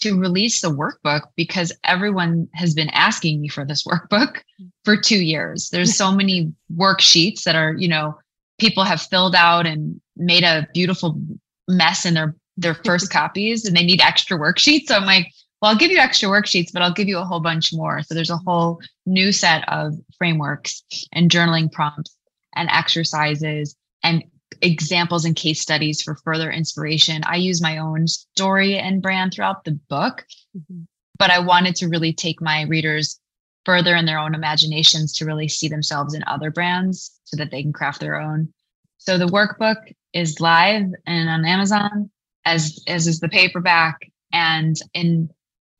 to 0.00 0.18
release 0.18 0.60
the 0.60 0.68
workbook 0.68 1.22
because 1.36 1.72
everyone 1.84 2.48
has 2.52 2.74
been 2.74 2.90
asking 2.90 3.40
me 3.40 3.48
for 3.48 3.64
this 3.64 3.84
workbook 3.84 4.42
for 4.84 4.96
two 4.96 5.22
years. 5.22 5.70
There's 5.70 5.96
so 5.96 6.12
many 6.12 6.52
worksheets 6.74 7.44
that 7.44 7.56
are, 7.56 7.72
you 7.72 7.88
know, 7.88 8.18
people 8.58 8.84
have 8.84 9.00
filled 9.00 9.34
out 9.34 9.66
and 9.66 10.00
made 10.16 10.42
a 10.42 10.68
beautiful 10.74 11.20
mess 11.68 12.04
in 12.04 12.14
their 12.14 12.34
their 12.56 12.74
first 12.74 13.10
copies 13.10 13.64
and 13.64 13.76
they 13.76 13.84
need 13.84 14.00
extra 14.00 14.38
worksheets. 14.38 14.86
So 14.86 14.96
I'm 14.96 15.04
like, 15.04 15.32
well, 15.60 15.70
I'll 15.70 15.78
give 15.78 15.90
you 15.90 15.98
extra 15.98 16.28
worksheets, 16.28 16.72
but 16.72 16.82
I'll 16.82 16.92
give 16.92 17.08
you 17.08 17.18
a 17.18 17.24
whole 17.24 17.40
bunch 17.40 17.72
more. 17.72 18.02
So 18.02 18.14
there's 18.14 18.30
a 18.30 18.36
whole 18.36 18.80
new 19.06 19.32
set 19.32 19.66
of 19.68 19.94
frameworks 20.18 20.82
and 21.12 21.30
journaling 21.30 21.72
prompts 21.72 22.14
and 22.54 22.68
exercises 22.70 23.76
and 24.02 24.24
examples 24.62 25.24
and 25.24 25.36
case 25.36 25.60
studies 25.60 26.02
for 26.02 26.16
further 26.16 26.50
inspiration. 26.50 27.22
I 27.26 27.36
use 27.36 27.60
my 27.60 27.78
own 27.78 28.06
story 28.06 28.78
and 28.78 29.02
brand 29.02 29.32
throughout 29.32 29.64
the 29.64 29.78
book, 29.88 30.24
mm-hmm. 30.56 30.82
but 31.18 31.30
I 31.30 31.38
wanted 31.38 31.74
to 31.76 31.88
really 31.88 32.12
take 32.12 32.40
my 32.40 32.62
readers 32.62 33.18
further 33.64 33.96
in 33.96 34.06
their 34.06 34.18
own 34.18 34.34
imaginations 34.34 35.12
to 35.14 35.24
really 35.24 35.48
see 35.48 35.68
themselves 35.68 36.14
in 36.14 36.22
other 36.26 36.50
brands 36.50 37.18
so 37.24 37.36
that 37.36 37.50
they 37.50 37.62
can 37.62 37.72
craft 37.72 38.00
their 38.00 38.20
own. 38.20 38.52
So 38.98 39.18
the 39.18 39.26
workbook 39.26 39.92
is 40.12 40.40
live 40.40 40.86
and 41.06 41.28
on 41.28 41.44
Amazon 41.44 42.10
as 42.46 42.82
as 42.86 43.06
is 43.06 43.20
the 43.20 43.28
paperback 43.28 43.98
and 44.32 44.76
in 44.94 45.28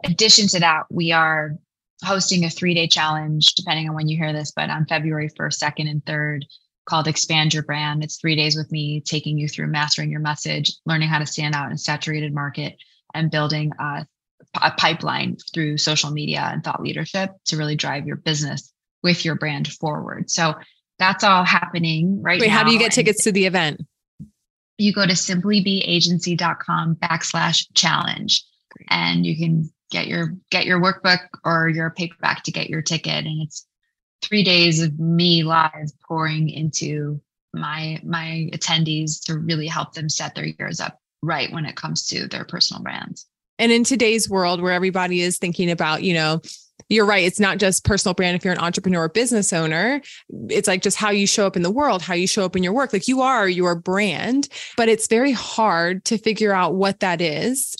addition 0.04 0.46
to 0.48 0.60
that 0.60 0.82
we 0.90 1.12
are 1.12 1.52
hosting 2.04 2.44
a 2.44 2.48
3-day 2.48 2.86
challenge 2.88 3.54
depending 3.54 3.88
on 3.88 3.94
when 3.94 4.08
you 4.08 4.18
hear 4.18 4.34
this 4.34 4.52
but 4.54 4.68
on 4.68 4.84
February 4.84 5.30
1st, 5.30 5.62
2nd 5.62 5.90
and 5.90 6.04
3rd 6.04 6.42
called 6.84 7.08
Expand 7.08 7.54
Your 7.54 7.62
Brand. 7.62 8.04
It's 8.04 8.20
3 8.20 8.36
days 8.36 8.54
with 8.54 8.70
me 8.70 9.00
taking 9.00 9.38
you 9.38 9.48
through 9.48 9.68
mastering 9.68 10.10
your 10.10 10.20
message, 10.20 10.74
learning 10.84 11.08
how 11.08 11.18
to 11.18 11.26
stand 11.26 11.54
out 11.54 11.66
in 11.66 11.72
a 11.72 11.78
saturated 11.78 12.34
market 12.34 12.76
and 13.14 13.30
building 13.30 13.72
a 13.80 14.06
a 14.62 14.70
pipeline 14.72 15.36
through 15.52 15.78
social 15.78 16.10
media 16.10 16.48
and 16.52 16.62
thought 16.62 16.82
leadership 16.82 17.30
to 17.46 17.56
really 17.56 17.76
drive 17.76 18.06
your 18.06 18.16
business 18.16 18.72
with 19.02 19.24
your 19.24 19.34
brand 19.34 19.68
forward. 19.68 20.30
So 20.30 20.54
that's 20.98 21.24
all 21.24 21.44
happening 21.44 22.22
right 22.22 22.40
Wait, 22.40 22.48
now. 22.48 22.58
how 22.58 22.64
do 22.64 22.72
you 22.72 22.78
get 22.78 22.92
tickets 22.92 23.24
to 23.24 23.32
the 23.32 23.46
event? 23.46 23.80
You 24.78 24.92
go 24.92 25.06
to 25.06 25.12
simplybeagency.com 25.12 26.96
backslash 26.96 27.66
challenge 27.74 28.44
and 28.88 29.24
you 29.24 29.36
can 29.36 29.70
get 29.90 30.06
your 30.06 30.34
get 30.50 30.66
your 30.66 30.80
workbook 30.80 31.20
or 31.44 31.68
your 31.68 31.90
paperback 31.90 32.42
to 32.44 32.52
get 32.52 32.68
your 32.68 32.82
ticket. 32.82 33.24
And 33.24 33.42
it's 33.42 33.66
three 34.22 34.42
days 34.42 34.82
of 34.82 34.98
me 34.98 35.42
live 35.42 35.90
pouring 36.06 36.48
into 36.48 37.20
my 37.54 38.00
my 38.04 38.50
attendees 38.52 39.22
to 39.24 39.38
really 39.38 39.66
help 39.66 39.94
them 39.94 40.08
set 40.08 40.34
their 40.34 40.46
years 40.46 40.80
up 40.80 41.00
right 41.22 41.52
when 41.52 41.64
it 41.64 41.76
comes 41.76 42.06
to 42.08 42.26
their 42.28 42.44
personal 42.44 42.82
brands. 42.82 43.26
And 43.58 43.72
in 43.72 43.84
today's 43.84 44.28
world 44.28 44.60
where 44.60 44.72
everybody 44.72 45.22
is 45.22 45.38
thinking 45.38 45.70
about, 45.70 46.02
you 46.02 46.12
know, 46.12 46.42
you're 46.88 47.06
right. 47.06 47.24
It's 47.24 47.40
not 47.40 47.58
just 47.58 47.84
personal 47.84 48.14
brand. 48.14 48.36
If 48.36 48.44
you're 48.44 48.54
an 48.54 48.60
entrepreneur 48.60 49.02
or 49.02 49.08
business 49.08 49.52
owner, 49.52 50.00
it's 50.48 50.68
like 50.68 50.82
just 50.82 50.96
how 50.96 51.10
you 51.10 51.26
show 51.26 51.46
up 51.46 51.56
in 51.56 51.62
the 51.62 51.70
world, 51.70 52.02
how 52.02 52.14
you 52.14 52.26
show 52.26 52.44
up 52.44 52.54
in 52.54 52.62
your 52.62 52.72
work. 52.72 52.92
Like 52.92 53.08
you 53.08 53.22
are 53.22 53.48
your 53.48 53.74
brand, 53.74 54.48
but 54.76 54.88
it's 54.88 55.08
very 55.08 55.32
hard 55.32 56.04
to 56.06 56.18
figure 56.18 56.52
out 56.52 56.74
what 56.74 57.00
that 57.00 57.20
is 57.20 57.76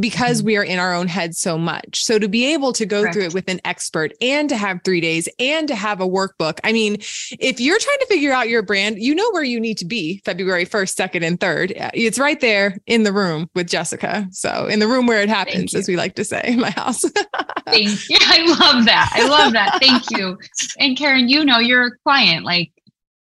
because 0.00 0.38
mm-hmm. 0.38 0.46
we 0.46 0.56
are 0.56 0.64
in 0.64 0.78
our 0.78 0.94
own 0.94 1.08
head 1.08 1.34
so 1.34 1.56
much. 1.56 2.04
So 2.04 2.18
to 2.18 2.28
be 2.28 2.52
able 2.52 2.72
to 2.74 2.84
go 2.84 3.02
Correct. 3.02 3.14
through 3.14 3.24
it 3.24 3.34
with 3.34 3.48
an 3.48 3.60
expert 3.64 4.12
and 4.20 4.48
to 4.48 4.56
have 4.56 4.80
three 4.84 5.00
days 5.00 5.28
and 5.38 5.66
to 5.68 5.74
have 5.74 6.00
a 6.00 6.06
workbook. 6.06 6.58
I 6.64 6.72
mean, 6.72 6.96
if 7.38 7.60
you're 7.60 7.78
trying 7.78 7.98
to 7.98 8.06
figure 8.06 8.32
out 8.32 8.48
your 8.48 8.62
brand, 8.62 8.98
you 8.98 9.14
know 9.14 9.30
where 9.32 9.44
you 9.44 9.58
need 9.58 9.78
to 9.78 9.84
be 9.84 10.20
February 10.24 10.66
1st, 10.66 11.10
2nd, 11.10 11.26
and 11.26 11.40
3rd. 11.40 11.90
It's 11.94 12.18
right 12.18 12.40
there 12.40 12.78
in 12.86 13.02
the 13.02 13.12
room 13.12 13.48
with 13.54 13.68
Jessica. 13.68 14.28
So 14.30 14.66
in 14.66 14.78
the 14.78 14.88
room 14.88 15.06
where 15.06 15.22
it 15.22 15.28
happens, 15.28 15.74
as 15.74 15.88
we 15.88 15.96
like 15.96 16.14
to 16.16 16.24
say 16.24 16.42
in 16.46 16.60
my 16.60 16.70
house. 16.70 17.04
Thank 17.66 18.08
you. 18.08 18.18
I 18.20 18.56
love 18.58 18.84
that. 18.84 19.10
I 19.14 19.28
love 19.28 19.52
that. 19.52 19.78
Thank 19.80 20.10
you. 20.10 20.38
And 20.78 20.96
Karen, 20.96 21.28
you 21.28 21.44
know, 21.44 21.58
you're 21.58 21.86
a 21.86 21.96
client. 22.04 22.44
Like 22.44 22.72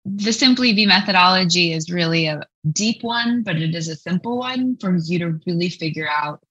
the 0.05 0.33
Simply 0.33 0.73
Be 0.73 0.85
methodology 0.85 1.73
is 1.73 1.91
really 1.91 2.25
a 2.25 2.41
deep 2.71 3.03
one, 3.03 3.43
but 3.43 3.57
it 3.57 3.75
is 3.75 3.87
a 3.87 3.95
simple 3.95 4.37
one 4.37 4.77
for 4.77 4.97
you 4.97 5.19
to 5.19 5.39
really 5.45 5.69
figure 5.69 6.09
out 6.09 6.41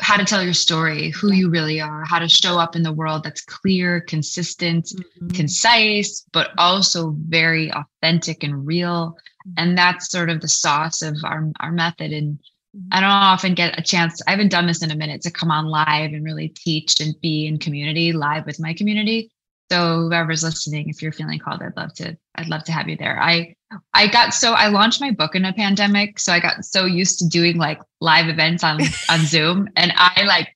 how 0.00 0.16
to 0.16 0.24
tell 0.24 0.42
your 0.42 0.54
story, 0.54 1.10
who 1.10 1.32
you 1.32 1.50
really 1.50 1.80
are, 1.80 2.04
how 2.04 2.18
to 2.18 2.28
show 2.28 2.58
up 2.58 2.74
in 2.74 2.82
the 2.82 2.92
world 2.92 3.22
that's 3.22 3.42
clear, 3.42 4.00
consistent, 4.00 4.86
mm-hmm. 4.86 5.28
concise, 5.28 6.26
but 6.32 6.50
also 6.58 7.14
very 7.28 7.72
authentic 7.72 8.42
and 8.42 8.66
real. 8.66 9.16
Mm-hmm. 9.46 9.52
And 9.56 9.78
that's 9.78 10.10
sort 10.10 10.30
of 10.30 10.40
the 10.40 10.48
sauce 10.48 11.02
of 11.02 11.16
our, 11.24 11.50
our 11.60 11.70
method. 11.70 12.12
And 12.12 12.38
mm-hmm. 12.76 12.88
I 12.90 13.00
don't 13.00 13.10
often 13.10 13.54
get 13.54 13.78
a 13.78 13.82
chance, 13.82 14.20
I 14.26 14.32
haven't 14.32 14.50
done 14.50 14.66
this 14.66 14.82
in 14.82 14.90
a 14.90 14.96
minute 14.96 15.22
to 15.22 15.30
come 15.30 15.50
on 15.50 15.66
live 15.66 16.12
and 16.12 16.24
really 16.24 16.48
teach 16.48 17.00
and 17.00 17.14
be 17.20 17.46
in 17.46 17.58
community 17.58 18.12
live 18.12 18.46
with 18.46 18.60
my 18.60 18.74
community. 18.74 19.30
So 19.70 20.02
whoever's 20.02 20.42
listening, 20.42 20.88
if 20.88 21.02
you're 21.02 21.12
feeling 21.12 21.38
called, 21.38 21.62
I'd 21.62 21.76
love 21.76 21.94
to, 21.94 22.16
I'd 22.34 22.48
love 22.48 22.64
to 22.64 22.72
have 22.72 22.88
you 22.88 22.96
there. 22.96 23.20
I 23.20 23.54
I 23.92 24.06
got 24.06 24.34
so 24.34 24.52
I 24.52 24.68
launched 24.68 25.00
my 25.00 25.10
book 25.10 25.34
in 25.34 25.44
a 25.44 25.52
pandemic. 25.52 26.18
So 26.18 26.32
I 26.32 26.40
got 26.40 26.64
so 26.64 26.84
used 26.84 27.18
to 27.20 27.28
doing 27.28 27.56
like 27.56 27.80
live 28.00 28.28
events 28.28 28.62
on 28.62 28.80
on 29.08 29.20
Zoom 29.20 29.68
and 29.76 29.92
I 29.96 30.24
like 30.24 30.54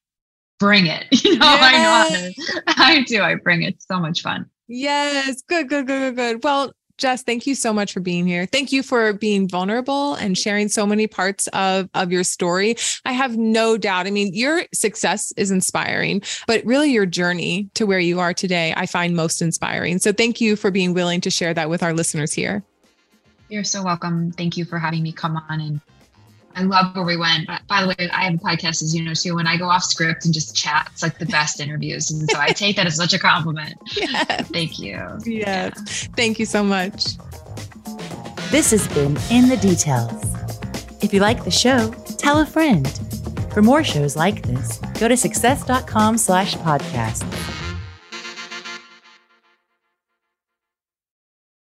bring 0.58 0.86
it. 0.86 1.06
You 1.24 1.38
know, 1.38 1.46
yes. 1.46 1.62
I 1.62 1.82
know 1.82 2.30
to, 2.30 2.62
I 2.82 3.02
do. 3.04 3.22
I 3.22 3.34
bring 3.36 3.62
it. 3.62 3.82
so 3.82 3.98
much 3.98 4.22
fun. 4.22 4.46
Yes. 4.66 5.42
Good, 5.42 5.68
good, 5.68 5.86
good, 5.86 6.14
good, 6.14 6.16
good. 6.16 6.44
Well, 6.44 6.72
Jess, 6.98 7.22
thank 7.22 7.46
you 7.46 7.54
so 7.54 7.72
much 7.72 7.92
for 7.92 8.00
being 8.00 8.26
here. 8.26 8.44
Thank 8.44 8.72
you 8.72 8.82
for 8.82 9.12
being 9.12 9.48
vulnerable 9.48 10.14
and 10.14 10.36
sharing 10.36 10.68
so 10.68 10.84
many 10.84 11.06
parts 11.06 11.46
of, 11.48 11.88
of 11.94 12.10
your 12.10 12.24
story. 12.24 12.76
I 13.04 13.12
have 13.12 13.36
no 13.36 13.78
doubt. 13.78 14.08
I 14.08 14.10
mean, 14.10 14.34
your 14.34 14.64
success 14.74 15.32
is 15.36 15.52
inspiring, 15.52 16.22
but 16.48 16.64
really 16.64 16.90
your 16.90 17.06
journey 17.06 17.70
to 17.74 17.86
where 17.86 18.00
you 18.00 18.18
are 18.18 18.34
today, 18.34 18.74
I 18.76 18.86
find 18.86 19.14
most 19.14 19.40
inspiring. 19.40 20.00
So 20.00 20.12
thank 20.12 20.40
you 20.40 20.56
for 20.56 20.72
being 20.72 20.92
willing 20.92 21.20
to 21.22 21.30
share 21.30 21.54
that 21.54 21.70
with 21.70 21.84
our 21.84 21.94
listeners 21.94 22.32
here. 22.32 22.64
You're 23.48 23.64
so 23.64 23.82
welcome. 23.82 24.32
Thank 24.32 24.56
you 24.56 24.64
for 24.64 24.78
having 24.78 25.02
me 25.02 25.12
come 25.12 25.36
on 25.48 25.60
and 25.60 25.80
I 26.58 26.62
love 26.62 26.94
where 26.96 27.04
we 27.04 27.16
went. 27.16 27.46
But 27.46 27.64
by 27.68 27.82
the 27.82 27.88
way, 27.88 28.10
I 28.12 28.24
have 28.24 28.34
a 28.34 28.38
podcast, 28.38 28.82
as 28.82 28.94
you 28.94 29.04
know, 29.04 29.14
too. 29.14 29.36
When 29.36 29.46
I 29.46 29.56
go 29.56 29.68
off 29.68 29.84
script 29.84 30.24
and 30.24 30.34
just 30.34 30.56
chat, 30.56 30.88
it's 30.92 31.02
like 31.02 31.18
the 31.18 31.26
best 31.26 31.60
interviews. 31.64 32.10
And 32.10 32.28
so 32.28 32.38
I 32.38 32.48
take 32.48 32.76
that 32.76 32.86
as 32.86 32.96
such 32.96 33.14
a 33.14 33.18
compliment. 33.18 33.74
Yes. 33.94 34.48
Thank 34.48 34.78
you. 34.78 34.98
Yes. 35.24 35.26
Yeah. 35.26 35.70
Thank 36.16 36.38
you 36.38 36.46
so 36.46 36.64
much. 36.64 37.16
This 38.50 38.70
has 38.72 38.88
been 38.88 39.16
In 39.30 39.48
the 39.48 39.58
Details. 39.60 40.24
If 41.00 41.14
you 41.14 41.20
like 41.20 41.44
the 41.44 41.50
show, 41.50 41.92
tell 42.16 42.40
a 42.40 42.46
friend. 42.46 42.88
For 43.52 43.62
more 43.62 43.84
shows 43.84 44.16
like 44.16 44.42
this, 44.42 44.78
go 44.98 45.06
to 45.06 45.16
success.com 45.16 46.18
slash 46.18 46.56
podcast 46.56 47.24